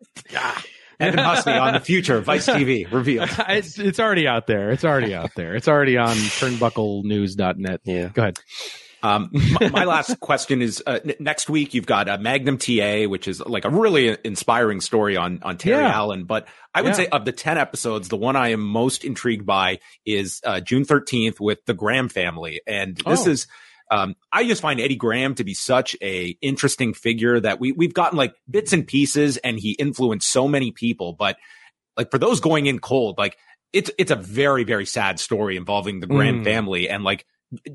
Evan 1.01 1.19
Husney 1.19 1.61
on 1.61 1.75
the 1.75 1.81
future 1.81 2.21
Vice 2.21 2.47
TV 2.47 2.91
revealed. 2.93 3.29
it's, 3.49 3.79
it's 3.79 3.99
already 4.01 4.27
out 4.27 4.47
there. 4.47 4.71
It's 4.71 4.85
already 4.85 5.15
out 5.15 5.31
there. 5.35 5.55
It's 5.57 5.69
already 5.69 5.97
on 5.97 6.15
turnbucklenews.net. 6.17 7.81
Yeah. 7.85 8.09
Go 8.13 8.23
ahead. 8.23 8.39
Um, 9.03 9.31
my, 9.33 9.69
my 9.69 9.85
last 9.85 10.21
question 10.21 10.63
is 10.63 10.83
uh, 10.87 11.01
n- 11.05 11.15
next 11.19 11.49
week 11.51 11.75
you've 11.75 11.87
got 11.87 12.09
uh, 12.09 12.19
Magnum 12.19 12.59
TA, 12.59 13.05
which 13.05 13.27
is 13.27 13.41
like 13.41 13.65
a 13.65 13.71
really 13.71 14.17
inspiring 14.25 14.81
story 14.81 15.17
on 15.17 15.41
on 15.43 15.57
Terry 15.59 15.83
Yeah. 15.83 15.93
Allen. 15.95 16.25
But 16.25 16.47
I 16.75 16.83
would 16.83 16.91
Yeah. 16.91 16.95
say 16.95 17.07
of 17.09 17.25
the 17.25 17.33
ten 17.33 17.59
episodes, 17.59 18.09
the 18.09 18.17
one 18.17 18.37
I 18.37 18.49
am 18.51 18.61
most 18.61 19.05
intrigued 19.05 19.45
by 19.47 19.81
is 20.07 20.41
uh, 20.45 20.61
June 20.61 20.85
thirteenth 20.85 21.41
with 21.41 21.65
the 21.67 21.75
Graham 21.75 22.09
family, 22.09 22.61
and 22.67 22.97
this 22.97 23.27
Oh. 23.27 23.31
is. 23.31 23.47
Um, 23.91 24.15
I 24.33 24.45
just 24.47 24.63
find 24.63 24.81
Eddie 24.81 24.97
Graham 24.97 25.35
to 25.35 25.45
be 25.45 25.53
such 25.53 25.95
a 26.01 26.35
interesting 26.41 26.95
figure 26.95 27.39
that 27.41 27.61
we 27.61 27.73
we've 27.73 27.93
gotten 27.93 28.17
like 28.17 28.35
bits 28.49 28.73
and 28.73 28.87
pieces, 28.87 29.37
and 29.39 29.59
he 29.59 29.73
influenced 29.73 30.31
so 30.31 30.49
many 30.49 30.71
people. 30.71 31.13
But 31.13 31.37
like 31.99 32.11
for 32.11 32.17
those 32.17 32.41
going 32.41 32.65
in 32.67 32.79
cold, 32.79 33.19
like 33.19 33.37
it's 33.75 33.91
it's 33.99 34.11
a 34.11 34.17
very 34.17 34.65
very 34.65 34.87
sad 34.87 35.21
story 35.21 35.59
involving 35.59 36.01
the 36.01 36.07
Graham 36.07 36.41
Mm. 36.41 36.45
family 36.45 36.89
and 36.89 37.05
like 37.05 37.27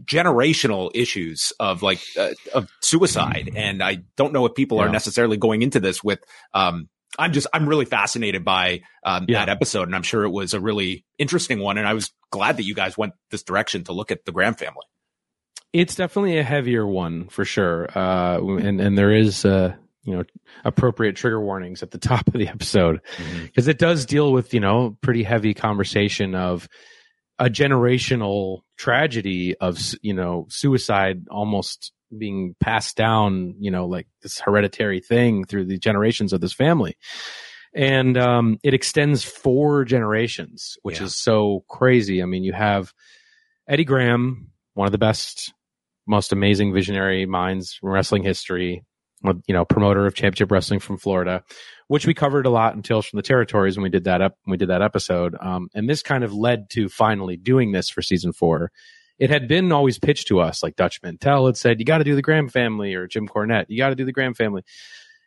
generational 0.05 0.89
issues 0.93 1.53
of 1.59 1.81
like 1.83 1.99
uh, 2.17 2.31
of 2.53 2.69
suicide. 2.81 3.51
And 3.55 3.83
i 3.83 3.99
don't 4.15 4.33
know 4.33 4.45
if 4.45 4.55
people 4.55 4.79
are 4.79 4.89
necessarily 4.89 5.37
going 5.37 5.61
into 5.61 5.79
this 5.79 6.03
with 6.03 6.19
um 6.53 6.89
i'm 7.19 7.31
just 7.33 7.47
i'm 7.53 7.67
really 7.67 7.85
fascinated 7.85 8.43
by 8.43 8.81
um 9.03 9.25
Yeah. 9.27 9.45
that 9.45 9.49
episode. 9.49 9.83
And 9.87 9.95
i'm 9.95 10.03
sure 10.03 10.23
it 10.23 10.29
was 10.31 10.53
a 10.53 10.59
really 10.59 11.05
interesting 11.17 11.59
one. 11.59 11.77
And 11.77 11.87
i 11.87 11.93
was 11.93 12.11
glad 12.31 12.57
that 12.57 12.63
you 12.63 12.73
guys 12.75 12.97
went 12.97 13.13
this 13.31 13.43
direction 13.43 13.83
to 13.85 13.93
look 13.93 14.11
at 14.11 14.25
the 14.25 14.31
graham 14.31 14.55
family. 14.55 14.85
It's 15.73 15.95
definitely 15.95 16.37
a 16.37 16.43
heavier 16.43 16.87
one 16.87 17.27
for 17.27 17.43
sure. 17.45 17.87
Uh, 17.95 18.39
and, 18.57 18.79
and 18.79 18.97
there 18.97 19.13
is, 19.13 19.43
uh, 19.45 19.75
you 20.03 20.15
know, 20.15 20.23
appropriate 20.63 21.17
trigger 21.17 21.41
warnings 21.41 21.83
at 21.83 21.91
the 21.91 21.97
top 22.09 22.25
of 22.27 22.33
the 22.33 22.47
episode. 22.47 23.01
Because 23.43 23.67
it 23.67 23.77
does 23.77 24.05
deal 24.05 24.31
with, 24.31 24.53
you 24.53 24.61
know, 24.61 24.97
pretty 25.01 25.23
heavy 25.23 25.53
conversation 25.53 26.35
of 26.35 26.67
a 27.39 27.49
generational 27.49 28.61
tragedy 28.77 29.55
of, 29.57 29.77
you 30.01 30.13
know, 30.13 30.47
suicide 30.49 31.27
almost 31.29 31.91
being 32.17 32.55
passed 32.59 32.95
down, 32.95 33.53
you 33.59 33.69
know, 33.69 33.85
like 33.85 34.07
this 34.21 34.39
hereditary 34.39 34.99
thing 34.99 35.43
through 35.45 35.65
the 35.65 35.77
generations 35.77 36.33
of 36.33 36.41
this 36.41 36.53
family. 36.53 36.95
And 37.75 38.17
um, 38.17 38.57
it 38.63 38.73
extends 38.73 39.23
four 39.23 39.83
generations, 39.85 40.77
which 40.81 40.99
Yeah. 40.99 41.05
is 41.05 41.15
so 41.15 41.63
crazy. 41.69 42.23
I 42.23 42.25
mean, 42.25 42.43
you 42.43 42.53
have 42.53 42.93
Eddie 43.67 43.83
Graham, 43.83 44.51
one 44.73 44.85
of 44.87 44.91
the 44.93 44.97
best, 44.97 45.53
most 46.07 46.31
amazing 46.31 46.73
visionary 46.73 47.25
minds 47.25 47.77
in 47.83 47.89
wrestling 47.89 48.23
history, 48.23 48.83
you 49.23 49.53
know, 49.53 49.65
promoter 49.65 50.05
of 50.05 50.13
championship 50.13 50.51
wrestling 50.51 50.79
from 50.79 50.97
Florida, 50.97 51.43
which 51.87 52.05
we 52.05 52.13
covered 52.13 52.45
a 52.45 52.49
lot 52.49 52.75
in 52.75 52.83
Tales 52.83 53.05
from 53.05 53.17
the 53.17 53.23
Territories 53.23 53.75
when 53.75 53.83
we 53.83 53.89
did 53.89 54.03
that 54.03 54.21
up, 54.21 54.37
when 54.43 54.51
we 54.51 54.57
did 54.57 54.69
that 54.69 54.81
episode. 54.81 55.35
Um, 55.39 55.69
and 55.73 55.89
this 55.89 56.03
kind 56.03 56.23
of 56.23 56.33
led 56.33 56.69
to 56.71 56.89
finally 56.89 57.37
doing 57.37 57.71
this 57.71 57.89
for 57.89 58.01
season 58.01 58.33
four. 58.33 58.71
It 59.17 59.29
had 59.31 59.47
been 59.47 59.71
always 59.71 59.97
pitched 59.97 60.27
to 60.27 60.39
us, 60.39 60.61
like 60.61 60.75
Dutch 60.75 61.01
Mantell 61.01 61.47
had 61.47 61.57
said, 61.57 61.79
you 61.79 61.85
got 61.85 61.97
to 61.97 62.03
do 62.03 62.15
the 62.15 62.21
Graham 62.21 62.49
family 62.49 62.93
or 62.93 63.07
Jim 63.07 63.27
Cornette, 63.27 63.65
you 63.69 63.77
got 63.77 63.89
to 63.89 63.95
do 63.95 64.05
the 64.05 64.11
Graham 64.11 64.35
family. 64.35 64.63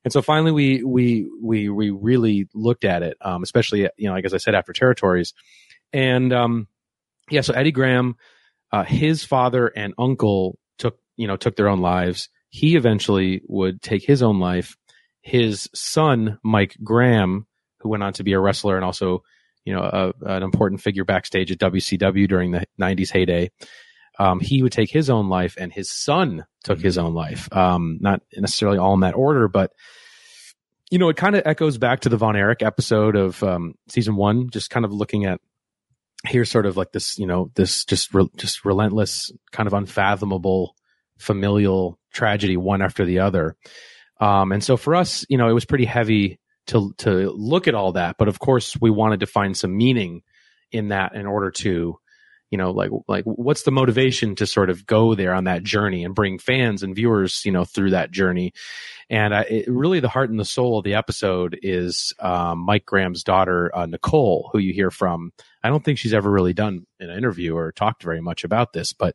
And 0.05 0.13
so 0.13 0.23
finally 0.23 0.53
we, 0.53 0.85
we, 0.85 1.29
we, 1.43 1.69
we 1.69 1.91
really 1.91 2.49
looked 2.55 2.85
at 2.85 3.03
it, 3.03 3.17
um, 3.21 3.43
especially, 3.43 3.89
you 3.97 4.09
know, 4.09 4.13
like 4.13 4.25
as 4.25 4.33
I 4.33 4.39
said, 4.39 4.55
after 4.55 4.73
Territories. 4.73 5.35
And, 5.93 6.33
um, 6.33 6.69
yeah, 7.31 7.41
so 7.41 7.53
Eddie 7.53 7.73
Graham, 7.73 8.17
uh, 8.73 8.85
his 8.85 9.25
father 9.25 9.67
and 9.67 9.93
uncle 9.99 10.59
took, 10.79 10.99
you 11.17 11.27
know, 11.27 11.37
took 11.37 11.57
their 11.57 11.69
own 11.69 11.81
lives. 11.81 12.29
He 12.51 12.77
eventually 12.77 13.43
would 13.47 13.81
take 13.81 14.05
his 14.05 14.23
own 14.23 14.41
life. 14.41 14.77
His 15.23 15.69
son, 15.75 16.39
Mike 16.43 16.77
Graham, 16.83 17.47
who 17.81 17.89
went 17.89 18.03
on 18.03 18.13
to 18.15 18.25
be 18.25 18.33
a 18.33 18.41
wrestler 18.41 18.77
and 18.77 18.85
also, 18.85 19.23
you 19.65 19.75
know, 19.75 19.83
a, 19.83 20.13
an 20.35 20.43
important 20.43 20.81
figure 20.81 21.05
backstage 21.05 21.51
at 21.51 21.59
WCW 21.59 22.29
during 22.29 22.51
the 22.51 22.67
90s 22.81 23.11
heyday, 23.11 23.51
um, 24.19 24.41
he 24.41 24.63
would 24.63 24.73
take 24.73 24.91
his 24.91 25.09
own 25.09 25.29
life 25.29 25.57
and 25.59 25.73
his 25.73 25.91
son 25.91 26.45
took 26.65 26.81
his 26.81 26.99
own 26.99 27.15
life. 27.15 27.51
Um, 27.55 27.99
not 28.01 28.21
necessarily 28.37 28.79
all 28.79 28.95
in 28.95 29.01
that 29.01 29.15
order, 29.15 29.49
but 29.49 29.73
you 30.91 30.99
know, 30.99 31.09
it 31.09 31.17
kind 31.17 31.37
of 31.37 31.43
echoes 31.47 31.79
back 31.79 32.01
to 32.01 32.09
the 32.09 32.17
Von 32.17 32.37
Erich 32.37 32.63
episode 32.63 33.15
of 33.15 33.43
um, 33.45 33.75
season 33.89 34.17
one, 34.17 34.51
just 34.51 34.71
kind 34.71 34.85
of 34.85 34.93
looking 34.93 35.25
at 35.25 35.41
here's 36.25 36.51
sort 36.51 36.67
of 36.67 36.77
like 36.77 36.93
this, 36.93 37.19
you 37.19 37.27
know, 37.27 37.51
this 37.55 37.85
just 37.85 38.13
re- 38.13 38.29
just 38.37 38.65
relentless, 38.65 39.31
kind 39.53 39.67
of 39.67 39.73
unfathomable 39.73 40.75
familial 41.21 41.99
tragedy, 42.13 42.57
one 42.57 42.83
after 42.83 43.05
the 43.05 43.21
other. 43.21 43.57
Um, 44.21 44.53
and 44.53 44.63
so 44.63 44.77
for 44.77 44.95
us, 44.95 45.25
you 45.29 45.39
know, 45.39 45.49
it 45.49 45.53
was 45.55 45.65
pretty 45.65 45.87
heavy 45.87 46.39
to 46.67 46.93
to 46.99 47.31
look 47.31 47.69
at 47.69 47.75
all 47.75 47.93
that, 47.93 48.17
but 48.19 48.29
of 48.29 48.39
course, 48.39 48.77
we 48.81 48.91
wanted 48.91 49.21
to 49.21 49.27
find 49.27 49.57
some 49.57 49.77
meaning 49.77 50.23
in 50.73 50.89
that 50.89 51.15
in 51.15 51.27
order 51.27 51.51
to 51.51 51.99
you 52.51 52.59
know 52.59 52.71
like 52.71 52.91
like 53.09 53.25
what's 53.25 53.63
the 53.63 53.71
motivation 53.71 54.35
to 54.35 54.47
sort 54.47 54.71
of 54.71 54.87
go 54.87 55.15
there 55.15 55.35
on 55.35 55.45
that 55.45 55.63
journey 55.63 56.05
and 56.05 56.15
bring 56.15 56.39
fans 56.39 56.83
and 56.83 56.95
viewers 56.95 57.45
you 57.45 57.53
know 57.53 57.65
through 57.65 57.91
that 57.91 58.11
journey 58.11 58.53
and 59.09 59.33
uh, 59.33 59.45
it, 59.49 59.67
really 59.69 60.01
the 60.01 60.09
heart 60.09 60.31
and 60.31 60.39
the 60.39 60.45
soul 60.45 60.79
of 60.79 60.85
the 60.85 60.95
episode 60.95 61.59
is 61.63 62.13
um, 62.19 62.59
mike 62.59 62.85
graham's 62.85 63.23
daughter 63.23 63.71
uh, 63.75 63.87
nicole 63.87 64.51
who 64.53 64.59
you 64.59 64.73
hear 64.73 64.91
from 64.91 65.33
i 65.63 65.69
don't 65.69 65.85
think 65.85 65.99
she's 65.99 66.15
ever 66.15 66.31
really 66.31 66.53
done 66.53 66.87
an 66.99 67.11
interview 67.11 67.57
or 67.57 67.73
talked 67.73 68.03
very 68.03 68.21
much 68.21 68.45
about 68.45 68.73
this 68.73 68.93
but 68.93 69.15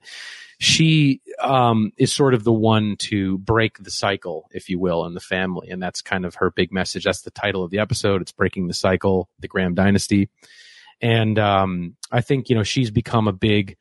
she 0.60 1.22
um, 1.42 1.92
is 1.98 2.14
sort 2.14 2.34
of 2.34 2.44
the 2.44 2.54
one 2.54 2.96
to 2.98 3.38
break 3.40 3.78
the 3.78 3.92
cycle 3.92 4.50
if 4.52 4.70
you 4.70 4.80
will 4.80 5.06
in 5.06 5.14
the 5.14 5.20
family. 5.20 5.70
And 5.70 5.82
that's 5.82 6.02
kind 6.02 6.26
of 6.26 6.36
her 6.36 6.52
big 6.52 6.72
message. 6.72 7.04
That's 7.04 7.22
the 7.22 7.32
title 7.32 7.64
of 7.64 7.72
the 7.72 7.80
episode. 7.80 8.22
It's 8.22 8.32
breaking 8.32 8.68
the 8.68 8.74
cycle 8.74 9.30
the 9.40 9.48
graham 9.48 9.76
dynasty. 9.76 10.30
And 11.02 11.38
um, 11.38 11.96
I 12.12 12.22
think 12.22 12.50
you 12.50 12.56
know 12.56 12.64
she's 12.64 12.90
become 12.90 13.28
a 13.28 13.34
big 13.34 13.78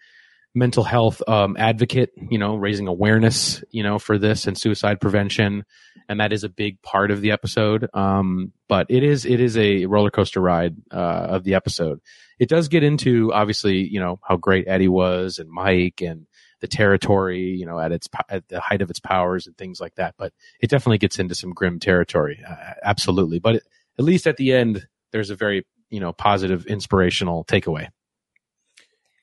mental 0.55 0.85
health 0.85 1.23
um, 1.29 1.57
advocate. 1.59 2.12
You 2.31 2.38
know, 2.38 2.57
raising 2.57 2.87
awareness, 2.87 3.62
you 3.71 3.83
know, 3.83 3.99
for 3.99 4.19
this 4.19 4.47
and 4.47 4.57
suicide 4.57 5.01
prevention, 5.01 5.64
and 6.09 6.21
that 6.21 6.33
is 6.33 6.45
a 6.45 6.49
big 6.49 6.81
part 6.83 7.11
of 7.11 7.21
the 7.21 7.33
episode. 7.33 7.88
Um, 7.95 8.53
but 8.69 8.87
it 8.88 9.03
is 9.03 9.25
it 9.25 9.40
is 9.40 9.57
a 9.57 9.87
roller 9.87 10.11
coaster 10.11 10.40
ride 10.40 10.77
uh, 10.93 11.27
of 11.31 11.45
the 11.45 11.55
episode. 11.55 12.01
It 12.38 12.49
does 12.49 12.69
get 12.69 12.83
into 12.83 13.33
obviously 13.33 13.79
you 13.79 14.01
know 14.01 14.21
how 14.27 14.37
great 14.37 14.69
Eddie 14.69 14.88
was 14.88 15.38
and 15.38 15.51
Mike 15.51 16.01
and 16.01 16.27
the 16.61 16.69
territory, 16.69 17.40
you 17.43 17.67
know, 17.67 17.79
at 17.79 17.93
its 17.93 18.09
at 18.29 18.49
the 18.49 18.61
height 18.61 18.81
of 18.81 18.90
its 18.90 19.01
powers 19.01 19.47
and 19.47 19.57
things 19.57 19.81
like 19.81 19.97
that. 19.97 20.14
But 20.17 20.33
it 20.61 20.71
definitely 20.71 20.99
gets 20.99 21.19
into 21.19 21.35
some 21.35 21.53
grim 21.53 21.79
territory, 21.79 22.43
uh, 22.49 22.75
absolutely. 22.83 23.38
But 23.38 23.57
it, 23.57 23.62
at 23.99 24.05
least 24.05 24.27
at 24.27 24.37
the 24.37 24.53
end, 24.53 24.87
there's 25.12 25.31
a 25.31 25.37
very 25.37 25.67
you 25.90 26.01
know 26.01 26.12
positive 26.12 26.67
inspirational 26.67 27.45
takeaway 27.45 27.88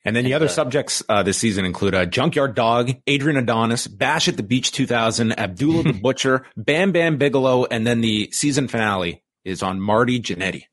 and 0.04 0.16
then 0.16 0.24
the 0.24 0.34
other 0.34 0.48
subjects 0.48 1.02
uh, 1.08 1.22
this 1.22 1.38
season 1.38 1.64
include 1.64 1.94
uh, 1.94 2.06
Junkyard 2.06 2.54
Dog, 2.54 2.92
Adrian 3.06 3.36
Adonis, 3.36 3.86
Bash 3.86 4.28
at 4.28 4.36
the 4.36 4.42
Beach 4.42 4.72
2000, 4.72 5.38
Abdullah 5.38 5.84
the 5.84 5.92
Butcher, 6.02 6.44
Bam 6.56 6.92
Bam 6.92 7.18
Bigelow, 7.18 7.66
and 7.66 7.86
then 7.86 8.00
the 8.00 8.28
season 8.32 8.68
finale 8.68 9.22
is 9.44 9.62
on 9.62 9.80
Marty 9.80 10.20
Jannetty. 10.20 10.64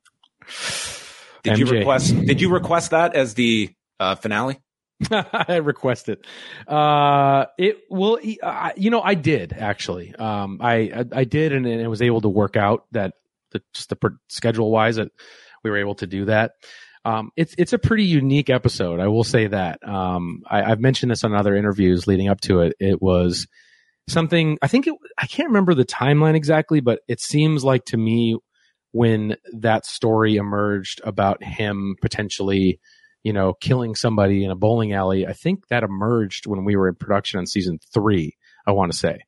Did 1.44 1.60
you 1.60 1.66
request? 1.66 2.16
Did 2.16 2.42
you 2.42 2.50
request 2.50 2.92
that 2.92 3.16
as 3.16 3.36
the 3.36 3.70
uh, 4.00 4.16
finale? 4.16 4.60
i 5.12 5.56
request 5.64 6.10
it 6.10 6.26
uh 6.68 7.46
it 7.58 7.78
will 7.90 8.20
uh, 8.44 8.72
you 8.76 8.90
know 8.90 9.02
i 9.02 9.14
did 9.14 9.54
actually 9.54 10.14
um 10.16 10.58
i 10.62 10.74
i, 10.74 11.06
I 11.14 11.24
did 11.24 11.54
and, 11.54 11.66
and 11.66 11.80
it 11.80 11.88
was 11.88 12.02
able 12.02 12.20
to 12.20 12.28
work 12.28 12.58
out 12.58 12.84
that 12.92 13.14
the, 13.52 13.62
just 13.74 13.88
the 13.88 13.96
per- 13.96 14.18
schedule 14.28 14.70
wise 14.72 14.98
that 14.98 15.10
we 15.64 15.70
were 15.70 15.78
able 15.78 15.96
to 15.96 16.08
do 16.08 16.26
that 16.26 16.52
um 17.06 17.32
it's 17.36 17.56
it's 17.58 17.74
a 17.74 17.80
pretty 17.80 18.04
unique 18.04 18.50
episode 18.50 19.00
i 19.00 19.08
will 19.08 19.24
say 19.24 19.48
that 19.48 19.80
um 19.88 20.42
I, 20.50 20.64
i've 20.64 20.80
mentioned 20.80 21.12
this 21.12 21.24
on 21.24 21.34
other 21.34 21.56
interviews 21.56 22.08
leading 22.08 22.30
up 22.30 22.42
to 22.42 22.62
it 22.62 22.74
it 22.80 23.02
was 23.02 23.48
something 24.08 24.58
i 24.62 24.68
think 24.68 24.88
it 24.88 24.96
i 25.18 25.28
can't 25.28 25.50
remember 25.50 25.74
the 25.74 25.86
timeline 25.86 26.36
exactly 26.36 26.80
but 26.80 27.00
it 27.08 27.20
seems 27.22 27.64
like 27.64 27.86
to 27.86 27.98
me 27.98 28.38
when 28.92 29.36
that 29.60 29.86
story 29.86 30.36
emerged 30.36 31.00
about 31.04 31.44
him 31.44 31.96
potentially 32.02 32.80
you 33.24 33.34
know, 33.34 33.54
killing 33.54 33.96
somebody 33.96 34.44
in 34.44 34.52
a 34.52 34.56
bowling 34.56 34.94
alley. 34.94 35.28
I 35.28 35.34
think 35.34 35.68
that 35.68 35.84
emerged 35.84 36.48
when 36.48 36.64
we 36.64 36.76
were 36.76 36.88
in 36.88 36.96
production 36.96 37.40
on 37.40 37.48
season 37.48 37.80
three, 37.94 38.38
I 38.66 38.72
want 38.72 38.92
to 38.92 38.98
say. 38.98 39.20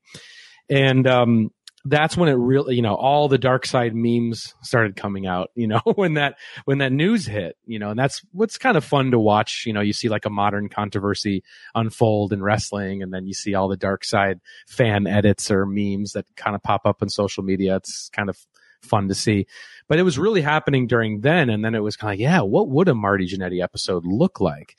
And 0.70 1.06
um, 1.06 1.50
that's 1.84 2.16
when 2.16 2.28
it 2.28 2.34
really, 2.34 2.76
you 2.76 2.82
know, 2.82 2.94
all 2.94 3.28
the 3.28 3.38
dark 3.38 3.66
side 3.66 3.94
memes 3.94 4.54
started 4.62 4.94
coming 4.94 5.26
out, 5.26 5.50
you 5.54 5.66
know, 5.66 5.80
when 5.94 6.14
that, 6.14 6.36
when 6.64 6.78
that 6.78 6.92
news 6.92 7.26
hit, 7.26 7.56
you 7.66 7.78
know, 7.78 7.90
and 7.90 7.98
that's 7.98 8.22
what's 8.32 8.58
kind 8.58 8.76
of 8.76 8.84
fun 8.84 9.10
to 9.10 9.18
watch. 9.18 9.64
You 9.66 9.72
know, 9.72 9.80
you 9.80 9.92
see 9.92 10.08
like 10.08 10.24
a 10.24 10.30
modern 10.30 10.68
controversy 10.68 11.42
unfold 11.74 12.32
in 12.32 12.42
wrestling 12.42 13.02
and 13.02 13.12
then 13.12 13.26
you 13.26 13.34
see 13.34 13.54
all 13.54 13.68
the 13.68 13.76
dark 13.76 14.04
side 14.04 14.40
fan 14.68 15.06
edits 15.06 15.50
or 15.50 15.66
memes 15.66 16.12
that 16.12 16.26
kind 16.36 16.54
of 16.54 16.62
pop 16.62 16.86
up 16.86 17.02
on 17.02 17.08
social 17.08 17.42
media. 17.42 17.76
It's 17.76 18.08
kind 18.10 18.28
of 18.28 18.38
fun 18.82 19.08
to 19.08 19.14
see, 19.14 19.46
but 19.88 19.98
it 19.98 20.02
was 20.02 20.18
really 20.18 20.40
happening 20.40 20.86
during 20.86 21.20
then. 21.20 21.50
And 21.50 21.64
then 21.64 21.74
it 21.74 21.82
was 21.82 21.96
kind 21.96 22.14
of, 22.14 22.20
yeah, 22.20 22.42
what 22.42 22.68
would 22.68 22.88
a 22.88 22.94
Marty 22.94 23.26
Jannetty 23.26 23.62
episode 23.62 24.04
look 24.06 24.40
like? 24.40 24.76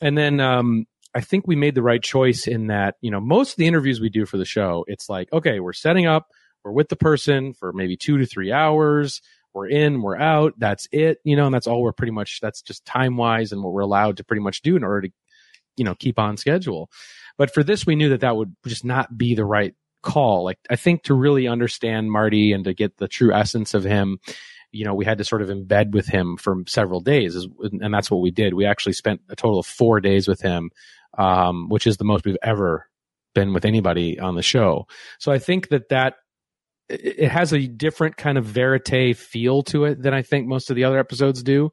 And 0.00 0.16
then, 0.16 0.40
um, 0.40 0.86
I 1.14 1.20
think 1.20 1.46
we 1.46 1.56
made 1.56 1.74
the 1.74 1.82
right 1.82 2.02
choice 2.02 2.46
in 2.46 2.68
that, 2.68 2.94
you 3.00 3.10
know, 3.10 3.20
most 3.20 3.52
of 3.52 3.56
the 3.56 3.66
interviews 3.66 4.00
we 4.00 4.08
do 4.08 4.24
for 4.24 4.38
the 4.38 4.44
show, 4.44 4.84
it's 4.88 5.08
like, 5.08 5.32
okay, 5.32 5.60
we're 5.60 5.72
setting 5.72 6.06
up, 6.06 6.28
we're 6.64 6.72
with 6.72 6.88
the 6.88 6.96
person 6.96 7.52
for 7.54 7.72
maybe 7.72 7.96
two 7.96 8.18
to 8.18 8.26
three 8.26 8.52
hours. 8.52 9.20
We're 9.54 9.68
in, 9.68 10.00
we're 10.00 10.16
out. 10.16 10.54
That's 10.56 10.88
it, 10.92 11.18
you 11.24 11.36
know, 11.36 11.44
and 11.44 11.54
that's 11.54 11.66
all 11.66 11.82
we're 11.82 11.92
pretty 11.92 12.12
much, 12.12 12.38
that's 12.40 12.62
just 12.62 12.86
time 12.86 13.18
wise 13.18 13.52
and 13.52 13.62
what 13.62 13.74
we're 13.74 13.82
allowed 13.82 14.16
to 14.16 14.24
pretty 14.24 14.42
much 14.42 14.62
do 14.62 14.76
in 14.76 14.84
order 14.84 15.08
to, 15.08 15.12
you 15.76 15.84
know, 15.84 15.94
keep 15.94 16.18
on 16.18 16.38
schedule. 16.38 16.88
But 17.36 17.52
for 17.52 17.62
this, 17.62 17.84
we 17.84 17.94
knew 17.94 18.08
that 18.10 18.20
that 18.20 18.36
would 18.36 18.56
just 18.66 18.84
not 18.84 19.18
be 19.18 19.34
the 19.34 19.44
right 19.44 19.74
call. 20.02 20.44
Like, 20.44 20.58
I 20.70 20.76
think 20.76 21.02
to 21.04 21.14
really 21.14 21.46
understand 21.46 22.10
Marty 22.10 22.52
and 22.52 22.64
to 22.64 22.72
get 22.72 22.96
the 22.96 23.08
true 23.08 23.34
essence 23.34 23.74
of 23.74 23.84
him, 23.84 24.18
you 24.70 24.86
know, 24.86 24.94
we 24.94 25.04
had 25.04 25.18
to 25.18 25.24
sort 25.24 25.42
of 25.42 25.48
embed 25.48 25.92
with 25.92 26.06
him 26.06 26.38
for 26.38 26.56
several 26.66 27.00
days. 27.00 27.36
And 27.60 27.92
that's 27.92 28.10
what 28.10 28.22
we 28.22 28.30
did. 28.30 28.54
We 28.54 28.64
actually 28.64 28.94
spent 28.94 29.20
a 29.28 29.36
total 29.36 29.58
of 29.58 29.66
four 29.66 30.00
days 30.00 30.26
with 30.26 30.40
him 30.40 30.70
um, 31.18 31.68
which 31.68 31.86
is 31.86 31.96
the 31.96 32.04
most 32.04 32.24
we've 32.24 32.36
ever 32.42 32.86
been 33.34 33.52
with 33.52 33.64
anybody 33.64 34.18
on 34.18 34.34
the 34.34 34.42
show. 34.42 34.86
So 35.18 35.32
I 35.32 35.38
think 35.38 35.68
that 35.68 35.88
that 35.90 36.14
it 36.88 37.30
has 37.30 37.52
a 37.52 37.66
different 37.66 38.16
kind 38.16 38.36
of 38.36 38.44
verite 38.44 39.16
feel 39.16 39.62
to 39.62 39.84
it 39.84 40.02
than 40.02 40.12
I 40.12 40.22
think 40.22 40.46
most 40.46 40.68
of 40.68 40.76
the 40.76 40.84
other 40.84 40.98
episodes 40.98 41.42
do. 41.42 41.70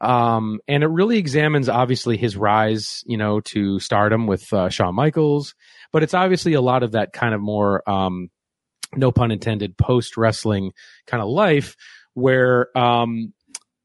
Um, 0.00 0.60
and 0.66 0.82
it 0.82 0.88
really 0.88 1.18
examines 1.18 1.68
obviously 1.68 2.16
his 2.16 2.36
rise, 2.36 3.02
you 3.06 3.16
know, 3.16 3.40
to 3.40 3.78
stardom 3.80 4.26
with 4.26 4.50
uh, 4.52 4.68
Shawn 4.68 4.94
Michaels, 4.94 5.54
but 5.92 6.02
it's 6.02 6.14
obviously 6.14 6.54
a 6.54 6.60
lot 6.60 6.82
of 6.82 6.92
that 6.92 7.12
kind 7.12 7.34
of 7.34 7.40
more, 7.40 7.88
um, 7.88 8.28
no 8.96 9.12
pun 9.12 9.30
intended, 9.30 9.76
post 9.76 10.16
wrestling 10.16 10.72
kind 11.06 11.22
of 11.22 11.28
life 11.28 11.76
where, 12.14 12.76
um, 12.76 13.32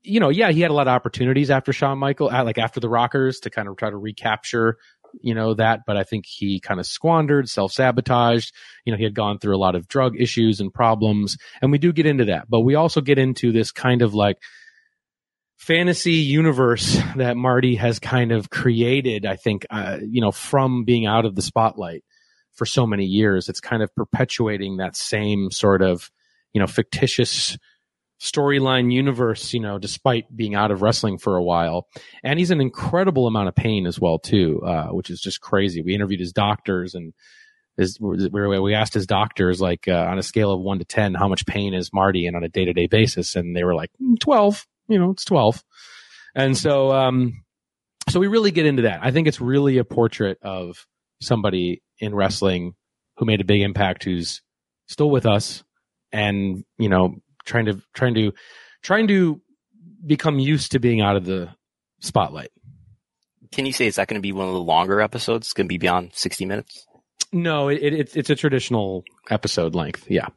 you 0.06 0.20
know, 0.20 0.30
yeah, 0.30 0.51
he 0.51 0.62
had 0.62 0.72
a 0.72 0.74
lot 0.74 0.88
of 0.88 0.93
opportunities 0.93 1.49
after 1.49 1.74
Shawn 1.74 1.97
Michael, 1.97 2.28
like 2.28 2.58
after 2.58 2.80
the 2.80 2.89
Rockers, 2.89 3.39
to 3.41 3.49
kind 3.49 3.68
of 3.68 3.76
try 3.78 3.89
to 3.89 3.97
recapture, 3.97 4.78
you 5.22 5.34
know, 5.34 5.53
that. 5.56 5.82
But 5.86 5.97
I 5.97 6.03
think 6.03 6.26
he 6.28 6.60
kind 6.60 6.80
of 6.80 6.86
squandered, 6.86 7.49
self 7.49 7.72
sabotaged. 7.72 8.53
You 8.86 8.91
know, 8.91 8.97
he 8.97 9.03
had 9.03 9.16
gone 9.16 9.39
through 9.39 9.56
a 9.56 9.60
lot 9.60 9.76
of 9.76 9.88
drug 9.88 10.16
issues 10.20 10.60
and 10.60 10.74
problems, 10.74 11.38
and 11.62 11.72
we 11.72 11.78
do 11.78 11.91
get 11.91 12.06
into 12.06 12.26
that. 12.26 12.49
But 12.49 12.62
we 12.62 12.76
also 12.76 13.01
get 13.01 13.18
into 13.18 13.51
this 13.51 13.72
kind 13.72 14.01
of 14.01 14.14
like 14.14 14.38
fantasy 15.58 16.14
universe 16.14 16.97
that 17.16 17.38
Marty 17.38 17.76
has 17.76 17.99
kind 17.99 18.32
of 18.32 18.49
created. 18.49 19.26
I 19.26 19.36
think, 19.36 19.66
uh, 19.70 19.97
you 20.01 20.22
know, 20.22 20.32
from 20.32 20.86
being 20.86 21.06
out 21.06 21.26
of 21.26 21.36
the 21.36 21.41
spotlight 21.41 22.03
for 22.53 22.66
so 22.66 22.86
many 22.86 23.06
years, 23.06 23.49
it's 23.49 23.60
kind 23.60 23.84
of 23.84 23.93
perpetuating 23.95 24.78
that 24.78 24.95
same 24.95 25.51
sort 25.51 25.82
of, 25.82 26.10
you 26.53 26.62
know, 26.62 26.68
fictitious 26.68 27.58
storyline 28.20 28.91
universe, 28.91 29.53
you 29.53 29.59
know, 29.59 29.78
despite 29.78 30.36
being 30.36 30.55
out 30.55 30.72
of 30.72 30.82
wrestling 30.82 31.18
for 31.18 31.36
a 31.36 31.43
while. 31.43 31.88
And 32.24 32.39
he's 32.39 32.51
an 32.51 32.61
incredible 32.61 33.28
amount 33.28 33.49
of 33.49 33.55
pain 33.55 33.86
as 33.86 33.99
well, 33.99 34.20
too, 34.20 34.61
uh, 34.66 34.88
which 34.88 35.09
is 35.09 35.20
just 35.20 35.41
crazy. 35.41 35.82
We 35.82 35.95
interviewed 35.95 36.22
his 36.22 36.32
doctors 36.32 36.95
and 36.95 37.13
his, 37.78 37.99
we 37.99 38.74
asked 38.74 38.93
his 38.93 39.05
doctors, 39.05 39.59
like, 39.59 39.88
uh, 39.88 40.07
on 40.09 40.18
a 40.18 40.24
scale 40.24 40.51
of 40.51 40.61
one 40.61 40.80
to 40.80 40.86
10, 40.86 41.13
how 41.13 41.28
much 41.28 41.45
pain 41.45 41.74
is 41.74 41.91
Marty 41.93 42.26
in 42.26 42.36
on 42.36 42.43
a 42.43 42.49
day 42.49 42.63
to 42.63 42.74
day 42.74 42.88
basis? 42.88 43.36
And 43.36 43.55
they 43.55 43.66
were 43.66 43.76
like, 43.76 43.91
mm, 44.01 44.18
12, 44.20 44.66
you 44.88 44.97
know, 44.97 45.11
it's 45.11 45.26
12. 45.26 45.61
And 46.36 46.57
so, 46.57 46.91
um, 46.91 47.43
so 48.09 48.20
we 48.20 48.28
really 48.28 48.51
get 48.51 48.66
into 48.66 48.84
that. 48.84 48.99
I 49.03 49.11
think 49.11 49.28
it's 49.28 49.41
really 49.41 49.78
a 49.78 49.84
portrait 49.84 50.38
of 50.41 50.86
somebody 51.22 51.82
in 51.99 52.16
wrestling 52.16 52.76
who 53.18 53.26
made 53.26 53.41
a 53.41 53.45
big 53.45 53.61
impact, 53.61 54.03
who's 54.03 54.41
still 54.88 55.09
with 55.09 55.26
us 55.26 55.63
and, 56.11 56.63
you 56.78 56.88
know, 56.88 57.16
trying 57.45 57.65
to 57.65 57.81
trying 57.93 58.15
to 58.15 58.33
trying 58.81 59.07
to 59.07 59.41
become 60.05 60.39
used 60.39 60.73
to 60.73 60.79
being 60.79 61.01
out 61.01 61.15
of 61.15 61.25
the 61.25 61.49
spotlight. 61.99 62.51
Can 63.51 63.65
you 63.65 63.73
say 63.73 63.87
is 63.87 63.95
that 63.95 64.07
going 64.07 64.19
to 64.19 64.21
be 64.21 64.31
one 64.31 64.47
of 64.47 64.53
the 64.53 64.59
longer 64.59 64.99
episodes? 64.99 65.47
It's 65.47 65.53
going 65.53 65.67
to 65.67 65.69
be 65.69 65.77
beyond 65.77 66.11
sixty 66.13 66.45
minutes. 66.45 66.85
No, 67.31 67.69
it, 67.69 67.81
it, 67.81 68.15
it's 68.15 68.29
a 68.29 68.35
traditional 68.35 69.03
episode 69.29 69.75
length. 69.75 70.09
Yeah. 70.09 70.27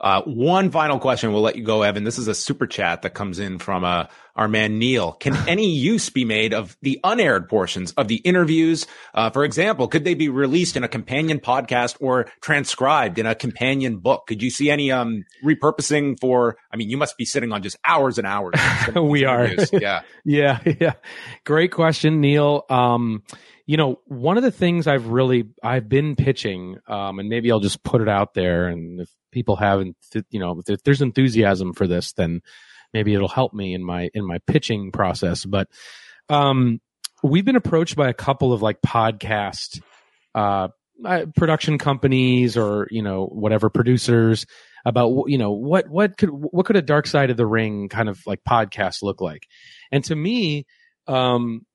Uh, 0.00 0.22
one 0.22 0.70
final 0.70 0.98
question. 0.98 1.32
We'll 1.32 1.42
let 1.42 1.56
you 1.56 1.64
go, 1.64 1.82
Evan. 1.82 2.04
This 2.04 2.18
is 2.18 2.28
a 2.28 2.34
super 2.34 2.66
chat 2.66 3.02
that 3.02 3.14
comes 3.14 3.38
in 3.38 3.58
from 3.58 3.84
uh, 3.84 4.06
our 4.36 4.48
man 4.48 4.78
Neil. 4.78 5.12
Can 5.12 5.36
any 5.48 5.70
use 5.70 6.10
be 6.10 6.24
made 6.24 6.52
of 6.54 6.76
the 6.82 7.00
unaired 7.04 7.48
portions 7.48 7.92
of 7.92 8.08
the 8.08 8.16
interviews? 8.16 8.86
Uh, 9.14 9.30
for 9.30 9.44
example, 9.44 9.88
could 9.88 10.04
they 10.04 10.14
be 10.14 10.28
released 10.28 10.76
in 10.76 10.84
a 10.84 10.88
companion 10.88 11.40
podcast 11.40 11.96
or 12.00 12.26
transcribed 12.40 13.18
in 13.18 13.26
a 13.26 13.34
companion 13.34 13.98
book? 13.98 14.26
Could 14.26 14.42
you 14.42 14.50
see 14.50 14.70
any 14.70 14.90
um, 14.90 15.24
repurposing 15.44 16.18
for? 16.20 16.56
I 16.72 16.76
mean, 16.76 16.90
you 16.90 16.96
must 16.96 17.16
be 17.16 17.24
sitting 17.24 17.52
on 17.52 17.62
just 17.62 17.76
hours 17.84 18.18
and 18.18 18.26
hours. 18.26 18.54
we 18.94 19.24
are. 19.24 19.44
Yeah. 19.72 20.02
yeah. 20.24 20.60
Yeah. 20.64 20.92
Great 21.44 21.72
question, 21.72 22.20
Neil. 22.20 22.64
Um, 22.70 23.22
you 23.66 23.76
know, 23.76 24.00
one 24.06 24.36
of 24.36 24.42
the 24.42 24.50
things 24.50 24.86
I've 24.86 25.08
really 25.08 25.48
I've 25.62 25.88
been 25.88 26.16
pitching, 26.16 26.76
um, 26.86 27.18
and 27.18 27.28
maybe 27.28 27.50
I'll 27.50 27.60
just 27.60 27.82
put 27.82 28.00
it 28.00 28.08
out 28.08 28.34
there, 28.34 28.68
and 28.68 29.00
if 29.00 29.10
people 29.32 29.56
haven't, 29.56 29.96
you 30.30 30.38
know, 30.38 30.60
if 30.66 30.82
there's 30.82 31.02
enthusiasm 31.02 31.72
for 31.72 31.86
this, 31.86 32.12
then 32.12 32.42
maybe 32.94 33.12
it'll 33.12 33.28
help 33.28 33.52
me 33.52 33.74
in 33.74 33.84
my 33.84 34.08
in 34.14 34.26
my 34.26 34.38
pitching 34.46 34.92
process. 34.92 35.44
But 35.44 35.68
um, 36.30 36.80
we've 37.22 37.44
been 37.44 37.56
approached 37.56 37.96
by 37.96 38.08
a 38.08 38.14
couple 38.14 38.52
of 38.52 38.62
like 38.62 38.80
podcast 38.80 39.82
uh, 40.34 40.68
uh 41.04 41.26
production 41.36 41.76
companies 41.76 42.56
or 42.56 42.88
you 42.90 43.02
know 43.02 43.26
whatever 43.26 43.68
producers 43.68 44.46
about 44.86 45.24
you 45.26 45.38
know 45.38 45.52
what 45.52 45.88
what 45.88 46.16
could 46.16 46.30
what 46.30 46.66
could 46.66 46.76
a 46.76 46.82
dark 46.82 47.06
side 47.06 47.30
of 47.30 47.36
the 47.36 47.46
ring 47.46 47.88
kind 47.88 48.08
of 48.08 48.20
like 48.26 48.40
podcast 48.48 49.02
look 49.02 49.20
like 49.20 49.46
and 49.90 50.04
to 50.04 50.14
me 50.14 50.66
um 51.06 51.66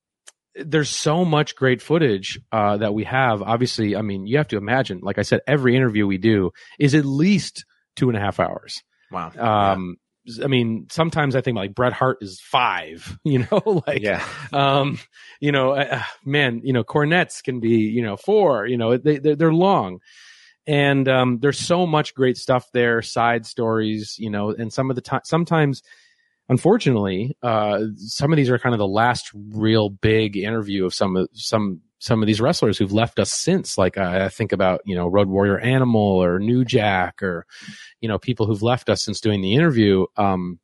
there's 0.55 0.89
so 0.89 1.25
much 1.25 1.55
great 1.55 1.81
footage 1.81 2.39
uh, 2.51 2.77
that 2.77 2.93
we 2.93 3.03
have. 3.05 3.41
Obviously, 3.41 3.95
I 3.95 4.01
mean, 4.01 4.25
you 4.25 4.37
have 4.37 4.47
to 4.49 4.57
imagine, 4.57 4.99
like 5.01 5.17
I 5.17 5.21
said, 5.21 5.41
every 5.47 5.75
interview 5.75 6.05
we 6.07 6.17
do 6.17 6.51
is 6.79 6.95
at 6.95 7.05
least 7.05 7.65
two 7.95 8.09
and 8.09 8.17
a 8.17 8.19
half 8.19 8.39
hours. 8.39 8.83
Wow. 9.11 9.31
Um. 9.37 9.97
I 10.43 10.47
mean, 10.47 10.87
sometimes 10.91 11.35
I 11.35 11.41
think 11.41 11.57
like 11.57 11.73
Bret 11.73 11.93
Hart 11.93 12.17
is 12.21 12.39
five, 12.41 13.17
you 13.23 13.47
know, 13.51 13.83
like, 13.87 14.01
yeah. 14.01 14.25
um, 14.53 14.99
you 15.39 15.51
know, 15.51 15.71
uh, 15.71 15.87
uh, 15.91 16.03
man, 16.25 16.61
you 16.63 16.73
know, 16.73 16.83
Cornette's 16.83 17.41
can 17.41 17.59
be, 17.59 17.77
you 17.77 18.03
know, 18.03 18.17
four, 18.17 18.65
you 18.65 18.77
know, 18.77 18.97
they, 18.97 19.17
they're, 19.17 19.35
they're 19.35 19.53
long. 19.53 19.99
And, 20.67 21.07
um, 21.07 21.39
there's 21.41 21.57
so 21.57 21.87
much 21.87 22.13
great 22.13 22.37
stuff 22.37 22.67
there, 22.73 23.01
side 23.01 23.45
stories, 23.45 24.17
you 24.19 24.29
know, 24.29 24.51
and 24.51 24.71
some 24.71 24.89
of 24.89 24.95
the 24.95 25.01
time, 25.01 25.21
sometimes 25.23 25.81
unfortunately, 26.49 27.37
uh, 27.41 27.79
some 27.95 28.33
of 28.33 28.37
these 28.37 28.49
are 28.49 28.59
kind 28.59 28.73
of 28.73 28.79
the 28.79 28.87
last 28.87 29.31
real 29.33 29.89
big 29.89 30.35
interview 30.35 30.85
of 30.85 30.93
some 30.93 31.15
of 31.15 31.29
some 31.33 31.81
some 31.99 32.23
of 32.23 32.27
these 32.27 32.41
wrestlers 32.41 32.77
who've 32.77 32.91
left 32.91 33.19
us 33.19 33.31
since. 33.31 33.77
Like 33.77 33.97
uh, 33.97 34.21
I 34.25 34.29
think 34.29 34.51
about 34.51 34.81
you 34.85 34.95
know 34.95 35.07
Road 35.07 35.27
Warrior 35.27 35.59
Animal 35.59 36.01
or 36.01 36.39
New 36.39 36.65
Jack 36.65 37.21
or 37.21 37.45
you 38.01 38.09
know 38.09 38.17
people 38.17 38.45
who've 38.45 38.63
left 38.63 38.89
us 38.89 39.03
since 39.03 39.21
doing 39.21 39.41
the 39.41 39.55
interview. 39.55 40.05
Um, 40.17 40.59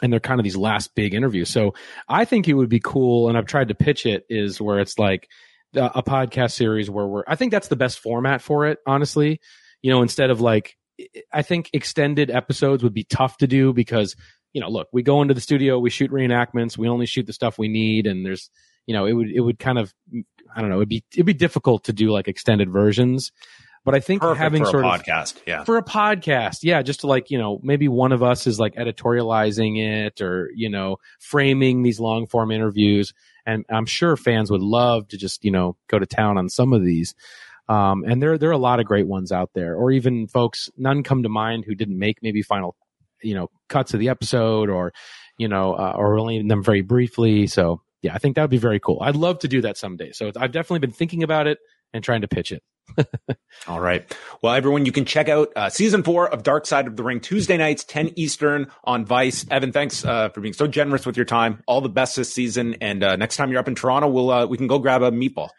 and 0.00 0.12
they're 0.12 0.20
kind 0.20 0.38
of 0.38 0.44
these 0.44 0.56
last 0.56 0.94
big 0.94 1.12
interviews. 1.12 1.50
So 1.50 1.74
I 2.08 2.24
think 2.24 2.46
it 2.46 2.54
would 2.54 2.68
be 2.68 2.80
cool, 2.80 3.28
and 3.28 3.36
I've 3.36 3.46
tried 3.46 3.68
to 3.68 3.74
pitch 3.74 4.06
it 4.06 4.24
is 4.28 4.60
where 4.60 4.78
it's 4.78 4.98
like 4.98 5.28
a 5.74 6.02
podcast 6.02 6.52
series 6.52 6.88
where 6.88 7.06
we're. 7.06 7.24
I 7.26 7.34
think 7.34 7.50
that's 7.50 7.68
the 7.68 7.76
best 7.76 7.98
format 7.98 8.40
for 8.40 8.66
it, 8.66 8.78
honestly. 8.86 9.40
You 9.82 9.90
know, 9.90 10.02
instead 10.02 10.30
of 10.30 10.40
like 10.40 10.76
I 11.32 11.42
think 11.42 11.70
extended 11.72 12.30
episodes 12.30 12.82
would 12.82 12.94
be 12.94 13.04
tough 13.04 13.38
to 13.38 13.46
do 13.46 13.72
because 13.72 14.14
you 14.52 14.60
know, 14.60 14.68
look, 14.68 14.88
we 14.92 15.02
go 15.02 15.22
into 15.22 15.34
the 15.34 15.40
studio, 15.40 15.78
we 15.78 15.90
shoot 15.90 16.10
reenactments, 16.10 16.78
we 16.78 16.88
only 16.88 17.06
shoot 17.06 17.26
the 17.26 17.32
stuff 17.32 17.58
we 17.58 17.68
need, 17.68 18.06
and 18.06 18.24
there's, 18.24 18.50
you 18.86 18.94
know, 18.94 19.04
it 19.04 19.12
would 19.12 19.30
it 19.30 19.40
would 19.40 19.58
kind 19.58 19.78
of, 19.78 19.92
I 20.58 20.60
don't 20.60 20.70
know, 20.70 20.78
it'd 20.78 20.88
be 20.88 21.04
it'd 21.12 21.24
be 21.24 21.34
difficult 21.34 21.84
to 21.84 21.92
do 21.92 22.10
like 22.10 22.26
extended 22.26 22.68
versions. 22.68 23.30
But 23.84 23.94
I 23.94 24.00
think 24.00 24.22
Perfect 24.22 24.38
having 24.40 24.64
sort 24.64 24.84
of 24.84 24.90
podcast, 24.90 25.36
yeah, 25.46 25.62
for 25.62 25.78
a 25.78 25.84
podcast, 25.84 26.58
yeah, 26.62 26.82
just 26.82 27.00
to 27.00 27.06
like 27.06 27.30
you 27.30 27.38
know 27.38 27.60
maybe 27.62 27.86
one 27.86 28.10
of 28.10 28.24
us 28.24 28.48
is 28.48 28.58
like 28.58 28.74
editorializing 28.74 29.78
it 29.78 30.20
or 30.20 30.50
you 30.52 30.68
know 30.68 30.96
framing 31.20 31.84
these 31.84 32.00
long 32.00 32.26
form 32.26 32.50
interviews, 32.50 33.14
and 33.46 33.64
I'm 33.70 33.86
sure 33.86 34.16
fans 34.16 34.50
would 34.50 34.62
love 34.62 35.06
to 35.08 35.16
just 35.16 35.44
you 35.44 35.52
know 35.52 35.76
go 35.86 36.00
to 36.00 36.06
town 36.06 36.38
on 36.38 36.48
some 36.48 36.72
of 36.72 36.82
these. 36.82 37.14
Um, 37.68 38.02
and 38.04 38.20
there 38.20 38.36
there 38.36 38.48
are 38.48 38.52
a 38.52 38.58
lot 38.58 38.80
of 38.80 38.86
great 38.86 39.06
ones 39.06 39.30
out 39.30 39.50
there, 39.54 39.76
or 39.76 39.92
even 39.92 40.26
folks 40.26 40.68
none 40.76 41.04
come 41.04 41.22
to 41.22 41.28
mind 41.28 41.64
who 41.64 41.76
didn't 41.76 42.00
make 42.00 42.18
maybe 42.20 42.42
final 42.42 42.74
you 43.22 43.34
know 43.36 43.48
cuts 43.68 43.94
of 43.94 44.00
the 44.00 44.08
episode 44.08 44.70
or 44.70 44.92
you 45.38 45.46
know 45.46 45.74
uh, 45.74 45.94
or 45.96 46.18
only 46.18 46.42
them 46.42 46.64
very 46.64 46.82
briefly 46.82 47.46
so 47.46 47.80
yeah 48.02 48.14
i 48.14 48.18
think 48.18 48.36
that 48.36 48.42
would 48.42 48.50
be 48.50 48.58
very 48.58 48.80
cool 48.80 48.98
i'd 49.02 49.16
love 49.16 49.38
to 49.38 49.48
do 49.48 49.60
that 49.60 49.76
someday 49.76 50.12
so 50.12 50.30
i've 50.36 50.52
definitely 50.52 50.78
been 50.78 50.92
thinking 50.92 51.22
about 51.22 51.46
it 51.46 51.58
and 51.92 52.04
trying 52.04 52.20
to 52.20 52.28
pitch 52.28 52.52
it 52.52 52.62
All 53.68 53.80
right. 53.80 54.16
Well, 54.42 54.54
everyone, 54.54 54.86
you 54.86 54.92
can 54.92 55.04
check 55.04 55.28
out 55.28 55.52
uh, 55.56 55.70
season 55.70 56.02
four 56.02 56.28
of 56.28 56.42
Dark 56.42 56.66
Side 56.66 56.86
of 56.86 56.96
the 56.96 57.02
Ring 57.02 57.20
Tuesday 57.20 57.56
nights, 57.56 57.84
10 57.84 58.12
Eastern 58.16 58.70
on 58.84 59.04
Vice. 59.04 59.46
Evan, 59.50 59.72
thanks 59.72 60.04
uh, 60.04 60.28
for 60.30 60.40
being 60.40 60.54
so 60.54 60.66
generous 60.66 61.06
with 61.06 61.16
your 61.16 61.26
time. 61.26 61.62
All 61.66 61.80
the 61.80 61.88
best 61.88 62.16
this 62.16 62.32
season. 62.32 62.76
And 62.80 63.02
uh, 63.02 63.16
next 63.16 63.36
time 63.36 63.50
you're 63.50 63.60
up 63.60 63.68
in 63.68 63.74
Toronto, 63.74 64.08
we'll 64.08 64.30
uh, 64.30 64.46
we 64.46 64.56
can 64.56 64.66
go 64.66 64.78
grab 64.78 65.02
a 65.02 65.10
meatball. 65.10 65.48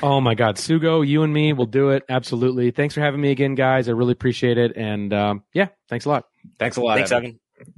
Oh 0.00 0.20
my 0.20 0.36
God, 0.36 0.58
Sugo, 0.58 1.04
you 1.04 1.24
and 1.24 1.34
me 1.34 1.52
will 1.52 1.66
do 1.66 1.90
it. 1.90 2.04
Absolutely. 2.08 2.70
Thanks 2.70 2.94
for 2.94 3.00
having 3.00 3.20
me 3.20 3.32
again, 3.32 3.56
guys. 3.56 3.88
I 3.88 3.92
really 3.92 4.12
appreciate 4.12 4.56
it. 4.56 4.76
And 4.76 5.12
um, 5.12 5.42
yeah, 5.52 5.68
thanks 5.88 6.04
a 6.04 6.08
lot. 6.08 6.26
Thanks 6.60 6.76
a 6.76 6.80
lot. 6.80 6.98
Thanks, 6.98 7.10
Evan. 7.10 7.40
Evan. 7.60 7.74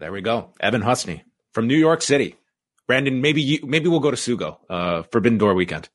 There 0.00 0.12
we 0.12 0.20
go. 0.20 0.52
Evan 0.60 0.82
Husney 0.82 1.22
from 1.54 1.66
New 1.66 1.78
York 1.78 2.02
City. 2.02 2.36
Brandon, 2.88 3.20
maybe 3.20 3.42
you, 3.42 3.60
maybe 3.62 3.88
we'll 3.88 4.00
go 4.00 4.10
to 4.10 4.16
Sugo, 4.16 4.56
uh, 4.68 5.02
Forbidden 5.12 5.38
Door 5.38 5.54
weekend. 5.54 5.88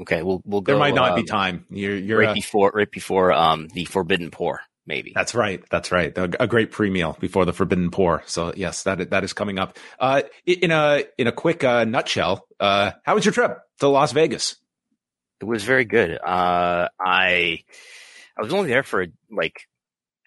Okay, 0.00 0.22
we'll 0.22 0.40
we'll 0.46 0.62
go. 0.62 0.72
There 0.72 0.78
might 0.78 0.94
not 0.94 1.10
um, 1.10 1.16
be 1.16 1.24
time. 1.24 1.66
You're, 1.68 1.96
you're 1.96 2.18
right 2.18 2.28
uh, 2.30 2.34
before 2.34 2.72
right 2.74 2.90
before 2.90 3.32
um 3.32 3.68
the 3.74 3.84
Forbidden 3.84 4.30
Pour, 4.30 4.60
maybe. 4.86 5.12
That's 5.14 5.34
right. 5.34 5.62
That's 5.70 5.92
right. 5.92 6.16
A, 6.16 6.44
a 6.44 6.46
great 6.46 6.70
pre 6.70 6.88
meal 6.88 7.18
before 7.20 7.44
the 7.44 7.52
Forbidden 7.52 7.90
Pour. 7.90 8.22
So 8.26 8.54
yes, 8.56 8.84
that 8.84 9.10
that 9.10 9.24
is 9.24 9.34
coming 9.34 9.58
up. 9.58 9.76
Uh, 9.98 10.22
in 10.46 10.70
a 10.70 11.04
in 11.18 11.26
a 11.26 11.32
quick 11.32 11.64
uh, 11.64 11.84
nutshell, 11.84 12.46
uh, 12.60 12.92
how 13.04 13.16
was 13.16 13.24
your 13.26 13.32
trip 13.32 13.58
to 13.80 13.88
Las 13.88 14.12
Vegas? 14.12 14.56
It 15.40 15.44
was 15.44 15.64
very 15.64 15.84
good. 15.84 16.12
Uh, 16.12 16.88
I 16.98 17.64
I 18.38 18.42
was 18.42 18.54
only 18.54 18.68
there 18.68 18.84
for 18.84 19.06
like 19.30 19.66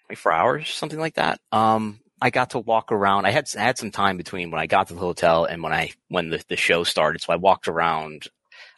24 0.06 0.32
hours, 0.32 0.70
something 0.70 0.98
like 1.00 1.14
that. 1.14 1.40
Um, 1.50 1.98
I 2.24 2.30
got 2.30 2.50
to 2.50 2.58
walk 2.58 2.90
around. 2.90 3.26
I 3.26 3.32
had 3.32 3.46
I 3.56 3.60
had 3.60 3.78
some 3.78 3.90
time 3.90 4.16
between 4.16 4.50
when 4.50 4.60
I 4.60 4.66
got 4.66 4.88
to 4.88 4.94
the 4.94 5.00
hotel 5.00 5.44
and 5.44 5.62
when 5.62 5.74
I 5.74 5.92
when 6.08 6.30
the, 6.30 6.42
the 6.48 6.56
show 6.56 6.82
started, 6.82 7.20
so 7.20 7.34
I 7.34 7.36
walked 7.36 7.68
around. 7.68 8.28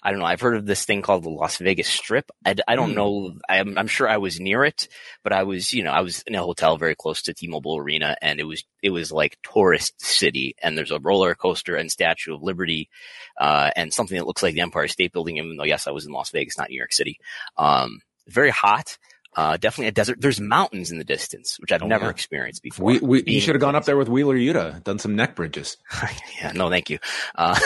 I 0.03 0.11
don't 0.11 0.19
know. 0.21 0.27
I've 0.27 0.41
heard 0.41 0.57
of 0.57 0.67
this 0.67 0.85
thing 0.85 1.03
called 1.03 1.25
the 1.25 1.31
Las 1.31 1.59
Vegas 1.59 1.87
Strip. 1.89 2.31
I, 2.45 2.57
I 2.67 2.77
don't 2.77 2.91
Hmm. 2.91 2.97
know. 2.97 3.39
I'm, 3.49 3.79
I'm 3.79 3.87
sure 3.87 4.09
I 4.09 4.19
was 4.19 4.41
near 4.41 4.65
it, 4.65 4.89
but 5.25 5.33
I 5.33 5.45
was, 5.45 5.73
you 5.73 5.83
know, 5.85 5.91
I 5.93 6.01
was 6.01 6.23
in 6.27 6.35
a 6.35 6.43
hotel 6.43 6.77
very 6.77 6.95
close 6.97 7.23
to 7.23 7.35
T-Mobile 7.35 7.79
Arena, 7.79 8.17
and 8.23 8.41
it 8.41 8.45
was 8.45 8.65
it 8.83 8.91
was 8.91 9.13
like 9.13 9.39
tourist 9.45 10.01
city. 10.01 10.57
And 10.63 10.77
there's 10.77 10.91
a 10.93 11.01
roller 11.01 11.35
coaster 11.37 11.77
and 11.77 11.91
Statue 11.91 12.35
of 12.35 12.43
Liberty, 12.43 12.89
uh, 13.41 13.71
and 13.77 13.93
something 13.93 14.19
that 14.19 14.27
looks 14.27 14.43
like 14.43 14.55
the 14.55 14.61
Empire 14.61 14.89
State 14.89 15.13
Building. 15.13 15.39
Even 15.39 15.57
though 15.57 15.65
yes, 15.65 15.87
I 15.87 15.93
was 15.93 16.07
in 16.07 16.13
Las 16.13 16.31
Vegas, 16.31 16.59
not 16.59 16.71
New 16.71 16.79
York 16.79 16.93
City. 16.93 17.19
Um, 17.57 18.01
very 18.29 18.51
hot. 18.51 18.99
Uh, 19.37 19.57
definitely 19.59 19.89
a 19.89 19.93
desert. 19.93 20.19
There's 20.19 20.41
mountains 20.41 20.91
in 20.91 20.97
the 20.99 21.05
distance, 21.05 21.59
which 21.61 21.71
I've 21.71 21.83
Oh, 21.83 21.87
never 21.87 22.07
yeah. 22.07 22.11
experienced 22.11 22.63
before. 22.63 22.87
We, 22.87 22.99
we 23.01 23.23
you 23.27 23.41
should 23.41 23.55
have 23.55 23.61
gone 23.61 23.77
up 23.77 23.85
there 23.85 23.99
with 23.99 24.09
Wheeler 24.09 24.35
Yuta, 24.37 24.83
done 24.83 24.99
some 24.99 25.15
neck 25.15 25.37
bridges. 25.37 25.77
yeah, 26.41 26.53
no, 26.53 26.71
thank 26.71 26.89
you. 26.89 26.99
Uh, 27.35 27.59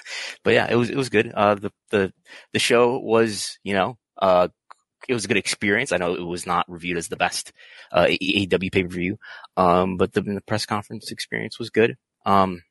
but 0.42 0.54
yeah, 0.54 0.66
it 0.70 0.74
was, 0.76 0.88
it 0.88 0.96
was 0.96 1.10
good. 1.10 1.30
Uh, 1.34 1.54
the, 1.56 1.70
the, 1.90 2.12
the 2.54 2.58
show 2.58 2.98
was, 2.98 3.58
you 3.62 3.74
know, 3.74 3.98
uh, 4.16 4.48
it 5.06 5.12
was 5.14 5.26
a 5.26 5.28
good 5.28 5.36
experience. 5.36 5.92
I 5.92 5.98
know 5.98 6.14
it 6.14 6.22
was 6.26 6.46
not 6.46 6.64
reviewed 6.68 6.96
as 6.96 7.08
the 7.08 7.16
best, 7.16 7.52
uh, 7.92 8.06
AEW 8.06 8.72
pay 8.72 8.82
per 8.84 8.88
view. 8.88 9.18
Um, 9.56 9.96
but 9.98 10.12
the, 10.14 10.22
the 10.22 10.40
press 10.46 10.64
conference 10.66 11.12
experience 11.12 11.58
was 11.58 11.68
good. 11.70 11.96
Um, 12.24 12.62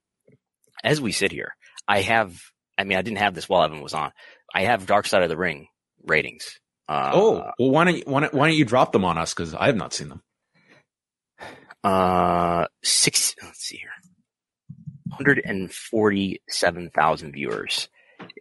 as 0.83 0.99
we 0.99 1.11
sit 1.11 1.31
here, 1.31 1.55
I 1.87 2.01
have, 2.01 2.39
I 2.77 2.83
mean, 2.85 2.97
I 2.97 3.01
didn't 3.03 3.19
have 3.19 3.33
this 3.35 3.47
while 3.47 3.63
Evan 3.63 3.81
was 3.81 3.93
on. 3.93 4.11
I 4.53 4.63
have 4.63 4.85
Dark 4.87 5.05
Side 5.05 5.21
of 5.23 5.29
the 5.29 5.37
Ring 5.37 5.67
ratings. 6.03 6.59
Uh, 6.87 7.11
oh, 7.13 7.51
well, 7.59 7.71
why 7.71 7.83
don't 7.83 7.97
you, 7.97 8.03
why 8.05 8.21
don't, 8.21 8.33
why 8.33 8.47
don't 8.47 8.57
you 8.57 8.65
drop 8.65 8.91
them 8.91 9.03
on 9.03 9.17
us? 9.17 9.33
Cause 9.33 9.53
I 9.53 9.65
have 9.65 9.75
not 9.75 9.93
seen 9.93 10.09
them. 10.09 10.21
Uh, 11.83 12.67
six. 12.83 13.35
Let's 13.41 13.59
see 13.59 13.77
here. 13.77 13.89
Hundred 15.11 15.41
and 15.43 15.71
forty-seven 15.71 16.91
thousand 16.93 17.31
viewers 17.33 17.87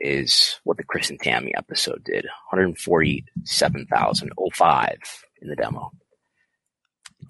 is 0.01 0.59
what 0.65 0.77
the 0.77 0.85
Chris 0.85 1.11
and 1.11 1.21
Tammy 1.21 1.53
episode 1.57 2.03
did. 2.05 2.25
One 2.25 2.63
hundred 2.63 2.79
forty-seven 2.79 3.87
thousand 3.87 4.31
oh 4.39 4.51
five 4.53 4.99
in 5.41 5.49
the 5.49 5.57
demo. 5.57 5.91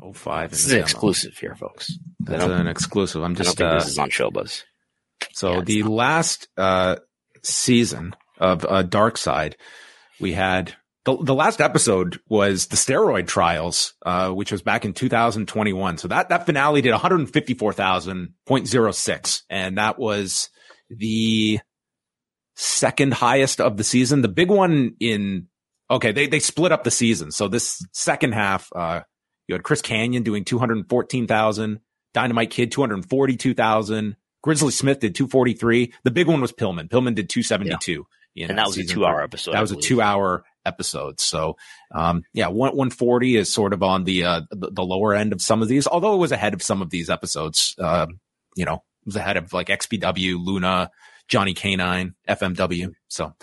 Oh, 0.00 0.12
five. 0.12 0.50
This 0.50 0.66
is 0.66 0.72
an 0.72 0.80
exclusive 0.80 1.36
here, 1.38 1.54
folks. 1.54 1.92
That's 2.20 2.44
an 2.44 2.66
exclusive. 2.66 3.22
I'm 3.22 3.34
just, 3.34 3.56
think 3.56 3.70
uh, 3.70 3.74
this 3.74 3.88
is 3.88 3.98
on 3.98 4.10
Showbuzz. 4.10 4.64
So 5.32 5.54
Yeah, 5.54 5.60
the 5.62 5.82
last 5.84 6.48
uh, 6.56 6.96
season 7.42 8.14
of 8.38 8.66
uh, 8.68 8.82
Dark 8.82 9.16
Side, 9.16 9.56
we 10.20 10.32
had 10.32 10.74
the, 11.06 11.16
the 11.22 11.34
last 11.34 11.60
episode 11.60 12.18
was 12.28 12.66
the 12.66 12.76
steroid 12.76 13.28
trials, 13.28 13.94
uh, 14.04 14.30
which 14.30 14.50
was 14.50 14.60
back 14.60 14.84
in 14.84 14.92
2021. 14.92 15.98
So 15.98 16.08
that 16.08 16.30
that 16.30 16.46
finale 16.46 16.82
did 16.82 16.92
154,000.06, 16.92 19.42
and 19.48 19.78
that 19.78 20.00
was 20.00 20.50
the 20.90 21.60
second 22.56 23.14
highest 23.14 23.60
of 23.60 23.76
the 23.76 23.84
season. 23.84 24.22
The 24.22 24.28
big 24.28 24.50
one 24.50 24.96
in 24.98 25.46
okay, 25.88 26.10
they 26.10 26.26
they 26.26 26.40
split 26.40 26.72
up 26.72 26.82
the 26.82 26.90
season. 26.90 27.30
So 27.30 27.46
this 27.46 27.86
second 27.92 28.32
half, 28.32 28.68
uh, 28.74 29.02
you 29.46 29.54
had 29.54 29.62
Chris 29.62 29.82
Kanyon 29.82 30.24
doing 30.24 30.44
214,000, 30.44 31.78
Dynamite 32.14 32.50
Kid 32.50 32.72
242,000. 32.72 34.16
Grizzly 34.42 34.72
Smith 34.72 34.98
did 35.00 35.14
243. 35.14 35.92
The 36.02 36.10
big 36.10 36.26
one 36.26 36.40
was 36.40 36.52
Pillman. 36.52 36.88
Pillman 36.88 37.14
did 37.14 37.28
272. 37.28 38.06
in 38.36 38.50
And 38.50 38.58
that 38.58 38.66
was 38.66 38.78
a 38.78 38.84
two-hour 38.84 39.22
episode. 39.22 39.52
That 39.52 39.62
was 39.62 39.72
a 39.72 39.76
two 39.76 40.02
hour 40.02 40.44
episode. 40.66 41.20
So, 41.20 41.56
um, 41.94 42.24
yeah, 42.32 42.48
one, 42.48 42.76
140 42.76 43.36
is 43.36 43.52
sort 43.52 43.72
of 43.72 43.82
on 43.82 44.04
the, 44.04 44.24
uh, 44.24 44.40
the, 44.50 44.70
the 44.70 44.84
lower 44.84 45.14
end 45.14 45.32
of 45.32 45.40
some 45.40 45.62
of 45.62 45.68
these, 45.68 45.86
although 45.86 46.14
it 46.14 46.18
was 46.18 46.32
ahead 46.32 46.54
of 46.54 46.62
some 46.62 46.82
of 46.82 46.90
these 46.90 47.08
episodes. 47.08 47.74
Um, 47.78 48.20
you 48.56 48.64
know, 48.64 48.74
it 48.74 49.06
was 49.06 49.16
ahead 49.16 49.36
of 49.36 49.52
like 49.52 49.68
XPW, 49.68 50.44
Luna, 50.44 50.90
Johnny 51.28 51.54
K-9, 51.54 52.14
FMW. 52.28 52.92
So, 53.08 53.34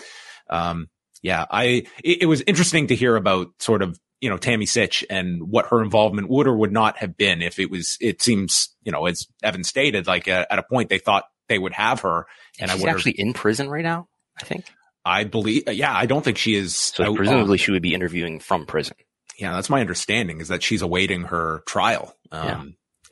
um, 0.50 0.88
yeah, 1.22 1.44
I, 1.50 1.86
it, 2.02 2.22
it 2.22 2.26
was 2.26 2.42
interesting 2.46 2.88
to 2.88 2.94
hear 2.94 3.16
about 3.16 3.48
sort 3.58 3.82
of, 3.82 3.98
you 4.20 4.30
know, 4.30 4.36
Tammy 4.36 4.66
Sytch 4.66 5.04
and 5.10 5.50
what 5.50 5.66
her 5.66 5.82
involvement 5.82 6.28
would 6.28 6.46
or 6.46 6.56
would 6.56 6.72
not 6.72 6.98
have 6.98 7.16
been 7.16 7.42
if 7.42 7.58
it 7.58 7.70
was, 7.70 7.98
it 8.00 8.22
seems, 8.22 8.74
you 8.82 8.92
know, 8.92 9.06
as 9.06 9.26
Evan 9.42 9.64
stated, 9.64 10.06
like 10.06 10.28
uh, 10.28 10.46
at 10.50 10.58
a 10.58 10.62
point 10.62 10.88
they 10.88 10.98
thought 10.98 11.24
they 11.48 11.58
would 11.58 11.72
have 11.72 12.00
her. 12.00 12.26
And 12.58 12.70
I 12.70 12.74
She's 12.74 12.82
wonder, 12.82 12.96
actually 12.96 13.12
in 13.12 13.32
prison 13.32 13.68
right 13.68 13.82
now. 13.82 14.08
I 14.40 14.44
think. 14.44 14.64
I 15.04 15.24
believe, 15.24 15.64
yeah, 15.68 15.94
I 15.94 16.06
don't 16.06 16.24
think 16.24 16.38
she 16.38 16.54
is. 16.54 16.74
So 16.76 17.04
out 17.04 17.16
presumably 17.16 17.58
she 17.58 17.70
would 17.72 17.82
be 17.82 17.94
interviewing 17.94 18.40
from 18.40 18.64
prison. 18.66 18.96
yeah, 19.38 19.52
that's 19.54 19.68
my 19.70 19.80
understanding 19.80 20.40
is 20.40 20.48
that 20.48 20.62
she's 20.62 20.82
awaiting 20.82 21.24
her 21.24 21.62
trial. 21.66 22.16
Um, 22.32 22.44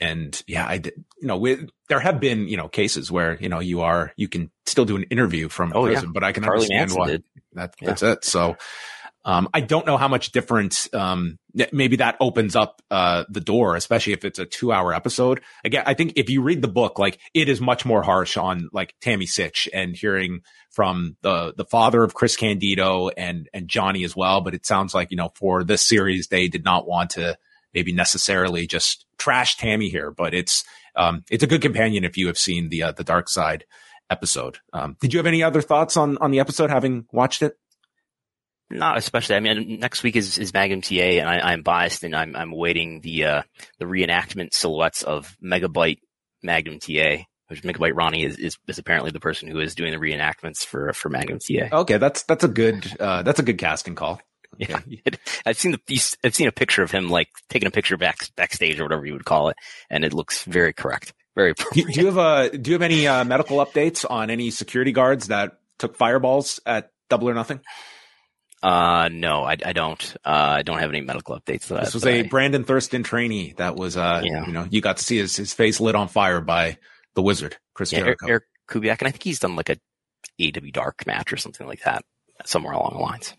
Yeah. 0.01 0.09
and 0.09 0.43
yeah, 0.47 0.67
I 0.67 0.79
did, 0.79 0.95
you 1.21 1.29
know, 1.29 1.37
with, 1.37 1.69
there 1.89 2.01
have 2.01 2.19
been, 2.21 2.49
you 2.49 2.57
know, 2.57 2.69
cases 2.69 3.11
where, 3.13 3.37
you 3.41 3.49
know, 3.49 3.61
you 3.61 3.83
are, 3.83 4.13
you 4.17 4.29
can 4.29 4.51
still 4.67 4.85
do 4.85 4.97
an 4.97 5.05
interview 5.05 5.49
from 5.49 5.73
Oh, 5.75 5.85
yeah. 5.87 5.93
prison, 5.93 6.13
but 6.13 6.25
I 6.25 6.33
can 6.33 6.43
Charlie 6.45 6.63
understand 6.73 6.81
Manson 6.81 6.99
why 6.99 7.07
did. 7.09 7.25
that, 7.53 7.75
Yeah. 7.81 7.87
that's 7.89 8.03
it. 8.03 8.25
So, 8.25 8.57
um, 9.25 9.49
I 9.55 9.61
don't 9.61 9.87
know 9.87 9.97
how 9.97 10.09
much 10.09 10.33
different, 10.33 10.89
um, 10.93 11.39
maybe 11.73 11.97
that 11.97 12.17
opens 12.19 12.57
up, 12.57 12.83
uh, 12.91 13.25
the 13.29 13.41
door, 13.41 13.77
especially 13.77 14.15
if 14.15 14.25
it's 14.25 14.39
a 14.39 14.47
two 14.47 14.73
hour 14.73 14.93
episode. 14.93 15.41
Again, 15.65 15.85
I 15.87 15.95
think 15.95 16.15
if 16.17 16.29
you 16.29 16.43
read 16.43 16.61
the 16.61 16.69
book, 16.69 16.99
like 16.99 17.21
it 17.33 17.49
is 17.49 17.61
much 17.61 17.85
more 17.85 18.03
harsh 18.03 18.37
on 18.37 18.69
like 18.73 18.95
Tammy 19.01 19.27
Sytch 19.27 19.69
and 19.73 19.95
hearing 19.95 20.41
from 20.71 21.17
the, 21.23 21.55
the 21.57 21.65
father 21.65 22.03
of 22.03 22.15
Chris 22.15 22.35
Candido 22.35 23.11
and, 23.11 23.49
and 23.55 23.69
Johnny 23.69 24.03
as 24.05 24.17
well. 24.17 24.41
But 24.41 24.55
it 24.55 24.67
sounds 24.67 24.95
like, 24.95 25.11
you 25.11 25.17
know, 25.17 25.31
for 25.35 25.63
this 25.63 25.83
series, 25.83 26.29
they 26.29 26.49
did 26.49 26.65
not 26.65 26.89
want 26.89 27.11
to 27.11 27.39
maybe 27.75 27.93
necessarily 27.93 28.67
just 28.67 29.07
trash 29.19 29.57
Tammy 29.57 29.89
here, 29.89 30.11
but 30.11 30.35
it's, 30.35 30.65
um, 30.97 31.25
it's 31.31 31.45
a 31.45 31.47
good 31.47 31.63
companion 31.63 32.05
if 32.05 32.17
you 32.17 32.27
have 32.27 32.39
seen 32.39 32.71
the, 32.71 32.83
uh, 32.83 32.93
the 32.93 33.05
dark 33.05 33.29
side 33.29 33.65
episode. 34.11 34.59
Um, 34.73 34.97
did 35.01 35.15
you 35.15 35.19
have 35.19 35.27
any 35.27 35.43
other 35.43 35.63
thoughts 35.63 35.97
on, 35.97 36.19
on 36.19 36.33
the 36.33 36.41
episode 36.41 36.71
having 36.71 37.07
watched 37.13 37.43
it? 37.43 37.57
Not 38.73 38.99
especially. 38.99 39.37
I 39.37 39.41
mean, 39.41 39.79
next 39.81 40.03
week 40.03 40.17
is, 40.17 40.39
is 40.39 40.53
Magnum 40.53 40.81
TA, 40.81 40.95
and 40.95 41.29
I, 41.29 41.53
I'm 41.53 41.63
biased, 41.63 42.05
and 42.05 42.17
I'm 42.17 42.35
I'm 42.35 42.53
awaiting 42.53 43.01
the 43.01 43.25
uh, 43.25 43.43
the 43.79 43.85
reenactment 43.85 44.55
silhouettes 44.55 45.03
of 45.03 45.37
Megabyte 45.43 45.99
Magnum 46.43 46.79
TA, 46.79 47.25
which 47.49 47.63
Megabyte 47.63 47.95
Ronnie 47.95 48.25
is, 48.25 48.39
is 48.39 48.57
is 48.67 48.79
apparently 48.79 49.11
the 49.11 49.21
person 49.21 49.49
who 49.49 49.61
is 49.61 49.75
doing 49.75 49.93
the 49.93 49.99
reenactments 49.99 50.65
for 50.65 50.93
for 50.93 51.09
Magnum 51.09 51.39
TA. 51.39 51.77
Okay. 51.81 51.99
That's, 51.99 52.23
that's 52.25 52.45
a 52.45 52.49
good, 52.49 52.87
uh, 52.99 53.23
that's 53.23 53.39
a 53.39 53.43
good 53.43 53.59
casting 53.59 53.95
call. 53.95 54.21
Okay. 54.61 54.75
Yeah, 54.87 55.15
I've 55.47 55.57
seen 55.57 55.73
the 55.73 56.15
I've 56.25 56.35
seen 56.35 56.49
a 56.49 56.53
picture 56.53 56.83
of 56.83 56.91
him 56.91 57.09
like 57.09 57.29
taking 57.49 57.67
a 57.67 57.71
picture 57.71 57.97
back 57.97 58.19
backstage 58.37 58.79
or 58.79 58.85
whatever 58.85 59.07
you 59.07 59.15
would 59.15 59.25
call 59.25 59.49
it, 59.49 59.57
and 59.89 60.05
it 60.05 60.13
looks 60.13 60.45
very 60.45 60.73
correct, 60.73 61.15
very 61.35 61.55
Do, 61.73 61.85
do 61.85 62.01
you 62.01 62.07
have 62.07 62.19
uh 62.19 62.49
do 62.51 62.71
you 62.71 62.75
have 62.75 62.83
any 62.83 63.07
uh, 63.07 63.25
medical 63.25 63.59
updates 63.59 64.05
on 64.09 64.29
any 64.29 64.51
security 64.51 64.93
guards 64.93 65.29
that 65.29 65.59
took 65.79 65.97
fireballs 65.97 66.61
at 66.67 66.91
Double 67.09 67.31
or 67.31 67.35
Nothing? 67.35 67.61
Uh, 68.63 69.09
no, 69.11 69.43
I, 69.43 69.57
I 69.65 69.73
don't. 69.73 70.17
Uh, 70.25 70.29
I 70.59 70.63
don't 70.63 70.79
have 70.79 70.91
any 70.91 71.01
medical 71.01 71.37
updates. 71.39 71.67
That 71.67 71.85
This 71.85 71.95
was 71.95 72.07
a 72.07 72.21
I- 72.21 72.23
Brandon 72.23 72.63
Thurston 72.65 73.03
trainee 73.03 73.55
that 73.59 73.75
was 73.77 73.97
uh 73.97 74.21
Yeah. 74.25 74.47
you 74.47 74.53
know 74.53 74.67
you 74.71 74.81
got 74.81 74.99
to 74.99 75.05
see 75.05 75.19
his 75.19 75.35
his 75.37 75.53
face 75.53 75.81
lit 75.81 75.95
on 75.97 76.07
fire 76.09 76.41
by 76.41 76.79
the 77.15 77.23
Wizard 77.23 77.57
Chris 77.75 77.93
yeah, 77.93 78.01
Jericho. 78.01 78.27
Eric 78.29 78.45
Kubiak, 78.69 78.99
and 79.01 79.09
I 79.09 79.11
think 79.11 79.25
he's 79.25 79.41
done 79.41 79.57
like 79.57 79.69
a 79.69 79.77
AW 80.41 80.71
Dark 80.73 81.07
match 81.07 81.33
or 81.33 81.37
something 81.37 81.67
like 81.67 81.83
that 81.83 82.05
somewhere 82.45 82.73
along 82.75 82.93
the 82.95 83.03
lines. 83.03 83.35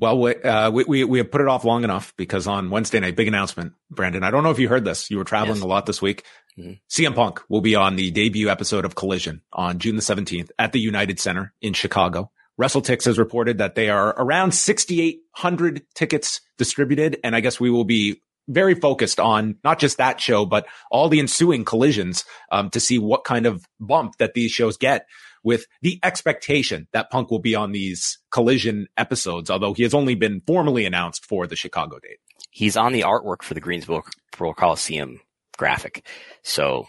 Well, 0.00 0.20
we, 0.20 0.34
uh, 0.36 0.70
we, 0.70 0.84
we, 0.84 1.04
we 1.04 1.18
have 1.18 1.30
put 1.30 1.40
it 1.40 1.48
off 1.48 1.64
long 1.64 1.82
enough 1.82 2.14
because 2.16 2.46
on 2.46 2.70
Wednesday 2.70 3.00
night, 3.00 3.16
big 3.16 3.26
announcement, 3.26 3.72
Brandon. 3.90 4.22
I 4.22 4.30
don't 4.30 4.44
know 4.44 4.52
if 4.52 4.60
you 4.60 4.68
heard 4.68 4.84
this. 4.84 5.10
You 5.10 5.18
were 5.18 5.24
traveling 5.24 5.56
Yes. 5.56 5.64
a 5.64 5.66
lot 5.66 5.86
this 5.86 6.00
week. 6.00 6.24
Mhm. 6.56 6.78
CM 6.88 7.16
Punk 7.16 7.40
will 7.48 7.60
be 7.62 7.74
on 7.74 7.96
the 7.96 8.12
debut 8.12 8.48
episode 8.48 8.84
of 8.84 8.94
Collision 8.94 9.42
on 9.52 9.80
June 9.80 9.96
the 9.96 10.02
17th 10.02 10.50
at 10.56 10.70
the 10.70 10.78
United 10.78 11.18
Center 11.18 11.52
in 11.60 11.72
Chicago. 11.72 12.30
WrestleTix 12.60 13.04
has 13.04 13.18
reported 13.18 13.58
that 13.58 13.74
they 13.74 13.88
are 13.88 14.08
around 14.18 14.52
6,800 14.52 15.82
tickets 15.94 16.40
distributed. 16.56 17.18
And 17.22 17.36
I 17.36 17.40
guess 17.40 17.60
we 17.60 17.70
will 17.70 17.84
be 17.84 18.20
very 18.48 18.74
focused 18.74 19.20
on 19.20 19.56
not 19.62 19.78
just 19.78 19.98
that 19.98 20.20
show, 20.20 20.44
but 20.46 20.66
all 20.90 21.08
the 21.08 21.20
ensuing 21.20 21.64
collisions 21.64 22.24
um, 22.50 22.70
to 22.70 22.80
see 22.80 22.98
what 22.98 23.24
kind 23.24 23.46
of 23.46 23.64
bump 23.78 24.16
that 24.18 24.34
these 24.34 24.50
shows 24.50 24.76
get 24.76 25.06
with 25.44 25.66
the 25.82 26.00
expectation 26.02 26.88
that 26.92 27.10
Punk 27.10 27.30
will 27.30 27.38
be 27.38 27.54
on 27.54 27.72
these 27.72 28.18
collision 28.30 28.88
episodes, 28.96 29.50
although 29.50 29.74
he 29.74 29.82
has 29.82 29.94
only 29.94 30.14
been 30.14 30.42
formally 30.46 30.84
announced 30.84 31.26
for 31.26 31.46
the 31.46 31.56
Chicago 31.56 31.98
date. 32.00 32.18
He's 32.50 32.76
on 32.76 32.92
the 32.92 33.02
artwork 33.02 33.42
for 33.42 33.54
the 33.54 33.60
Greensboro 33.60 34.02
Coliseum 34.32 35.20
graphic. 35.56 36.04
So, 36.42 36.88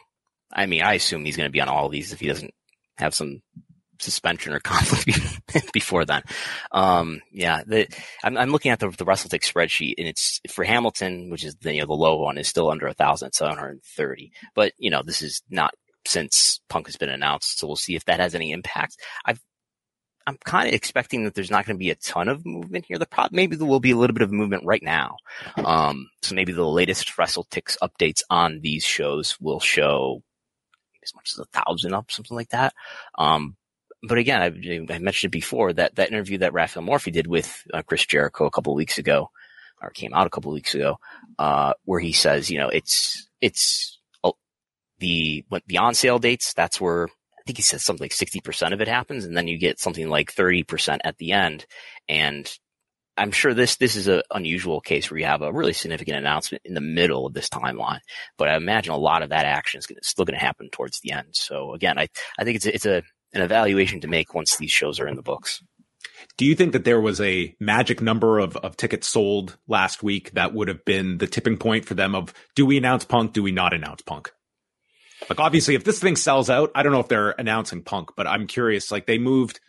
I 0.52 0.66
mean, 0.66 0.82
I 0.82 0.94
assume 0.94 1.26
he's 1.26 1.38
going 1.38 1.48
to 1.48 1.52
be 1.52 1.62
on 1.62 1.70
all 1.70 1.86
of 1.86 1.92
these 1.92 2.12
if 2.14 2.20
he 2.20 2.28
doesn't 2.28 2.54
have 2.98 3.14
some 3.14 3.42
suspension 4.00 4.54
or 4.54 4.60
conflict 4.64 5.72
before 5.74 6.06
then. 6.06 6.24
Um, 6.72 7.22
yeah, 7.32 7.64
the, 7.66 7.88
I'm, 8.24 8.38
I'm, 8.38 8.52
looking 8.52 8.72
at 8.72 8.80
the, 8.80 8.90
the 8.90 9.06
WrestleTix 9.06 9.52
spreadsheet 9.52 9.96
and 9.98 10.08
it's 10.08 10.40
for 10.50 10.64
Hamilton, 10.64 11.30
which 11.30 11.44
is 11.44 11.56
the, 11.56 11.74
you 11.74 11.82
know, 11.82 11.88
the 11.88 11.94
low 11.94 12.18
one 12.18 12.38
is 12.38 12.48
still 12.48 12.70
under 12.70 12.88
a 12.88 12.94
thousand, 12.94 13.34
730. 13.34 14.32
But, 14.56 14.74
you 14.78 14.90
know, 14.90 15.04
this 15.04 15.22
is 15.22 15.42
not 15.50 15.74
since 16.06 16.62
Punk 16.70 16.88
has 16.88 16.98
been 16.98 17.10
announced. 17.10 17.60
So 17.60 17.68
we'll 17.68 17.76
see 17.76 17.96
if 17.96 18.06
that 18.06 18.20
has 18.20 18.36
any 18.36 18.52
impact. 18.52 18.98
I've, 19.26 19.42
I'm 20.28 20.38
kind 20.46 20.68
of 20.68 20.76
expecting 20.76 21.24
that 21.24 21.34
there's 21.34 21.50
not 21.50 21.66
going 21.66 21.76
to 21.76 21.80
be 21.80 21.90
a 21.90 21.96
ton 21.96 22.30
of 22.30 22.46
movement 22.46 22.86
here. 22.88 23.00
The 23.00 23.08
pro- 23.08 23.30
maybe 23.32 23.56
there 23.56 23.68
will 23.68 23.80
be 23.80 23.92
a 23.92 23.98
little 23.98 24.14
bit 24.14 24.22
of 24.22 24.32
movement 24.32 24.64
right 24.64 24.84
now. 24.84 25.18
Um, 25.58 26.10
so 26.22 26.36
maybe 26.36 26.52
the 26.52 26.68
latest 26.68 27.18
WrestleTix 27.18 27.78
updates 27.82 28.22
on 28.30 28.60
these 28.62 28.84
shows 28.84 29.40
will 29.40 29.60
show 29.60 30.22
as 31.04 31.16
much 31.16 31.32
as 31.34 31.40
a 31.40 31.46
thousand 31.46 31.94
up, 31.94 32.12
something 32.12 32.36
like 32.36 32.50
that. 32.50 32.74
Um, 33.18 33.56
but 34.02 34.18
again, 34.18 34.42
I, 34.42 34.94
I, 34.94 35.00
mentioned 35.00 35.30
it 35.30 35.38
before 35.38 35.74
that 35.74 35.96
that 35.96 36.10
interview 36.10 36.40
that 36.40 36.54
Raphael 36.54 36.84
Morphy 36.84 37.12
did 37.12 37.28
with 37.28 37.66
uh, 37.74 37.82
Chris 37.82 38.06
Jericho 38.06 38.46
a 38.46 38.52
couple 38.52 38.74
of 38.74 38.78
weeks 38.78 38.98
ago, 38.98 39.30
or 39.82 39.90
came 39.90 40.14
out 40.14 40.28
a 40.28 40.30
couple 40.30 40.52
of 40.52 40.56
weeks 40.56 40.76
ago, 40.76 41.00
uh, 41.38 41.74
where 41.86 42.00
he 42.00 42.14
says, 42.14 42.50
you 42.50 42.60
know, 42.60 42.70
it's 42.70 43.28
it's 43.42 44.00
oh, 44.24 44.38
the 45.00 45.44
the 45.68 45.78
on 45.78 45.94
sale 45.96 46.20
dates. 46.20 46.54
That's 46.54 46.80
where 46.80 47.08
I 47.08 47.42
think 47.46 47.58
he 47.58 47.64
says 47.64 47.84
something 47.84 48.06
like 48.06 48.14
sixty 48.14 48.40
percent 48.40 48.74
of 48.74 48.82
it 48.82 48.88
happens, 48.88 49.26
and 49.26 49.36
then 49.36 49.48
you 49.48 49.58
get 49.58 49.80
something 49.80 50.08
like 50.08 50.32
thirty 50.32 50.64
percent 50.64 51.02
at 51.04 51.18
the 51.18 51.34
end. 51.34 51.66
And 52.08 52.50
I'm 53.18 53.32
sure 53.32 53.54
this 53.54 53.76
this 53.76 53.98
is 53.98 54.08
an 54.08 54.22
unusual 54.32 54.80
case 54.80 55.12
where 55.12 55.20
you 55.20 55.26
have 55.26 55.42
a 55.42 55.52
really 55.52 55.74
significant 55.74 56.18
announcement 56.18 56.62
in 56.64 56.74
the 56.74 56.80
middle 56.80 57.26
of 57.26 57.34
this 57.34 57.50
timeline, 57.50 58.00
but 58.38 58.48
I 58.48 58.56
imagine 58.56 58.94
a 58.94 58.98
lot 58.98 59.24
of 59.24 59.30
that 59.30 59.46
action 59.46 59.80
is 59.80 59.88
gonna, 59.88 60.00
still 60.04 60.24
going 60.24 60.40
to 60.40 60.46
happen 60.46 60.70
towards 60.70 61.02
the 61.02 61.12
end. 61.12 61.28
So 61.34 61.74
again, 61.74 62.00
I 62.00 62.08
I 62.38 62.46
think 62.46 62.56
it's 62.56 62.66
a, 62.66 62.74
it's 62.74 62.86
a 62.86 63.04
an 63.34 63.42
evaluation 63.42 64.02
to 64.02 64.08
make 64.08 64.34
once 64.34 64.58
these 64.58 64.72
shows 64.72 65.00
are 65.00 65.08
in 65.08 65.16
the 65.16 65.22
books. 65.22 65.64
Do 66.38 66.46
you 66.46 66.56
think 66.56 66.74
that 66.74 66.86
there 66.86 67.02
was 67.02 67.20
a 67.22 67.56
magic 67.60 68.02
number 68.02 68.40
of, 68.40 68.56
of 68.58 68.78
tickets 68.78 69.08
sold 69.08 69.58
last 69.68 70.04
week 70.04 70.32
that 70.32 70.54
would 70.54 70.68
have 70.68 70.86
been 70.86 71.18
the 71.18 71.28
tipping 71.28 71.58
point 71.58 71.86
for 71.86 71.94
them 71.94 72.16
of 72.16 72.34
do 72.56 72.66
we 72.66 72.78
announce 72.78 73.06
Punk? 73.06 73.34
Do 73.34 73.44
we 73.44 73.52
not 73.52 73.74
announce 73.74 74.02
Punk? 74.02 74.32
Like 75.30 75.40
obviously, 75.40 75.76
if 75.76 75.84
this 75.84 76.00
thing 76.00 76.16
sells 76.16 76.50
out, 76.50 76.72
I 76.76 76.84
don't 76.84 76.94
know 76.94 77.02
if 77.02 77.10
they're 77.10 77.32
announcing 77.32 77.84
Punk, 77.84 78.12
but 78.16 78.26
I'm 78.26 78.48
curious. 78.48 78.92
Like 78.92 79.06
they 79.06 79.18
moved 79.18 79.60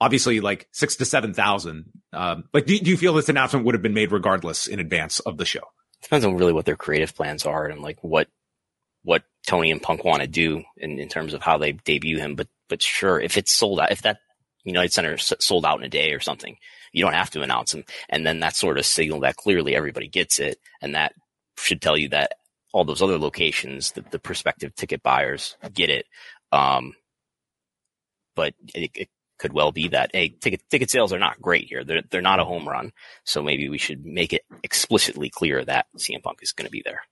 obviously 0.00 0.40
like 0.40 0.68
six 0.72 0.96
to 0.96 1.04
seven 1.04 1.34
thousand. 1.34 1.86
Um, 2.12 2.44
like 2.52 2.66
do, 2.66 2.78
do 2.78 2.90
you 2.90 2.96
feel 2.96 3.14
this 3.14 3.28
announcement 3.28 3.66
would 3.66 3.74
have 3.74 3.82
been 3.82 3.94
made 3.94 4.12
regardless 4.12 4.66
in 4.66 4.78
advance 4.78 5.20
of 5.20 5.36
the 5.36 5.44
show? 5.44 5.62
Depends 6.02 6.24
on 6.24 6.36
really 6.36 6.52
what 6.52 6.64
their 6.64 6.76
creative 6.76 7.14
plans 7.14 7.46
are 7.46 7.66
and 7.66 7.80
like 7.80 8.02
what 8.02 8.28
what 9.02 9.24
Tony 9.46 9.70
and 9.70 9.82
Punk 9.82 10.04
want 10.04 10.22
to 10.22 10.28
do 10.28 10.62
in, 10.76 10.98
in 10.98 11.08
terms 11.08 11.34
of 11.34 11.42
how 11.42 11.58
they 11.58 11.72
debut 11.72 12.18
him. 12.18 12.34
But 12.34 12.48
but 12.68 12.82
sure, 12.82 13.20
if 13.20 13.36
it's 13.36 13.52
sold 13.52 13.80
out, 13.80 13.92
if 13.92 14.02
that 14.02 14.18
United 14.64 14.92
Center 14.92 15.18
sold 15.18 15.64
out 15.64 15.78
in 15.78 15.84
a 15.84 15.90
day 15.90 16.12
or 16.12 16.20
something, 16.20 16.56
you 16.92 17.04
don't 17.04 17.14
have 17.14 17.30
to 17.30 17.42
announce 17.42 17.72
them. 17.72 17.84
And 18.08 18.26
then 18.26 18.40
that 18.40 18.56
sort 18.56 18.78
of 18.78 18.86
signal 18.86 19.20
that 19.20 19.36
clearly 19.36 19.76
everybody 19.76 20.08
gets 20.08 20.38
it. 20.38 20.58
And 20.80 20.94
that 20.94 21.14
should 21.58 21.82
tell 21.82 21.96
you 21.96 22.08
that 22.10 22.34
all 22.72 22.84
those 22.84 23.02
other 23.02 23.18
locations, 23.18 23.92
the, 23.92 24.04
the 24.10 24.18
prospective 24.18 24.74
ticket 24.74 25.02
buyers 25.02 25.56
get 25.72 25.90
it. 25.90 26.06
Um, 26.52 26.94
but 28.34 28.54
it, 28.74 28.90
it, 28.94 29.08
could 29.36 29.52
well 29.52 29.72
be 29.72 29.88
that, 29.88 30.12
hey, 30.14 30.28
ticket, 30.28 30.62
ticket 30.70 30.88
sales 30.88 31.12
are 31.12 31.18
not 31.18 31.42
great 31.42 31.68
here. 31.68 31.82
They're, 31.82 32.02
they're 32.08 32.22
not 32.22 32.38
a 32.38 32.44
home 32.44 32.68
run. 32.68 32.92
So 33.24 33.42
maybe 33.42 33.68
we 33.68 33.78
should 33.78 34.06
make 34.06 34.32
it 34.32 34.42
explicitly 34.62 35.28
clear 35.28 35.64
that 35.64 35.86
CM 35.98 36.22
Punk 36.22 36.38
is 36.40 36.52
going 36.52 36.66
to 36.66 36.70
be 36.70 36.82
there. 36.84 37.02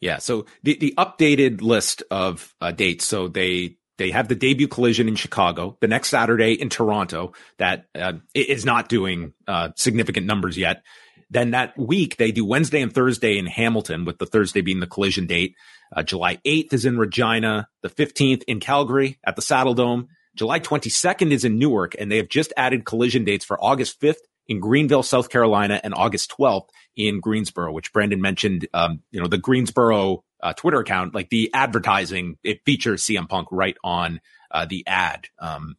Yeah. 0.00 0.18
So 0.18 0.46
the, 0.64 0.76
the 0.76 0.92
updated 0.98 1.62
list 1.62 2.02
of 2.10 2.52
uh, 2.60 2.72
dates. 2.72 3.06
So 3.06 3.28
they 3.28 3.76
they 4.02 4.10
have 4.10 4.26
the 4.26 4.34
debut 4.34 4.66
collision 4.66 5.06
in 5.06 5.14
Chicago, 5.14 5.76
the 5.80 5.86
next 5.86 6.08
Saturday 6.08 6.54
in 6.54 6.68
Toronto 6.68 7.34
that 7.58 7.86
uh, 7.94 8.14
is 8.34 8.64
not 8.64 8.88
doing 8.88 9.32
uh, 9.46 9.68
significant 9.76 10.26
numbers 10.26 10.58
yet. 10.58 10.82
Then 11.30 11.52
that 11.52 11.78
week 11.78 12.16
they 12.16 12.32
do 12.32 12.44
Wednesday 12.44 12.82
and 12.82 12.92
Thursday 12.92 13.38
in 13.38 13.46
Hamilton, 13.46 14.04
with 14.04 14.18
the 14.18 14.26
Thursday 14.26 14.60
being 14.60 14.80
the 14.80 14.88
collision 14.88 15.28
date. 15.28 15.54
Uh, 15.94 16.02
July 16.02 16.38
8th 16.44 16.72
is 16.72 16.84
in 16.84 16.98
Regina, 16.98 17.68
the 17.82 17.88
15th 17.88 18.42
in 18.48 18.58
Calgary 18.58 19.20
at 19.24 19.36
the 19.36 19.42
Saddle 19.42 19.74
Dome. 19.74 20.08
July 20.34 20.58
22nd 20.58 21.30
is 21.30 21.44
in 21.44 21.60
Newark, 21.60 21.94
and 21.96 22.10
they 22.10 22.16
have 22.16 22.28
just 22.28 22.52
added 22.56 22.84
collision 22.84 23.22
dates 23.22 23.44
for 23.44 23.62
August 23.62 24.00
5th 24.00 24.16
in 24.48 24.60
Greenville, 24.60 25.02
South 25.02 25.28
Carolina, 25.28 25.80
and 25.82 25.94
August 25.94 26.32
12th 26.38 26.68
in 26.96 27.20
Greensboro, 27.20 27.72
which 27.72 27.92
Brandon 27.92 28.20
mentioned. 28.20 28.66
Um, 28.74 29.02
you 29.10 29.20
know, 29.20 29.28
the 29.28 29.38
Greensboro 29.38 30.24
uh, 30.42 30.52
Twitter 30.52 30.80
account, 30.80 31.14
like 31.14 31.30
the 31.30 31.50
advertising, 31.54 32.38
it 32.42 32.64
features 32.64 33.02
CM 33.02 33.28
Punk 33.28 33.48
right 33.50 33.76
on 33.84 34.20
uh, 34.50 34.66
the 34.66 34.84
ad. 34.86 35.28
Um, 35.38 35.76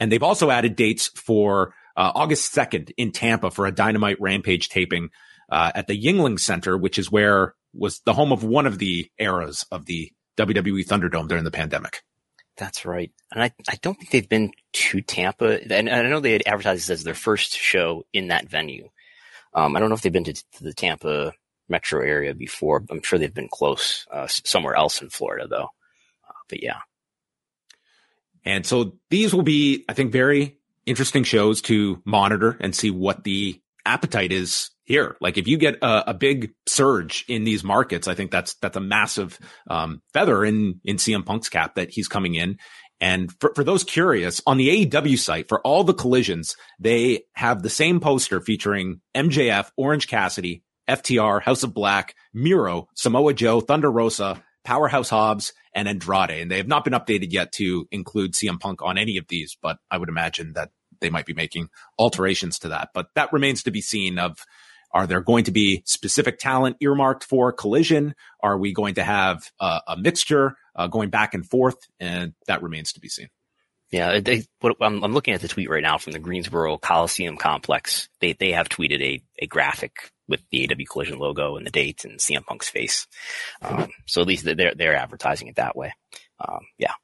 and 0.00 0.10
they've 0.10 0.22
also 0.22 0.50
added 0.50 0.76
dates 0.76 1.08
for 1.08 1.74
uh, 1.96 2.12
August 2.14 2.54
2nd 2.54 2.92
in 2.96 3.12
Tampa 3.12 3.50
for 3.50 3.66
a 3.66 3.72
Dynamite 3.72 4.20
Rampage 4.20 4.68
taping 4.68 5.10
uh, 5.50 5.70
at 5.74 5.86
the 5.86 6.00
Yuengling 6.00 6.40
Center, 6.40 6.76
which 6.76 6.98
is 6.98 7.10
where 7.10 7.54
was 7.74 8.00
the 8.00 8.14
home 8.14 8.32
of 8.32 8.42
one 8.44 8.66
of 8.66 8.78
the 8.78 9.10
eras 9.18 9.64
of 9.70 9.86
the 9.86 10.10
WWE 10.36 10.86
Thunderdome 10.86 11.28
during 11.28 11.44
the 11.44 11.50
pandemic. 11.50 12.02
That's 12.62 12.86
right. 12.86 13.10
And 13.32 13.42
I, 13.42 13.52
I 13.68 13.74
don't 13.82 13.96
think 13.98 14.10
they've 14.10 14.28
been 14.28 14.52
to 14.72 15.00
Tampa. 15.00 15.60
And 15.74 15.90
I 15.90 16.02
know 16.02 16.20
they 16.20 16.30
had 16.30 16.44
advertised 16.46 16.88
as 16.90 17.02
their 17.02 17.12
first 17.12 17.58
show 17.58 18.06
in 18.12 18.28
that 18.28 18.48
venue. 18.48 18.88
Um, 19.52 19.74
I 19.74 19.80
don't 19.80 19.88
know 19.88 19.96
if 19.96 20.02
they've 20.02 20.12
been 20.12 20.22
to, 20.22 20.32
to, 20.32 20.62
the 20.62 20.72
Tampa 20.72 21.32
metro 21.68 22.00
area 22.02 22.34
before. 22.34 22.84
I'm 22.88 23.02
sure 23.02 23.18
they've 23.18 23.34
been 23.34 23.48
close 23.48 24.06
uh, 24.12 24.28
somewhere 24.28 24.76
else 24.76 25.02
in 25.02 25.10
Florida, 25.10 25.48
though. 25.48 25.70
Uh, 26.28 26.34
but 26.48 26.62
yeah. 26.62 26.78
And 28.44 28.64
so 28.64 28.92
these 29.10 29.34
will 29.34 29.42
be, 29.42 29.84
I 29.88 29.94
think, 29.94 30.12
very 30.12 30.56
interesting 30.86 31.24
shows 31.24 31.62
to 31.62 32.00
monitor 32.04 32.56
and 32.60 32.76
see 32.76 32.92
what 32.92 33.24
the 33.24 33.60
appetite 33.84 34.30
is 34.30 34.70
here. 34.92 35.16
Like 35.22 35.38
if 35.38 35.48
you 35.48 35.56
get 35.56 35.76
a, 35.80 36.10
a 36.10 36.14
big 36.14 36.52
surge 36.66 37.24
in 37.26 37.44
these 37.44 37.64
markets, 37.64 38.08
I 38.08 38.14
think 38.14 38.30
that's 38.30 38.54
that's 38.56 38.76
a 38.76 38.80
massive 38.80 39.38
um, 39.70 40.02
feather 40.12 40.44
in 40.44 40.80
in 40.84 40.96
CM 40.96 41.24
Punk's 41.24 41.48
cap 41.48 41.76
that 41.76 41.90
he's 41.90 42.08
coming 42.08 42.34
in. 42.34 42.58
And 43.00 43.32
for, 43.40 43.52
for 43.54 43.64
those 43.64 43.84
curious, 43.84 44.42
on 44.46 44.58
the 44.58 44.86
AEW 44.86 45.18
site, 45.18 45.48
for 45.48 45.62
all 45.62 45.82
the 45.82 45.94
collisions, 45.94 46.56
they 46.78 47.22
have 47.32 47.62
the 47.62 47.70
same 47.70 48.00
poster 48.00 48.40
featuring 48.40 49.00
MJF, 49.16 49.70
Orange 49.78 50.08
Cassidy, 50.08 50.62
FTR, 50.88 51.42
House 51.42 51.62
of 51.62 51.72
Black, 51.72 52.14
Miro, 52.34 52.88
Samoa 52.94 53.32
Joe, 53.32 53.62
Thunder 53.62 53.90
Rosa, 53.90 54.42
Powerhouse 54.62 55.08
Hobbs, 55.08 55.54
and 55.74 55.88
Andrade. 55.88 56.42
And 56.42 56.50
they 56.50 56.58
have 56.58 56.68
not 56.68 56.84
been 56.84 56.92
updated 56.92 57.32
yet 57.32 57.50
to 57.52 57.88
include 57.90 58.34
CM 58.34 58.60
Punk 58.60 58.82
on 58.82 58.98
any 58.98 59.16
of 59.16 59.26
these, 59.26 59.56
but 59.60 59.78
I 59.90 59.96
would 59.96 60.10
imagine 60.10 60.52
that 60.52 60.70
they 61.00 61.10
might 61.10 61.26
be 61.26 61.34
making 61.34 61.70
alterations 61.98 62.58
to 62.60 62.68
that. 62.68 62.90
But 62.94 63.08
that 63.14 63.32
remains 63.32 63.62
to 63.64 63.70
be 63.70 63.80
seen 63.80 64.18
of 64.18 64.38
are 64.92 65.06
there 65.06 65.20
going 65.20 65.44
to 65.44 65.52
be 65.52 65.82
specific 65.86 66.38
talent 66.38 66.76
earmarked 66.80 67.24
for 67.24 67.52
collision? 67.52 68.14
Are 68.42 68.58
we 68.58 68.72
going 68.72 68.94
to 68.94 69.02
have 69.02 69.50
uh, 69.58 69.80
a 69.86 69.96
mixture 69.96 70.56
uh, 70.76 70.86
going 70.86 71.10
back 71.10 71.34
and 71.34 71.48
forth? 71.48 71.76
And 71.98 72.34
that 72.46 72.62
remains 72.62 72.92
to 72.94 73.00
be 73.00 73.08
seen. 73.08 73.28
Yeah, 73.90 74.20
they, 74.20 74.44
what, 74.60 74.76
I'm, 74.80 75.04
I'm, 75.04 75.12
looking 75.12 75.34
at 75.34 75.42
the 75.42 75.48
tweet 75.48 75.68
right 75.68 75.82
now 75.82 75.98
from 75.98 76.14
the 76.14 76.18
Greensboro 76.18 76.78
Coliseum 76.78 77.36
complex. 77.36 78.08
They 78.20 78.32
they 78.32 78.52
have 78.52 78.70
tweeted 78.70 79.02
a, 79.02 79.22
a 79.38 79.46
graphic 79.46 80.10
with 80.26 80.40
the 80.50 80.64
AW 80.64 80.84
Collision 80.90 81.18
logo 81.18 81.56
and 81.56 81.66
the 81.66 81.70
date 81.70 82.06
and 82.06 82.18
CM 82.18 82.46
Punk's 82.46 82.70
face. 82.70 83.06
Um, 83.60 83.90
so 84.06 84.22
at 84.22 84.26
least 84.26 84.46
they're 84.46 84.74
they're 84.74 84.96
advertising 84.96 85.48
it 85.48 85.56
that 85.56 85.76
way. 85.76 85.92
Um, 86.40 86.60
yeah, 86.78 86.94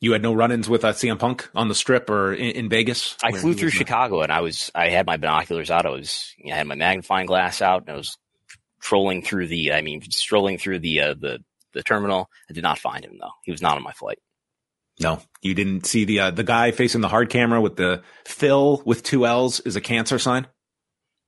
you 0.00 0.12
had 0.12 0.22
no 0.22 0.34
run-ins 0.34 0.68
with 0.68 0.84
uh, 0.84 0.92
CM 0.92 1.18
Punk 1.18 1.48
on 1.54 1.68
the 1.68 1.74
strip 1.74 2.10
or 2.10 2.32
in, 2.32 2.50
in 2.50 2.68
Vegas. 2.68 3.16
I 3.22 3.32
flew 3.32 3.54
through 3.54 3.70
Chicago 3.70 4.22
and 4.22 4.32
I 4.32 4.40
was 4.40 4.70
I 4.74 4.88
had 4.88 5.06
my 5.06 5.16
binoculars 5.16 5.70
out. 5.70 5.86
I 5.86 5.90
was 5.90 6.34
you 6.38 6.50
know, 6.50 6.54
I 6.54 6.58
had 6.58 6.66
my 6.66 6.74
magnifying 6.74 7.26
glass 7.26 7.62
out 7.62 7.82
and 7.82 7.90
I 7.90 7.96
was 7.96 8.16
trolling 8.80 9.22
through 9.22 9.48
the 9.48 9.72
I 9.72 9.80
mean 9.80 10.02
strolling 10.10 10.58
through 10.58 10.80
the 10.80 11.00
uh, 11.00 11.14
the 11.14 11.42
the 11.72 11.82
terminal. 11.82 12.28
I 12.48 12.52
did 12.52 12.62
not 12.62 12.78
find 12.78 13.04
him 13.04 13.18
though. 13.20 13.32
He 13.42 13.52
was 13.52 13.62
not 13.62 13.76
on 13.76 13.82
my 13.82 13.92
flight. 13.92 14.18
No, 14.98 15.20
you 15.42 15.54
didn't 15.54 15.84
see 15.84 16.04
the 16.04 16.20
uh, 16.20 16.30
the 16.30 16.44
guy 16.44 16.70
facing 16.70 17.00
the 17.00 17.08
hard 17.08 17.28
camera 17.28 17.60
with 17.60 17.76
the 17.76 18.02
Phil 18.24 18.82
with 18.84 19.02
two 19.02 19.26
L's 19.26 19.60
is 19.60 19.76
a 19.76 19.80
cancer 19.80 20.18
sign. 20.18 20.46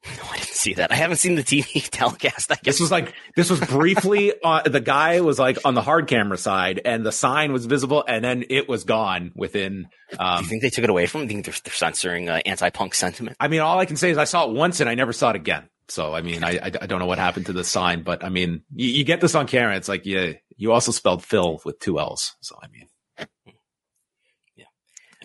No, 0.07 0.23
I 0.31 0.37
didn't 0.37 0.49
see 0.49 0.75
that. 0.75 0.93
I 0.93 0.95
haven't 0.95 1.17
seen 1.17 1.35
the 1.35 1.43
TV 1.43 1.89
telecast. 1.91 2.51
I 2.53 2.55
guess 2.55 2.65
This 2.65 2.81
was 2.81 2.91
like 2.91 3.15
this 3.37 3.51
was 3.51 3.61
briefly. 3.61 4.33
Uh, 4.45 4.63
the 4.63 4.81
guy 4.81 5.21
was 5.21 5.39
like 5.39 5.59
on 5.65 5.75
the 5.75 5.83
hard 5.83 6.07
camera 6.07 6.39
side, 6.39 6.81
and 6.85 7.05
the 7.05 7.13
sign 7.13 7.53
was 7.53 7.67
visible, 7.67 8.05
and 8.07 8.25
then 8.25 8.45
it 8.49 8.69
was 8.69 8.85
gone 8.85 9.33
within. 9.35 9.89
Do 10.11 10.17
Um, 10.19 10.43
you 10.45 10.49
think 10.49 10.63
they 10.63 10.71
took 10.71 10.85
it 10.85 10.91
away 10.91 11.07
from? 11.07 11.21
them? 11.23 11.29
Do 11.29 11.35
you 11.35 11.43
think 11.43 11.47
they're, 11.55 11.61
they're 11.65 11.75
censoring 11.75 12.29
uh, 12.29 12.41
anti-punk 12.47 12.95
sentiment? 12.95 13.37
I 13.41 13.49
mean, 13.49 13.61
all 13.61 13.79
I 13.79 13.85
can 13.85 13.97
say 13.97 14.11
is 14.11 14.17
I 14.19 14.25
saw 14.25 14.45
it 14.49 14.55
once, 14.55 14.81
and 14.81 14.89
I 14.89 14.95
never 14.95 15.13
saw 15.13 15.31
it 15.31 15.37
again. 15.37 15.69
So 15.89 16.15
I 16.15 16.23
mean, 16.23 16.45
I 16.45 16.51
I, 16.59 16.71
I 16.83 16.87
don't 16.87 17.01
know 17.01 17.07
what 17.07 17.19
happened 17.19 17.47
to 17.47 17.53
the 17.53 17.65
sign, 17.65 18.03
but 18.05 18.23
I 18.25 18.29
mean, 18.29 18.63
you, 18.75 18.89
you 18.89 19.05
get 19.05 19.21
this 19.21 19.35
on 19.35 19.47
camera. 19.47 19.77
It's 19.77 19.89
like 19.89 20.07
yeah, 20.07 20.33
you 20.57 20.73
also 20.73 20.93
spelled 20.93 21.25
Phil 21.25 21.61
with 21.65 21.79
two 21.81 21.99
L's. 21.99 22.37
So 22.41 22.57
I 22.63 22.69
mean, 22.69 22.89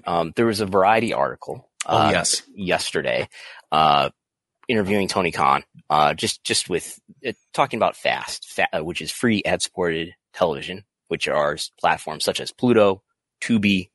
Um, 0.06 0.34
there 0.36 0.46
was 0.48 0.60
a 0.60 0.66
Variety 0.66 1.14
article. 1.14 1.70
oh 1.86 1.98
uh, 1.98 2.10
yes, 2.12 2.42
yesterday, 2.56 3.30
uh, 3.72 4.10
interviewing 4.74 5.08
Tony 5.08 5.32
Khan, 5.32 5.64
uh, 5.90 6.14
just 6.14 6.44
just 6.44 6.70
with 6.70 7.00
uh, 7.26 7.34
talking 7.54 7.78
about 7.78 7.96
Fast, 7.96 8.50
fa- 8.50 8.68
uh, 8.78 8.84
which 8.84 9.02
is 9.02 9.12
free 9.12 9.44
ad-supported 9.46 10.14
television, 10.34 10.84
which 11.08 11.28
are 11.28 11.58
platforms 11.80 12.24
such 12.26 12.40
as 12.40 12.52
Pluto, 12.52 13.04
Tubi. 13.42 13.90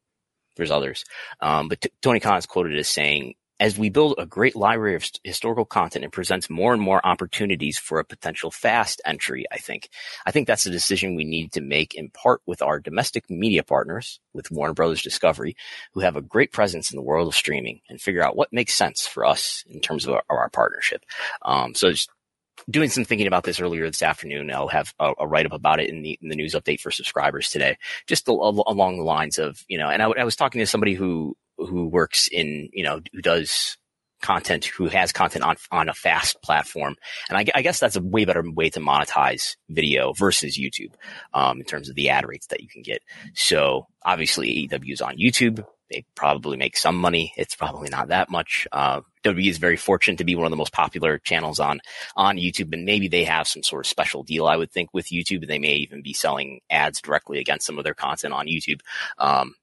There's 0.57 0.71
others, 0.71 1.05
um, 1.41 1.69
but 1.69 1.81
t- 1.81 1.91
Tony 2.03 2.21
Khan 2.21 2.39
is 2.39 2.47
quoted 2.47 2.79
as 2.79 2.89
saying, 2.89 3.35
"As 3.61 3.77
we 3.77 3.91
build 3.91 4.15
a 4.19 4.27
great 4.27 4.55
library 4.55 4.95
of 4.95 5.05
historical 5.25 5.65
content, 5.65 6.05
it 6.05 6.13
presents 6.13 6.49
more 6.49 6.73
and 6.73 6.81
more 6.81 7.05
opportunities 7.05 7.79
for 7.79 7.99
a 7.99 8.05
potential 8.05 8.51
fast 8.51 9.01
entry. 9.05 9.47
I 9.51 9.59
think, 9.59 9.89
I 10.25 10.31
think 10.31 10.47
that's 10.47 10.67
a 10.67 10.71
decision 10.71 11.15
we 11.17 11.25
need 11.25 11.53
to 11.53 11.61
make 11.61 11.95
in 11.95 12.11
part 12.11 12.41
with 12.47 12.63
our 12.63 12.79
domestic 12.79 13.29
media 13.29 13.63
partners, 13.63 14.21
with 14.33 14.51
Warner 14.51 14.75
Brothers 14.75 15.03
Discovery, 15.03 15.57
who 15.93 16.01
have 16.01 16.17
a 16.17 16.23
great 16.23 16.53
presence 16.53 16.93
in 16.93 16.97
the 16.97 17.03
world 17.03 17.29
of 17.29 17.35
streaming 17.35 17.81
and 17.89 18.01
figure 18.01 18.25
out 18.25 18.37
what 18.37 18.53
makes 18.53 18.75
sense 18.75 19.07
for 19.07 19.25
us 19.25 19.65
in 19.69 19.81
terms 19.81 20.07
of 20.07 20.15
our, 20.15 20.23
our 20.29 20.51
partnership. 20.51 21.05
Um, 21.43 21.75
so 21.75 21.91
just 21.91 22.11
doing 22.71 22.89
some 22.91 23.05
thinking 23.05 23.27
about 23.27 23.45
this 23.45 23.61
earlier 23.61 23.87
this 23.87 24.03
afternoon. 24.03 24.51
I'll 24.53 24.69
have 24.69 24.93
a, 24.99 25.13
a 25.21 25.27
write 25.27 25.47
up 25.47 25.53
about 25.53 25.81
it 25.81 25.91
in 25.91 26.03
the, 26.03 26.19
in 26.21 26.29
the 26.29 26.37
news 26.37 26.55
update 26.55 26.81
for 26.81 26.91
subscribers 26.91 27.51
today, 27.51 27.77
just 28.07 28.29
a, 28.29 28.33
a- 28.33 28.63
along 28.67 28.99
the 28.99 29.05
lines 29.05 29.39
of, 29.39 29.65
you 29.69 29.79
know, 29.79 29.89
and 29.89 30.03
I, 30.03 30.25
was 30.25 30.37
talking 30.37 30.59
to 30.61 30.67
somebody 30.67 30.95
who, 30.95 31.37
who 31.59 31.87
works 31.87 32.29
in, 32.29 32.69
you 32.73 32.85
know, 32.85 33.01
who 33.13 33.21
does 33.21 33.77
content, 34.21 34.65
who 34.65 34.89
has 34.89 35.13
content 35.13 35.45
on, 35.45 35.57
on 35.71 35.89
a 35.89 35.95
fast 35.95 36.41
platform. 36.43 36.97
And 37.29 37.39
I, 37.39 37.45
I 37.55 37.63
guess 37.63 37.81
that's 37.81 37.97
a 37.97 38.03
way 38.03 38.25
better 38.25 38.43
way 38.45 38.71
to 38.71 38.81
monetize 38.81 39.57
video 39.69 40.13
versus 40.13 40.59
YouTube, 40.59 40.93
um, 41.35 41.61
in 41.61 41.65
terms 41.65 41.89
of 41.89 41.95
the 41.95 42.11
ad 42.11 42.27
rates 42.27 42.49
that 42.49 42.61
you 42.61 42.69
can 42.69 42.83
get. 42.83 43.03
So 43.35 43.87
obviously 44.03 44.69
AEW 44.69 44.93
is 44.93 45.01
on 45.01 45.17
YouTube. 45.17 45.65
They 45.91 46.05
probably 46.15 46.59
make 46.59 46.77
some 46.77 46.97
money. 46.97 47.33
It's 47.37 47.55
probably 47.55 47.89
not 47.89 48.09
that 48.09 48.29
much. 48.29 48.67
Uh, 48.71 49.01
WWE 49.25 49.49
is 49.49 49.57
very 49.57 49.77
fortunate 49.77 50.19
to 50.19 50.25
be 50.25 50.35
one 50.35 50.45
of 50.45 50.51
the 50.51 50.57
most 50.57 50.73
popular 50.73 51.19
channels 51.19 51.61
on, 51.61 51.81
on 52.15 52.37
YouTube. 52.37 52.75
And 52.75 52.85
maybe 52.85 53.09
they 53.09 53.25
have 53.25 53.49
some 53.49 53.63
sort 53.63 53.87
of 53.87 53.89
special 53.89 54.23
deal, 54.23 54.47
I 54.47 54.57
would 54.57 54.71
think, 54.71 54.91
with 54.93 55.07
YouTube. 55.07 55.47
They 55.47 55.59
may 55.59 55.77
even 55.77 56.03
be 56.03 56.13
selling 56.13 56.61
ads 56.69 57.01
directly 57.01 57.39
against 57.39 57.67
some 57.67 57.79
of 57.79 57.85
their 57.85 57.95
content 57.95 58.35
on 58.35 58.49
YouTube. 58.49 58.81
Um, 59.17 59.55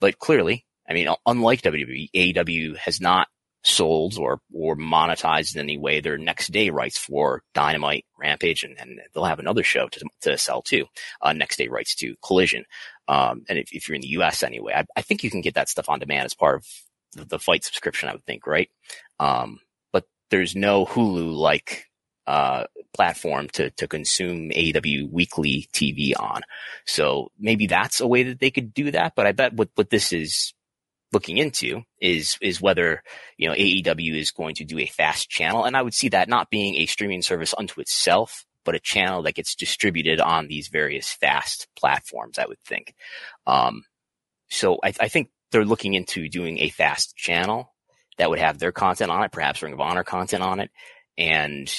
but 0.00 0.18
clearly, 0.18 0.66
I 0.90 0.94
mean, 0.94 1.08
unlike 1.24 1.62
WWE, 1.62 2.10
AEW 2.12 2.76
has 2.78 3.00
not 3.00 3.28
sold 3.62 4.16
or 4.18 4.40
or 4.54 4.74
monetized 4.74 5.54
in 5.54 5.60
any 5.60 5.76
way 5.76 6.00
their 6.00 6.18
next 6.18 6.50
day 6.50 6.70
rights 6.70 6.98
for 6.98 7.42
Dynamite, 7.54 8.06
Rampage, 8.18 8.64
and, 8.64 8.76
and 8.78 9.00
they'll 9.12 9.24
have 9.24 9.38
another 9.38 9.62
show 9.62 9.88
to, 9.88 10.06
to 10.22 10.38
sell 10.38 10.62
too. 10.62 10.86
Uh, 11.20 11.32
next 11.32 11.58
day 11.58 11.68
rights 11.68 11.94
to 11.96 12.16
Collision. 12.24 12.64
Um, 13.06 13.44
and 13.48 13.58
if, 13.58 13.72
if 13.72 13.88
you're 13.88 13.96
in 13.96 14.02
the 14.02 14.08
U.S. 14.08 14.42
anyway, 14.42 14.72
I, 14.74 14.86
I 14.96 15.02
think 15.02 15.22
you 15.22 15.30
can 15.30 15.42
get 15.42 15.54
that 15.54 15.68
stuff 15.68 15.88
on 15.88 15.98
demand 15.98 16.26
as 16.26 16.34
part 16.34 16.56
of 16.56 16.66
the, 17.12 17.24
the 17.24 17.38
fight 17.38 17.64
subscription. 17.64 18.08
I 18.08 18.12
would 18.12 18.24
think, 18.24 18.46
right? 18.46 18.70
Um, 19.18 19.60
but 19.92 20.06
there's 20.30 20.56
no 20.56 20.86
Hulu 20.86 21.34
like 21.36 21.86
uh, 22.26 22.64
platform 22.94 23.48
to 23.50 23.70
to 23.70 23.86
consume 23.86 24.50
AEW 24.50 25.10
weekly 25.10 25.68
TV 25.72 26.12
on. 26.18 26.42
So 26.86 27.30
maybe 27.38 27.66
that's 27.66 28.00
a 28.00 28.06
way 28.06 28.24
that 28.24 28.40
they 28.40 28.50
could 28.50 28.72
do 28.74 28.90
that. 28.92 29.14
But 29.14 29.26
I 29.26 29.32
bet 29.32 29.52
what 29.52 29.68
what 29.74 29.90
this 29.90 30.12
is 30.12 30.52
looking 31.12 31.38
into 31.38 31.82
is 32.00 32.36
is 32.40 32.60
whether 32.60 33.02
you 33.36 33.48
know 33.48 33.54
AEW 33.54 34.14
is 34.14 34.30
going 34.30 34.54
to 34.56 34.64
do 34.64 34.78
a 34.78 34.86
fast 34.86 35.28
channel, 35.28 35.64
and 35.64 35.76
I 35.76 35.82
would 35.82 35.94
see 35.94 36.08
that 36.10 36.28
not 36.28 36.50
being 36.50 36.76
a 36.76 36.86
streaming 36.86 37.22
service 37.22 37.54
unto 37.56 37.80
itself, 37.80 38.44
but 38.64 38.74
a 38.74 38.80
channel 38.80 39.22
that 39.22 39.34
gets 39.34 39.54
distributed 39.54 40.20
on 40.20 40.46
these 40.46 40.68
various 40.68 41.10
fast 41.10 41.68
platforms. 41.76 42.38
I 42.38 42.46
would 42.46 42.60
think. 42.64 42.94
Um, 43.46 43.84
so 44.48 44.78
I, 44.82 44.92
I 45.00 45.08
think 45.08 45.30
they're 45.50 45.64
looking 45.64 45.94
into 45.94 46.28
doing 46.28 46.58
a 46.58 46.70
fast 46.70 47.16
channel 47.16 47.72
that 48.18 48.30
would 48.30 48.38
have 48.38 48.58
their 48.58 48.72
content 48.72 49.10
on 49.10 49.24
it, 49.24 49.32
perhaps 49.32 49.62
Ring 49.62 49.72
of 49.72 49.80
Honor 49.80 50.04
content 50.04 50.42
on 50.42 50.60
it, 50.60 50.70
and 51.16 51.72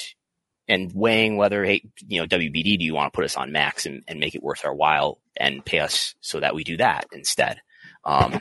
and 0.68 0.92
weighing 0.94 1.36
whether 1.36 1.64
hey 1.64 1.82
you 2.06 2.20
know 2.20 2.26
WBD 2.26 2.78
do 2.78 2.84
you 2.84 2.94
want 2.94 3.12
to 3.12 3.16
put 3.16 3.24
us 3.24 3.36
on 3.36 3.52
Max 3.52 3.86
and, 3.86 4.02
and 4.08 4.20
make 4.20 4.34
it 4.34 4.42
worth 4.42 4.64
our 4.64 4.74
while 4.74 5.18
and 5.36 5.64
pay 5.64 5.78
us 5.80 6.14
so 6.20 6.40
that 6.40 6.54
we 6.54 6.64
do 6.64 6.76
that 6.76 7.06
instead. 7.12 7.60
Um, 8.04 8.40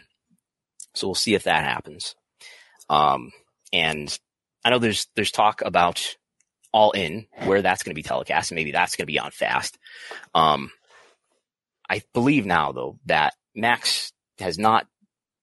so 0.93 1.07
we'll 1.07 1.15
see 1.15 1.33
if 1.33 1.43
that 1.43 1.63
happens. 1.63 2.15
Um, 2.89 3.31
and 3.71 4.17
I 4.63 4.69
know 4.69 4.79
there's 4.79 5.07
there's 5.15 5.31
talk 5.31 5.61
about 5.63 6.15
All 6.73 6.91
In 6.91 7.27
where 7.45 7.61
that's 7.61 7.83
going 7.83 7.91
to 7.91 7.99
be 7.99 8.03
telecast, 8.03 8.51
and 8.51 8.55
maybe 8.55 8.71
that's 8.71 8.95
going 8.95 9.03
to 9.03 9.11
be 9.11 9.19
on 9.19 9.31
Fast. 9.31 9.77
Um, 10.35 10.71
I 11.89 12.01
believe 12.13 12.45
now 12.45 12.71
though 12.71 12.99
that 13.05 13.33
Max 13.55 14.11
has 14.39 14.57
not 14.57 14.87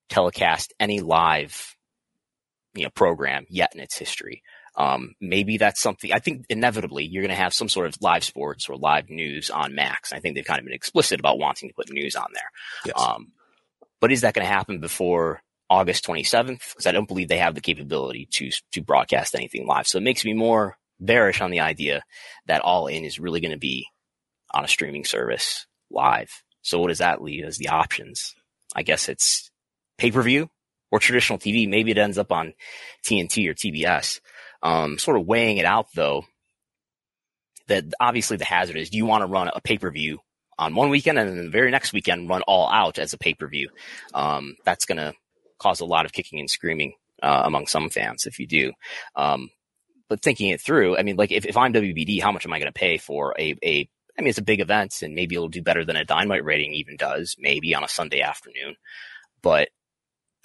telecast 0.09 0.73
any 0.81 1.01
live 1.01 1.77
you 2.75 2.85
know 2.85 2.91
program 2.91 3.47
yet 3.49 3.73
in 3.75 3.81
its 3.81 3.97
history. 3.99 4.43
Um, 4.77 5.15
maybe 5.21 5.57
that's 5.59 5.81
something 5.81 6.13
I 6.13 6.21
think 6.21 6.45
inevitably 6.49 7.05
you're 7.05 7.23
going 7.23 7.35
to 7.35 7.43
have 7.43 7.53
some 7.53 7.69
sort 7.69 7.89
of 7.89 7.97
live 8.01 8.23
sports 8.23 8.69
or 8.69 8.77
live 8.77 9.11
news 9.11 9.51
on 9.51 9.75
Max. 9.75 10.13
I 10.13 10.21
think 10.21 10.37
they've 10.37 10.45
kind 10.45 10.61
of 10.61 10.67
been 10.67 10.75
explicit 10.75 11.19
about 11.19 11.39
wanting 11.39 11.69
to 11.69 11.75
put 11.75 11.91
news 11.91 12.15
on 12.15 12.29
there. 12.33 12.51
yes. 12.87 12.95
Um, 12.97 13.33
but 14.01 14.13
is 14.13 14.23
that 14.23 14.35
going 14.35 14.47
to 14.47 14.53
happen 14.53 14.81
before 14.81 15.43
August 15.71 16.07
27th? 16.07 16.71
Because 16.71 16.87
I 16.87 16.93
don't 16.93 17.09
believe 17.09 17.29
they 17.29 17.39
have 17.39 17.55
the 17.55 17.61
capability 17.61 18.29
to 18.33 18.51
to 18.73 18.83
broadcast 18.83 19.35
anything 19.35 19.67
live. 19.67 19.87
So 19.87 19.99
it 19.99 20.05
makes 20.05 20.25
me 20.25 20.35
more 20.35 20.77
bearish 21.01 21.41
on 21.41 21.51
the 21.51 21.61
idea 21.61 22.03
that 22.47 22.63
All 22.63 22.87
In 22.87 23.05
is 23.05 23.21
really 23.21 23.41
going 23.41 23.53
to 23.53 23.59
be 23.59 23.87
on 24.53 24.65
a 24.65 24.69
streaming 24.69 25.05
service 25.05 25.67
live. 25.91 26.43
So 26.63 26.79
what 26.79 26.89
does 26.89 26.99
that 26.99 27.23
leave 27.23 27.45
as 27.45 27.59
the 27.59 27.69
options? 27.69 28.35
I 28.75 28.83
guess 28.83 29.09
it's 29.09 29.51
pay 29.97 30.11
per 30.11 30.23
view 30.23 30.51
or 30.91 30.99
traditional 30.99 31.39
TV. 31.39 31.69
Maybe 31.69 31.91
it 31.91 31.99
ends 31.99 32.19
up 32.19 32.33
on 32.33 32.55
TNT 33.05 33.49
or 33.49 33.55
TBS. 33.55 34.21
Um, 34.63 34.99
sort 34.99 35.19
of 35.19 35.27
weighing 35.27 35.59
it 35.59 35.65
out 35.65 35.87
though, 35.95 36.25
that 37.69 37.85
obviously 38.01 38.37
the 38.37 38.45
hazard 38.45 38.77
is 38.77 38.91
do 38.91 38.97
you 38.97 39.07
want 39.07 39.23
to 39.23 39.27
run 39.27 39.51
a 39.55 39.61
pay 39.61 39.79
per 39.79 39.91
view 39.91 40.21
on 40.59 40.75
one 40.75 40.91
weekend 40.91 41.19
and 41.19 41.29
then 41.29 41.45
the 41.45 41.51
very 41.51 41.71
next 41.71 41.93
weekend 41.93 42.29
run 42.29 42.43
all 42.43 42.69
out 42.69 42.99
as 42.99 43.13
a 43.13 43.19
pay 43.19 43.35
per 43.35 43.49
view? 43.49 43.69
Um, 44.15 44.57
that's 44.65 44.87
going 44.87 44.99
to 44.99 45.15
cause 45.59 45.81
a 45.81 45.85
lot 45.85 46.05
of 46.05 46.13
kicking 46.13 46.41
and 46.41 46.51
screaming 46.51 46.95
uh, 47.23 47.43
among 47.45 47.67
some 47.67 47.91
fans 47.91 48.27
if 48.27 48.39
you 48.39 48.47
do. 48.47 48.73
Um, 49.17 49.51
but 50.09 50.23
thinking 50.23 50.49
it 50.49 50.61
through, 50.61 50.97
I 50.97 51.03
mean, 51.03 51.17
like 51.17 51.33
if, 51.33 51.45
if 51.45 51.57
I'm 51.57 51.73
WBD, 51.73 52.23
how 52.23 52.33
much 52.33 52.47
am 52.47 52.53
I 52.53 52.59
going 52.59 52.73
to 52.73 52.79
pay 52.79 52.99
for 52.99 53.35
a, 53.39 53.55
a, 53.63 53.89
I 54.19 54.23
mean, 54.23 54.31
it's 54.31 54.39
a 54.39 54.43
big 54.43 54.61
event 54.61 55.03
and 55.03 55.15
maybe 55.15 55.35
it'll 55.35 55.49
do 55.49 55.63
better 55.63 55.85
than 55.85 55.97
a 55.97 56.05
dynamite 56.05 56.45
rating 56.45 56.73
even 56.73 56.97
does, 56.97 57.37
maybe 57.39 57.75
on 57.75 57.85
a 57.85 57.89
Sunday 57.89 58.23
afternoon. 58.23 58.77
But 59.43 59.69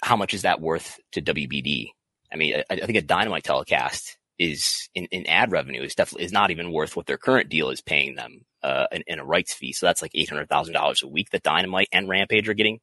how 0.02 0.16
much 0.16 0.34
is 0.34 0.42
that 0.42 0.60
worth 0.60 0.98
to 1.12 1.22
WBD? 1.22 1.88
I 2.32 2.36
mean, 2.36 2.56
I, 2.56 2.74
I 2.74 2.86
think 2.86 2.98
a 2.98 3.02
dynamite 3.02 3.44
telecast 3.44 4.18
is 4.38 4.88
in, 4.94 5.06
in 5.06 5.26
ad 5.26 5.52
revenue 5.52 5.82
is 5.82 5.94
definitely 5.94 6.24
is 6.24 6.32
not 6.32 6.50
even 6.50 6.72
worth 6.72 6.96
what 6.96 7.06
their 7.06 7.18
current 7.18 7.48
deal 7.48 7.70
is 7.70 7.80
paying 7.80 8.14
them 8.14 8.44
uh, 8.62 8.86
in, 8.92 9.02
in 9.06 9.18
a 9.18 9.24
rights 9.24 9.54
fee. 9.54 9.72
So 9.72 9.86
that's 9.86 10.02
like 10.02 10.10
eight 10.14 10.28
hundred 10.28 10.48
thousand 10.48 10.74
dollars 10.74 11.02
a 11.02 11.08
week 11.08 11.30
that 11.30 11.42
Dynamite 11.42 11.88
and 11.92 12.08
Rampage 12.08 12.48
are 12.48 12.54
getting. 12.54 12.80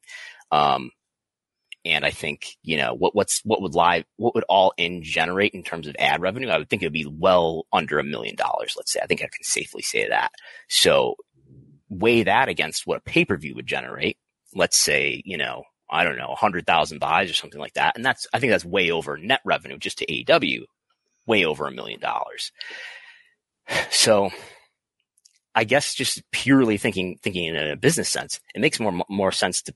Um, 0.51 0.91
and 1.83 2.05
I 2.05 2.11
think 2.11 2.57
you 2.63 2.77
know 2.77 2.93
what 2.93 3.15
what's 3.15 3.41
what 3.43 3.61
would 3.61 3.75
live 3.75 4.05
what 4.17 4.35
would 4.35 4.45
all 4.47 4.73
in 4.77 5.03
generate 5.03 5.53
in 5.53 5.63
terms 5.63 5.87
of 5.87 5.95
ad 5.99 6.21
revenue. 6.21 6.49
I 6.49 6.57
would 6.57 6.69
think 6.69 6.81
it 6.81 6.85
would 6.85 6.93
be 6.93 7.05
well 7.05 7.65
under 7.73 7.99
a 7.99 8.03
million 8.03 8.35
dollars. 8.35 8.75
Let's 8.77 8.91
say 8.91 8.99
I 9.01 9.07
think 9.07 9.21
I 9.21 9.29
can 9.31 9.43
safely 9.43 9.81
say 9.81 10.07
that. 10.07 10.31
So 10.69 11.15
weigh 11.89 12.23
that 12.23 12.49
against 12.49 12.87
what 12.87 12.97
a 12.97 13.01
pay 13.01 13.25
per 13.25 13.37
view 13.37 13.55
would 13.55 13.67
generate. 13.67 14.17
Let's 14.53 14.77
say 14.77 15.21
you 15.25 15.37
know 15.37 15.63
I 15.91 16.05
don't 16.05 16.17
know, 16.17 16.29
100,000 16.29 16.99
buys 16.99 17.29
or 17.29 17.33
something 17.33 17.59
like 17.59 17.73
that. 17.73 17.97
And 17.97 18.05
that's, 18.05 18.25
I 18.33 18.39
think 18.39 18.51
that's 18.51 18.63
way 18.63 18.91
over 18.91 19.17
net 19.17 19.41
revenue 19.43 19.77
just 19.77 19.97
to 19.97 20.05
AEW, 20.05 20.61
way 21.25 21.45
over 21.45 21.67
a 21.67 21.71
million 21.71 21.99
dollars. 21.99 22.51
So 23.89 24.31
I 25.53 25.63
guess 25.63 25.93
just 25.93 26.23
purely 26.31 26.77
thinking, 26.77 27.17
thinking 27.21 27.45
in 27.45 27.55
a 27.55 27.75
business 27.75 28.09
sense, 28.09 28.39
it 28.55 28.61
makes 28.61 28.79
more, 28.79 29.03
more 29.09 29.31
sense 29.31 29.61
to, 29.63 29.73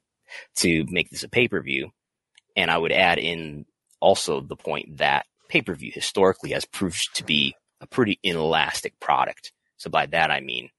to 0.58 0.86
make 0.90 1.10
this 1.10 1.24
a 1.24 1.30
pay 1.30 1.48
per 1.48 1.62
view. 1.62 1.92
And 2.56 2.72
I 2.72 2.78
would 2.78 2.92
add 2.92 3.20
in 3.20 3.66
also 4.00 4.42
the 4.42 4.56
point 4.56 4.98
that 4.98 5.26
pay 5.50 5.62
per 5.62 5.76
view 5.76 5.92
historically 5.94 6.52
has 6.52 6.66
proved 6.66 7.16
to 7.16 7.24
be 7.24 7.56
a 7.82 7.88
pretty 7.88 8.20
inelastic 8.24 9.00
product. 9.00 9.52
So 9.78 9.90
by 9.90 10.06
that, 10.08 10.32
I 10.32 10.40
mean, 10.40 10.70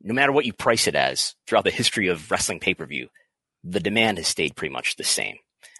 no 0.00 0.14
matter 0.14 0.32
what 0.32 0.46
you 0.46 0.52
price 0.52 0.86
it 0.86 0.94
as 0.94 1.34
throughout 1.46 1.64
the 1.64 1.70
history 1.70 2.08
of 2.08 2.30
wrestling 2.30 2.60
pay 2.60 2.74
per 2.74 2.86
view, 2.86 3.08
the 3.64 3.80
demand 3.80 4.18
has 4.18 4.28
stayed 4.28 4.56
pretty 4.56 4.72
much 4.72 4.96
the 4.96 5.04
same. 5.04 5.36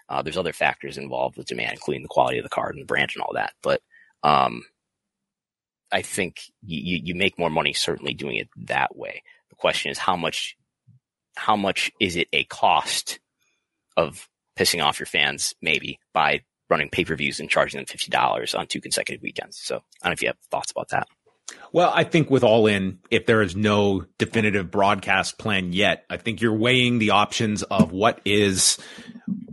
Uh, 0.07 0.21
there's 0.21 0.37
other 0.37 0.53
factors 0.53 0.97
involved 0.97 1.37
with 1.37 1.47
demand, 1.47 1.73
including 1.73 2.01
the 2.01 2.09
quality 2.09 2.37
of 2.37 2.43
the 2.43 2.49
card 2.49 2.73
and 2.73 2.81
the 2.81 2.87
brand 2.87 3.11
and 3.13 3.21
all 3.21 3.33
that. 3.33 3.53
But 3.61 3.81
Um, 4.23 4.63
I 5.91 6.01
think 6.01 6.41
you, 6.61 6.99
you 7.03 7.15
make 7.15 7.39
more 7.39 7.49
money 7.49 7.73
certainly 7.73 8.13
doing 8.13 8.35
it 8.35 8.49
that 8.67 8.95
way. 8.95 9.23
The 9.49 9.55
question 9.55 9.91
is 9.91 9.97
how 9.97 10.15
much, 10.15 10.55
how 11.35 11.55
much 11.55 11.91
is 11.99 12.15
it 12.15 12.27
a 12.31 12.43
cost 12.43 13.19
of 13.97 14.29
pissing 14.57 14.83
off 14.83 14.99
your 14.99 15.07
fans 15.07 15.55
maybe 15.61 15.99
by 16.13 16.41
running 16.69 16.89
pay-per-views 16.89 17.39
and 17.39 17.49
charging 17.49 17.79
them 17.79 17.85
$50 17.85 18.57
on 18.57 18.67
two 18.67 18.81
consecutive 18.81 19.21
weekends. 19.21 19.57
So 19.57 19.75
I 19.75 19.79
don't 20.03 20.11
know 20.11 20.13
if 20.13 20.21
you 20.21 20.27
have 20.27 20.37
thoughts 20.51 20.71
about 20.71 20.89
that. 20.89 21.07
Well, 21.71 21.91
I 21.93 22.03
think 22.03 22.29
with 22.29 22.43
All 22.43 22.67
In, 22.67 22.99
if 23.09 23.25
there 23.25 23.41
is 23.41 23.55
no 23.55 24.05
definitive 24.19 24.69
broadcast 24.69 25.39
plan 25.39 25.73
yet, 25.73 26.05
I 26.09 26.17
think 26.17 26.41
you're 26.41 26.53
weighing 26.53 26.99
the 26.99 27.11
options 27.11 27.63
of 27.63 27.91
what 27.91 28.21
is 28.23 28.77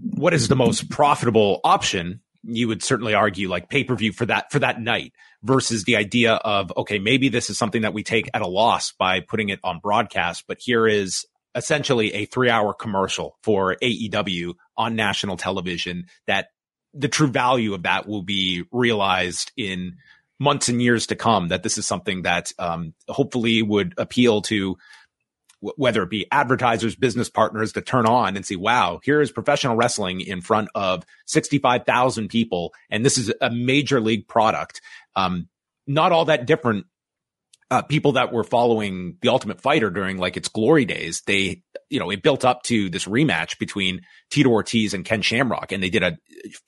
what 0.02 0.34
is 0.34 0.48
the 0.48 0.56
most 0.56 0.90
profitable 0.90 1.60
option. 1.64 2.20
You 2.48 2.68
would 2.68 2.82
certainly 2.82 3.14
argue 3.14 3.48
like 3.48 3.68
pay 3.68 3.84
per 3.84 3.94
view 3.96 4.12
for 4.12 4.26
that 4.26 4.52
for 4.52 4.60
that 4.60 4.80
night 4.80 5.12
versus 5.42 5.84
the 5.84 5.96
idea 5.96 6.34
of 6.34 6.72
okay, 6.76 6.98
maybe 6.98 7.28
this 7.28 7.50
is 7.50 7.58
something 7.58 7.82
that 7.82 7.92
we 7.92 8.02
take 8.02 8.28
at 8.32 8.42
a 8.42 8.46
loss 8.46 8.92
by 8.92 9.20
putting 9.20 9.48
it 9.48 9.60
on 9.64 9.80
broadcast, 9.80 10.44
but 10.46 10.58
here 10.60 10.86
is 10.86 11.26
essentially 11.54 12.12
a 12.12 12.26
three 12.26 12.50
hour 12.50 12.72
commercial 12.72 13.36
for 13.42 13.76
AEW 13.82 14.54
on 14.76 14.94
national 14.94 15.36
television 15.36 16.06
that 16.26 16.48
the 16.94 17.08
true 17.08 17.28
value 17.28 17.74
of 17.74 17.82
that 17.82 18.06
will 18.06 18.22
be 18.22 18.64
realized 18.70 19.52
in 19.56 19.96
months 20.38 20.68
and 20.68 20.80
years 20.82 21.06
to 21.08 21.16
come. 21.16 21.48
That 21.48 21.62
this 21.62 21.78
is 21.78 21.86
something 21.86 22.22
that 22.22 22.52
um, 22.58 22.94
hopefully 23.08 23.62
would 23.62 23.94
appeal 23.96 24.42
to 24.42 24.76
whether 25.76 26.02
it 26.02 26.10
be 26.10 26.26
advertisers, 26.30 26.96
business 26.96 27.28
partners 27.28 27.72
to 27.72 27.80
turn 27.80 28.06
on 28.06 28.36
and 28.36 28.44
see, 28.44 28.56
wow, 28.56 29.00
here 29.02 29.20
is 29.20 29.30
professional 29.30 29.76
wrestling 29.76 30.20
in 30.20 30.40
front 30.40 30.68
of 30.74 31.04
65,000 31.26 32.28
people. 32.28 32.72
And 32.90 33.04
this 33.04 33.18
is 33.18 33.32
a 33.40 33.50
major 33.50 34.00
league 34.00 34.28
product. 34.28 34.80
Um, 35.14 35.48
not 35.86 36.12
all 36.12 36.26
that 36.26 36.46
different 36.46 36.86
uh, 37.70 37.82
people 37.82 38.12
that 38.12 38.32
were 38.32 38.44
following 38.44 39.16
the 39.22 39.28
Ultimate 39.28 39.60
Fighter 39.60 39.90
during 39.90 40.18
like 40.18 40.36
its 40.36 40.48
glory 40.48 40.84
days, 40.84 41.22
they, 41.26 41.62
you 41.90 41.98
know, 41.98 42.10
it 42.10 42.22
built 42.22 42.44
up 42.44 42.62
to 42.64 42.88
this 42.88 43.06
rematch 43.06 43.58
between 43.58 44.02
Tito 44.30 44.50
Ortiz 44.50 44.94
and 44.94 45.04
Ken 45.04 45.22
Shamrock, 45.22 45.72
and 45.72 45.82
they 45.82 45.90
did 45.90 46.02
a 46.02 46.16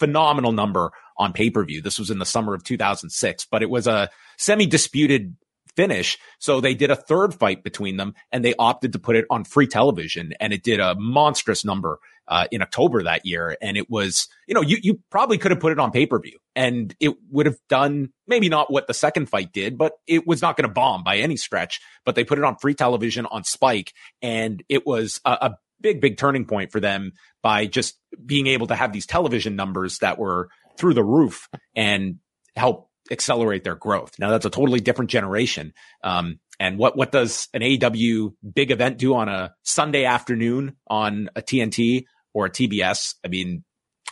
phenomenal 0.00 0.52
number 0.52 0.90
on 1.16 1.32
pay 1.32 1.50
per 1.50 1.64
view. 1.64 1.80
This 1.80 1.98
was 1.98 2.10
in 2.10 2.18
the 2.18 2.26
summer 2.26 2.54
of 2.54 2.64
2006, 2.64 3.46
but 3.50 3.62
it 3.62 3.70
was 3.70 3.86
a 3.86 4.10
semi 4.38 4.66
disputed 4.66 5.36
finish. 5.78 6.18
So 6.40 6.60
they 6.60 6.74
did 6.74 6.90
a 6.90 6.96
third 6.96 7.32
fight 7.32 7.62
between 7.62 7.98
them 7.98 8.14
and 8.32 8.44
they 8.44 8.52
opted 8.58 8.94
to 8.94 8.98
put 8.98 9.14
it 9.14 9.26
on 9.30 9.44
free 9.44 9.68
television 9.68 10.34
and 10.40 10.52
it 10.52 10.64
did 10.64 10.80
a 10.80 10.96
monstrous 10.96 11.64
number 11.64 12.00
uh, 12.26 12.48
in 12.50 12.62
October 12.62 13.04
that 13.04 13.24
year. 13.24 13.56
And 13.62 13.76
it 13.76 13.88
was, 13.88 14.26
you 14.48 14.54
know, 14.54 14.60
you, 14.60 14.78
you 14.82 15.00
probably 15.08 15.38
could 15.38 15.52
have 15.52 15.60
put 15.60 15.70
it 15.70 15.78
on 15.78 15.92
pay 15.92 16.04
per 16.04 16.18
view 16.18 16.36
and 16.56 16.92
it 16.98 17.14
would 17.30 17.46
have 17.46 17.58
done 17.68 18.08
maybe 18.26 18.48
not 18.48 18.72
what 18.72 18.88
the 18.88 18.92
second 18.92 19.28
fight 19.28 19.52
did, 19.52 19.78
but 19.78 19.92
it 20.08 20.26
was 20.26 20.42
not 20.42 20.56
going 20.56 20.68
to 20.68 20.74
bomb 20.74 21.04
by 21.04 21.18
any 21.18 21.36
stretch. 21.36 21.80
But 22.04 22.16
they 22.16 22.24
put 22.24 22.38
it 22.38 22.44
on 22.44 22.56
free 22.56 22.74
television 22.74 23.24
on 23.26 23.44
Spike 23.44 23.94
and 24.20 24.60
it 24.68 24.84
was 24.84 25.20
a, 25.24 25.30
a 25.30 25.58
big, 25.80 26.00
big 26.00 26.16
turning 26.16 26.44
point 26.44 26.72
for 26.72 26.80
them 26.80 27.12
by 27.40 27.66
just 27.66 27.96
being 28.26 28.48
able 28.48 28.66
to 28.66 28.74
have 28.74 28.92
these 28.92 29.06
television 29.06 29.54
numbers 29.54 29.98
that 29.98 30.18
were 30.18 30.48
through 30.76 30.94
the 30.94 31.04
roof 31.04 31.48
and 31.76 32.16
help 32.56 32.87
accelerate 33.10 33.64
their 33.64 33.74
growth. 33.74 34.18
Now 34.18 34.30
that's 34.30 34.46
a 34.46 34.50
totally 34.50 34.80
different 34.80 35.10
generation. 35.10 35.72
Um, 36.02 36.40
and 36.60 36.78
what, 36.78 36.96
what 36.96 37.12
does 37.12 37.48
an 37.54 37.62
AEW 37.62 38.34
big 38.54 38.70
event 38.70 38.98
do 38.98 39.14
on 39.14 39.28
a 39.28 39.54
Sunday 39.62 40.04
afternoon 40.04 40.76
on 40.88 41.30
a 41.36 41.42
TNT 41.42 42.04
or 42.38 42.46
a 42.46 42.50
TBS. 42.50 43.14
I 43.24 43.28
mean, 43.28 43.64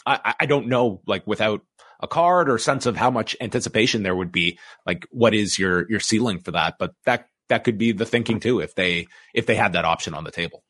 I, 0.04 0.34
I 0.40 0.46
don't 0.46 0.68
know, 0.68 1.00
like 1.06 1.26
without 1.26 1.62
a 2.00 2.08
card 2.08 2.50
or 2.50 2.58
sense 2.58 2.86
of 2.86 2.96
how 2.96 3.10
much 3.10 3.36
anticipation 3.40 4.02
there 4.02 4.16
would 4.16 4.32
be, 4.32 4.58
like 4.84 5.06
what 5.10 5.34
is 5.34 5.58
your, 5.58 5.88
your 5.90 6.00
ceiling 6.00 6.40
for 6.40 6.52
that? 6.52 6.74
But 6.78 6.92
that, 7.04 7.26
that 7.48 7.64
could 7.64 7.78
be 7.78 7.92
the 7.92 8.04
thinking 8.04 8.40
too, 8.40 8.60
if 8.60 8.74
they, 8.74 9.06
if 9.34 9.46
they 9.46 9.54
had 9.54 9.72
that 9.72 9.84
option 9.84 10.14
on 10.14 10.24
the 10.24 10.30
table. 10.30 10.62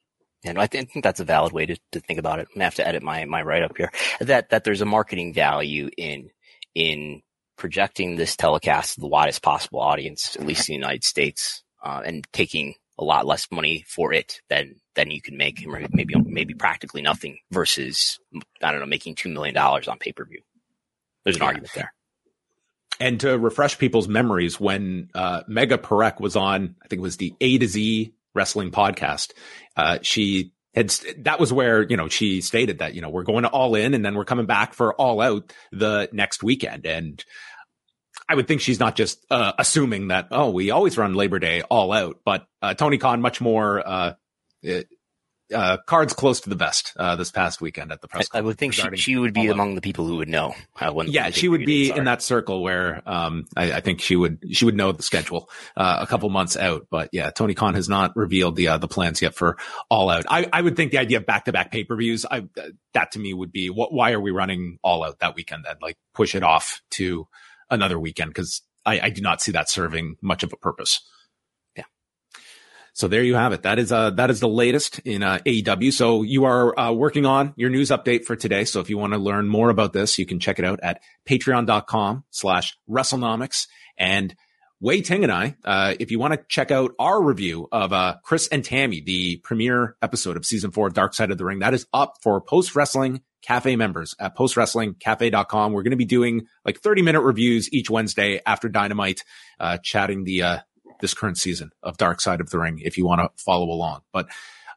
And 0.45 0.59
I 0.59 0.67
think 0.67 1.03
that's 1.03 1.19
a 1.21 1.25
valid 1.25 1.53
way 1.53 1.67
to, 1.67 1.77
to 1.93 2.01
think 2.01 2.19
about 2.19 2.39
it. 2.39 2.49
I'm 2.51 2.55
gonna 2.57 2.65
have 2.65 2.75
to 2.77 2.87
edit 2.87 3.03
my, 3.03 3.25
my 3.25 3.43
write 3.43 3.63
up 3.63 3.77
here 3.77 3.91
that, 4.21 4.51
that 4.51 4.65
there's 4.65 4.83
a 4.83 4.87
marketing 4.87 5.35
value 5.35 5.91
in, 5.97 6.31
in 6.75 7.23
projecting 7.57 8.17
this 8.17 8.37
telecast 8.37 8.95
to 8.95 9.01
the 9.01 9.09
widest 9.09 9.43
possible 9.43 9.81
audience, 9.81 10.37
at 10.37 10.47
least 10.47 10.69
in 10.69 10.75
the 10.75 10.79
United 10.79 11.05
States, 11.05 11.63
uh, 11.83 12.03
and 12.05 12.27
taking 12.33 12.75
a 12.99 13.05
lot 13.05 13.27
less 13.27 13.47
money 13.51 13.85
for 13.87 14.13
it 14.13 14.41
than 14.49 14.77
than 14.95 15.11
you 15.11 15.21
can 15.21 15.37
make 15.37 15.67
maybe 15.67 16.15
maybe 16.25 16.55
practically 16.55 17.03
nothing 17.03 17.39
versus 17.51 18.19
I 18.63 18.71
don't 18.71 18.81
know 18.81 18.87
making 18.87 19.17
two 19.17 19.29
million 19.29 19.55
dollars 19.55 19.89
on 19.89 19.99
pay 19.99 20.13
per 20.13 20.25
view. 20.25 20.41
There's 21.25 21.37
an 21.37 21.43
yeah. 21.43 21.47
argument 21.47 21.73
there. 21.75 21.93
And 22.99 23.21
to 23.21 23.37
refresh 23.37 23.77
people's 23.77 24.09
memories, 24.09 24.59
when 24.59 25.11
uh, 25.15 25.43
Megha 25.43 25.77
Parekh 25.77 26.19
was 26.19 26.35
on, 26.35 26.77
I 26.83 26.89
think 26.89 27.01
it 27.01 27.03
was 27.03 27.19
the 27.19 27.35
A 27.43 27.59
to 27.59 27.69
Z 27.69 28.15
wrestling 28.35 28.71
podcast, 28.71 29.33
uh, 29.77 29.99
she 30.03 30.53
had 30.77 30.91
that 31.25 31.41
was 31.41 31.53
where 31.53 31.83
you 31.83 31.97
know 31.97 32.09
she 32.09 32.41
stated 32.41 32.79
that 32.79 32.95
you 32.95 33.01
know 33.01 33.09
we're 33.09 33.25
going 33.25 33.43
to 33.43 33.49
all 33.49 33.75
in 33.75 33.95
and 33.95 34.05
then 34.05 34.15
we're 34.15 34.25
coming 34.25 34.47
back 34.47 34.75
for 34.75 34.95
all 34.95 35.21
out 35.21 35.53
the 35.73 36.09
next 36.13 36.43
weekend. 36.43 36.87
And 36.87 37.25
I 38.29 38.35
would 38.35 38.47
think 38.47 38.61
she's 38.61 38.79
not 38.79 38.95
just 38.95 39.25
uh, 39.31 39.53
assuming 39.59 40.09
that 40.09 40.29
oh 40.31 40.51
we 40.51 40.71
always 40.71 40.99
run 40.99 41.15
Labor 41.15 41.39
Day 41.39 41.63
all 41.63 41.93
out, 41.93 42.21
but 42.25 42.47
uh, 42.61 42.75
Tony 42.75 42.99
Khan 42.99 43.21
much 43.21 43.41
more 43.41 43.87
uh, 43.87 44.13
uh, 45.55 45.77
cards 45.87 46.13
close 46.13 46.41
to 46.41 46.49
the 46.51 46.57
vest 46.57 46.93
uh, 46.97 47.17
this 47.17 47.31
past 47.31 47.61
weekend 47.61 47.93
at 47.93 48.01
the 48.01 48.09
press. 48.09 48.29
I, 48.33 48.39
I 48.39 48.41
would 48.41 48.59
think 48.59 48.75
she, 48.75 48.97
she 48.97 49.17
would 49.17 49.33
be 49.33 49.49
among 49.49 49.75
the 49.75 49.81
people 49.81 50.07
who 50.07 50.17
would 50.17 50.29
know. 50.29 50.55
Uh, 50.81 50.93
when 50.93 51.09
yeah, 51.09 51.31
she 51.31 51.49
would 51.49 51.65
be 51.65 51.91
in 51.91 52.05
that 52.05 52.23
circle 52.23 52.63
where 52.63 53.03
um, 53.07 53.47
I, 53.57 53.75
I, 53.75 53.81
think 53.81 54.01
she 54.01 54.17
would 54.17 54.39
she 54.53 54.65
would 54.65 54.77
know 54.77 54.93
the 54.93 55.03
schedule 55.03 55.49
uh, 55.77 55.99
a 56.01 56.07
couple 56.07 56.29
months 56.31 56.57
out. 56.57 56.87
But 56.91 57.11
yeah, 57.13 57.31
Tony 57.31 57.55
Khan 57.55 57.75
has 57.75 57.89
not 57.89 58.17
revealed 58.17 58.57
the 58.57 58.69
uh, 58.69 58.79
the 58.79 58.89
plans 58.89 59.23
yet 59.23 59.35
for 59.35 59.57
All 59.89 60.11
Out. 60.11 60.25
I, 60.29 60.49
I 60.53 60.63
would 60.63 60.77
think 60.77 60.93
the 60.93 60.99
idea 60.99 61.19
of 61.19 61.27
back 61.27 61.45
to 61.45 61.53
back 61.53 61.71
pay 61.71 61.85
per 61.85 61.97
views, 61.97 62.27
that 62.95 63.13
to 63.13 63.19
me 63.19 63.33
would 63.33 63.53
be 63.53 63.71
what, 63.71 63.93
why 63.93 64.13
are 64.13 64.21
we 64.21 64.31
running 64.31 64.79
All 64.83 65.05
Out 65.05 65.21
that 65.21 65.37
weekend? 65.37 65.65
Then 65.65 65.77
like 65.81 65.97
push 66.15 66.35
it 66.35 66.43
off 66.43 66.83
to 66.93 67.29
another 67.71 67.99
weekend 67.99 68.31
because 68.31 68.63
I, 68.85 69.01
I 69.01 69.11
do 69.11 69.21
not 69.21 69.41
see 69.41 69.53
that 69.53 69.69
serving 69.69 70.17
much 70.21 70.43
of 70.43 70.53
a 70.53 70.57
purpose. 70.57 71.01
So 72.97 73.09
there 73.09 73.23
you 73.23 73.35
have 73.35 73.53
it. 73.53 73.65
That 73.65 73.79
is 73.79 73.93
uh 73.93 74.09
that 74.13 74.31
is 74.31 74.41
the 74.41 74.49
latest 74.49 75.01
in 75.01 75.23
uh, 75.23 75.41
AEW. 75.45 75.93
So 75.93 76.23
you 76.23 76.47
are 76.47 76.79
uh, 76.81 76.93
working 76.93 77.27
on 77.27 77.53
your 77.55 77.69
news 77.69 77.91
update 77.91 78.25
for 78.25 78.37
today. 78.37 78.65
So 78.65 78.81
if 78.81 78.89
you 78.89 78.97
want 78.97 79.13
to 79.13 79.19
learn 79.19 79.49
more 79.49 79.69
about 79.69 79.93
this, 79.93 80.19
you 80.19 80.25
can 80.25 80.41
check 80.41 80.59
it 80.59 80.65
out 80.65 80.81
at 80.83 81.03
patreon.com 81.29 82.25
slash 82.31 82.79
WrestleNomics. 82.89 83.67
And 83.99 84.35
Wai 84.81 85.01
Ting 85.01 85.25
and 85.25 85.31
I, 85.31 85.57
uh, 85.63 85.93
if 86.01 86.11
you 86.11 86.19
want 86.19 86.33
to 86.33 86.41
check 86.49 86.71
out 86.71 86.93
our 86.99 87.23
review 87.23 87.69
of 87.71 87.93
uh, 87.93 88.17
Chris 88.23 88.49
and 88.49 88.65
Tammy, 88.65 89.03
the 89.03 89.37
premiere 89.45 89.97
episode 90.01 90.39
of 90.39 90.47
season 90.47 90.71
four 90.71 90.87
of 90.87 90.95
Dark 90.95 91.13
Side 91.13 91.31
of 91.31 91.37
the 91.37 91.45
Ring, 91.45 91.59
that 91.59 91.75
is 91.75 91.87
up 91.93 92.15
for 92.23 92.41
post 92.41 92.75
wrestling 92.75 93.21
cafe 93.43 93.77
members 93.77 94.15
at 94.19 94.35
postwrestlingcafe.com. 94.35 95.73
We're 95.75 95.83
going 95.83 95.91
to 95.91 95.97
be 95.99 96.07
doing 96.07 96.47
like 96.65 96.81
30 96.81 97.03
minute 97.03 97.21
reviews 97.21 97.71
each 97.75 97.91
Wednesday 97.91 98.41
after 98.47 98.71
Dynamite, 98.71 99.23
uh, 99.61 99.77
chatting 99.83 100.25
the, 100.25 100.43
uh, 100.43 100.59
this 101.01 101.15
current 101.15 101.39
season 101.39 101.71
of 101.83 101.97
Dark 101.97 102.21
Side 102.21 102.41
of 102.41 102.51
the 102.51 102.59
Ring 102.59 102.81
if 102.85 102.99
you 102.99 103.07
want 103.07 103.21
to 103.21 103.43
follow 103.43 103.71
along. 103.71 104.03
But 104.13 104.29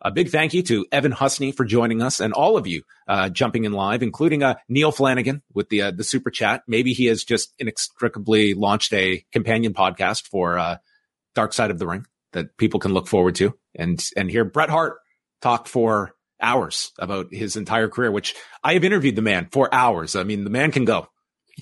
a 0.02 0.12
big 0.12 0.30
thank 0.30 0.54
you 0.54 0.64
to 0.64 0.86
Evan 0.92 1.12
Husney 1.12 1.54
for 1.54 1.66
joining 1.66 2.02
us 2.02 2.20
and 2.20 2.34
all 2.34 2.58
of 2.58 2.68
you 2.68 2.84
uh, 3.08 3.30
jumping 3.30 3.66
in 3.66 3.74
live, 3.74 4.02
including 4.02 4.44
uh, 4.44 4.56
Neil 4.70 4.92
Flanagan 4.92 5.42
with 5.54 5.70
the 5.70 5.82
uh, 5.84 5.92
the 5.92 6.04
super 6.04 6.32
chat. 6.32 6.64
Maybe 6.68 6.94
he 6.94 7.06
has 7.06 7.24
just 7.24 7.54
inextricably 7.60 8.54
launched 8.54 8.94
a 8.94 9.26
companion 9.32 9.74
podcast 9.74 10.28
for 10.28 10.58
uh, 10.58 10.78
Dark 11.36 11.54
Side 11.54 11.72
of 11.72 11.80
the 11.80 11.88
Ring 11.88 12.06
that 12.32 12.56
people 12.58 12.80
can 12.80 12.94
look 12.94 13.08
forward 13.08 13.36
to 13.36 13.54
and 13.76 14.04
and 14.16 14.32
hear 14.32 14.46
Bret 14.46 14.70
Hart 14.70 15.00
talk 15.42 15.68
for 15.68 16.16
hours 16.42 16.92
about 16.98 17.34
his 17.34 17.56
entire 17.56 17.90
career, 17.90 18.12
which 18.12 18.36
I 18.64 18.74
have 18.74 18.84
interviewed 18.84 19.16
the 19.16 19.22
man 19.22 19.50
for 19.52 19.74
hours. 19.74 20.16
I 20.16 20.24
mean, 20.24 20.44
the 20.44 20.50
man 20.50 20.72
can 20.72 20.86
go. 20.86 21.10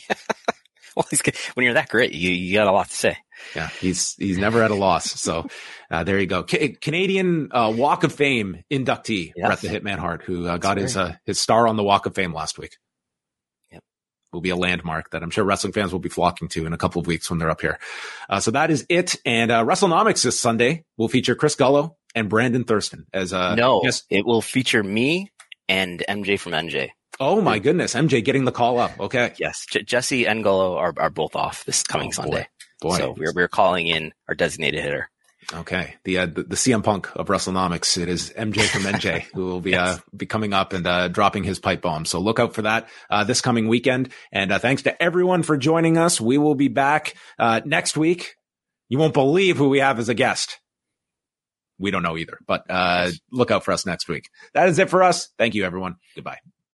well, 0.96 1.08
when 1.56 1.64
you're 1.64 1.74
that 1.74 1.90
great, 1.90 2.12
you, 2.12 2.30
you 2.30 2.54
got 2.54 2.68
a 2.68 2.72
lot 2.72 2.90
to 2.90 2.96
say. 2.96 3.18
Yeah, 3.56 3.68
he's 3.68 4.16
he's 4.16 4.38
never 4.38 4.64
at 4.64 4.72
a 4.72 4.76
loss. 4.76 5.12
So 5.20 5.48
uh, 5.90 6.04
there 6.04 6.20
you 6.20 6.28
go. 6.28 6.46
C- 6.48 6.78
Canadian 6.80 7.50
uh, 7.52 7.74
Walk 7.76 8.04
of 8.04 8.14
Fame 8.14 8.64
inductee 8.72 9.34
yes. 9.36 9.48
Bret 9.48 9.62
the 9.62 9.68
Hitman 9.68 9.98
Hart, 9.98 10.24
who 10.24 10.48
uh, 10.48 10.58
got 10.58 10.78
his 10.78 10.98
uh, 10.98 11.16
his 11.26 11.40
star 11.40 11.68
on 11.68 11.76
the 11.76 11.84
Walk 11.84 12.06
of 12.06 12.16
Fame 12.16 12.34
last 12.34 12.58
week. 12.58 12.78
Yep, 13.72 13.84
will 14.34 14.42
be 14.42 14.50
a 14.50 14.56
landmark 14.56 15.12
that 15.12 15.24
I'm 15.24 15.30
sure 15.30 15.44
wrestling 15.44 15.74
fans 15.74 15.92
will 15.92 16.00
be 16.00 16.10
flocking 16.10 16.48
to 16.50 16.66
in 16.66 16.74
a 16.74 16.78
couple 16.78 17.00
of 17.00 17.08
weeks 17.08 17.30
when 17.30 17.40
they're 17.40 17.50
up 17.50 17.62
here. 17.62 17.80
Uh, 18.30 18.40
so 18.40 18.52
that 18.52 18.72
is 18.72 18.86
it. 18.90 19.16
And 19.26 19.52
uh, 19.52 19.64
WrestleNomics 19.64 20.24
this 20.24 20.40
Sunday 20.40 20.84
will 20.98 21.08
feature 21.08 21.36
Chris 21.36 21.56
Gullo 21.56 21.96
and 22.16 22.30
Brandon 22.30 22.64
Thurston 22.64 23.06
as 23.14 23.34
uh 23.34 23.56
no, 23.56 23.82
yes. 23.84 24.04
it 24.10 24.26
will 24.26 24.42
feature 24.42 24.84
me 24.84 25.32
and 25.70 26.04
MJ 26.08 26.40
from 26.40 26.54
NJ. 26.54 26.90
Oh 27.20 27.42
my 27.42 27.58
goodness, 27.60 27.96
MJ 27.96 28.24
getting 28.24 28.46
the 28.46 28.52
call 28.52 28.80
up. 28.80 29.00
Okay. 29.00 29.34
Yes, 29.40 29.66
J- 29.70 29.84
Jesse 29.84 30.28
and 30.28 30.44
Gullo 30.44 30.78
are, 30.78 30.94
are 30.98 31.10
both 31.10 31.36
off 31.36 31.66
this 31.66 31.84
coming 31.84 32.10
oh, 32.10 32.12
Sunday. 32.12 32.48
Boy. 32.82 32.98
So 32.98 33.16
we're 33.18 33.34
we're 33.34 33.48
calling 33.48 33.88
in 33.88 34.14
our 34.28 34.36
designated 34.36 34.84
hitter. 34.84 35.10
Okay, 35.54 35.96
the, 36.04 36.18
uh, 36.18 36.26
the 36.26 36.44
the 36.44 36.56
CM 36.58 36.84
Punk 36.84 37.10
of 37.16 37.28
WrestleNomics. 37.28 37.98
It 37.98 38.10
is 38.10 38.34
MJ 38.38 38.68
from 38.68 38.82
NJ 38.82 39.22
who 39.34 39.46
will 39.46 39.62
be 39.62 39.72
yes. 39.72 39.98
uh, 39.98 40.02
be 40.16 40.26
coming 40.26 40.54
up 40.54 40.74
and 40.74 40.86
uh, 40.86 41.08
dropping 41.08 41.46
his 41.46 41.58
pipe 41.58 41.82
bomb. 41.82 42.04
So 42.04 42.20
look 42.20 42.40
out 42.40 42.54
for 42.54 42.64
that 42.64 42.90
uh, 43.10 43.24
this 43.24 43.40
coming 43.40 43.70
weekend. 43.70 44.12
And 44.32 44.52
uh, 44.52 44.60
thanks 44.60 44.82
to 44.84 45.02
everyone 45.02 45.44
for 45.44 45.56
joining 45.56 45.98
us. 45.98 46.20
We 46.20 46.38
will 46.38 46.56
be 46.56 46.68
back 46.68 47.16
uh, 47.40 47.62
next 47.64 47.96
week. 47.96 48.36
You 48.90 48.98
won't 48.98 49.14
believe 49.14 49.58
who 49.58 49.70
we 49.70 49.80
have 49.80 50.00
as 50.00 50.10
a 50.10 50.14
guest. 50.14 50.60
We 51.80 51.92
don't 51.92 52.04
know 52.04 52.18
either, 52.18 52.40
but 52.46 52.66
uh, 52.70 53.12
look 53.32 53.52
out 53.52 53.64
for 53.64 53.72
us 53.72 53.86
next 53.86 54.08
week. 54.08 54.30
That 54.54 54.68
is 54.68 54.80
it 54.80 54.90
for 54.90 55.04
us. 55.04 55.30
Thank 55.38 55.56
you, 55.56 55.64
everyone. 55.64 55.96
Goodbye. 56.16 56.40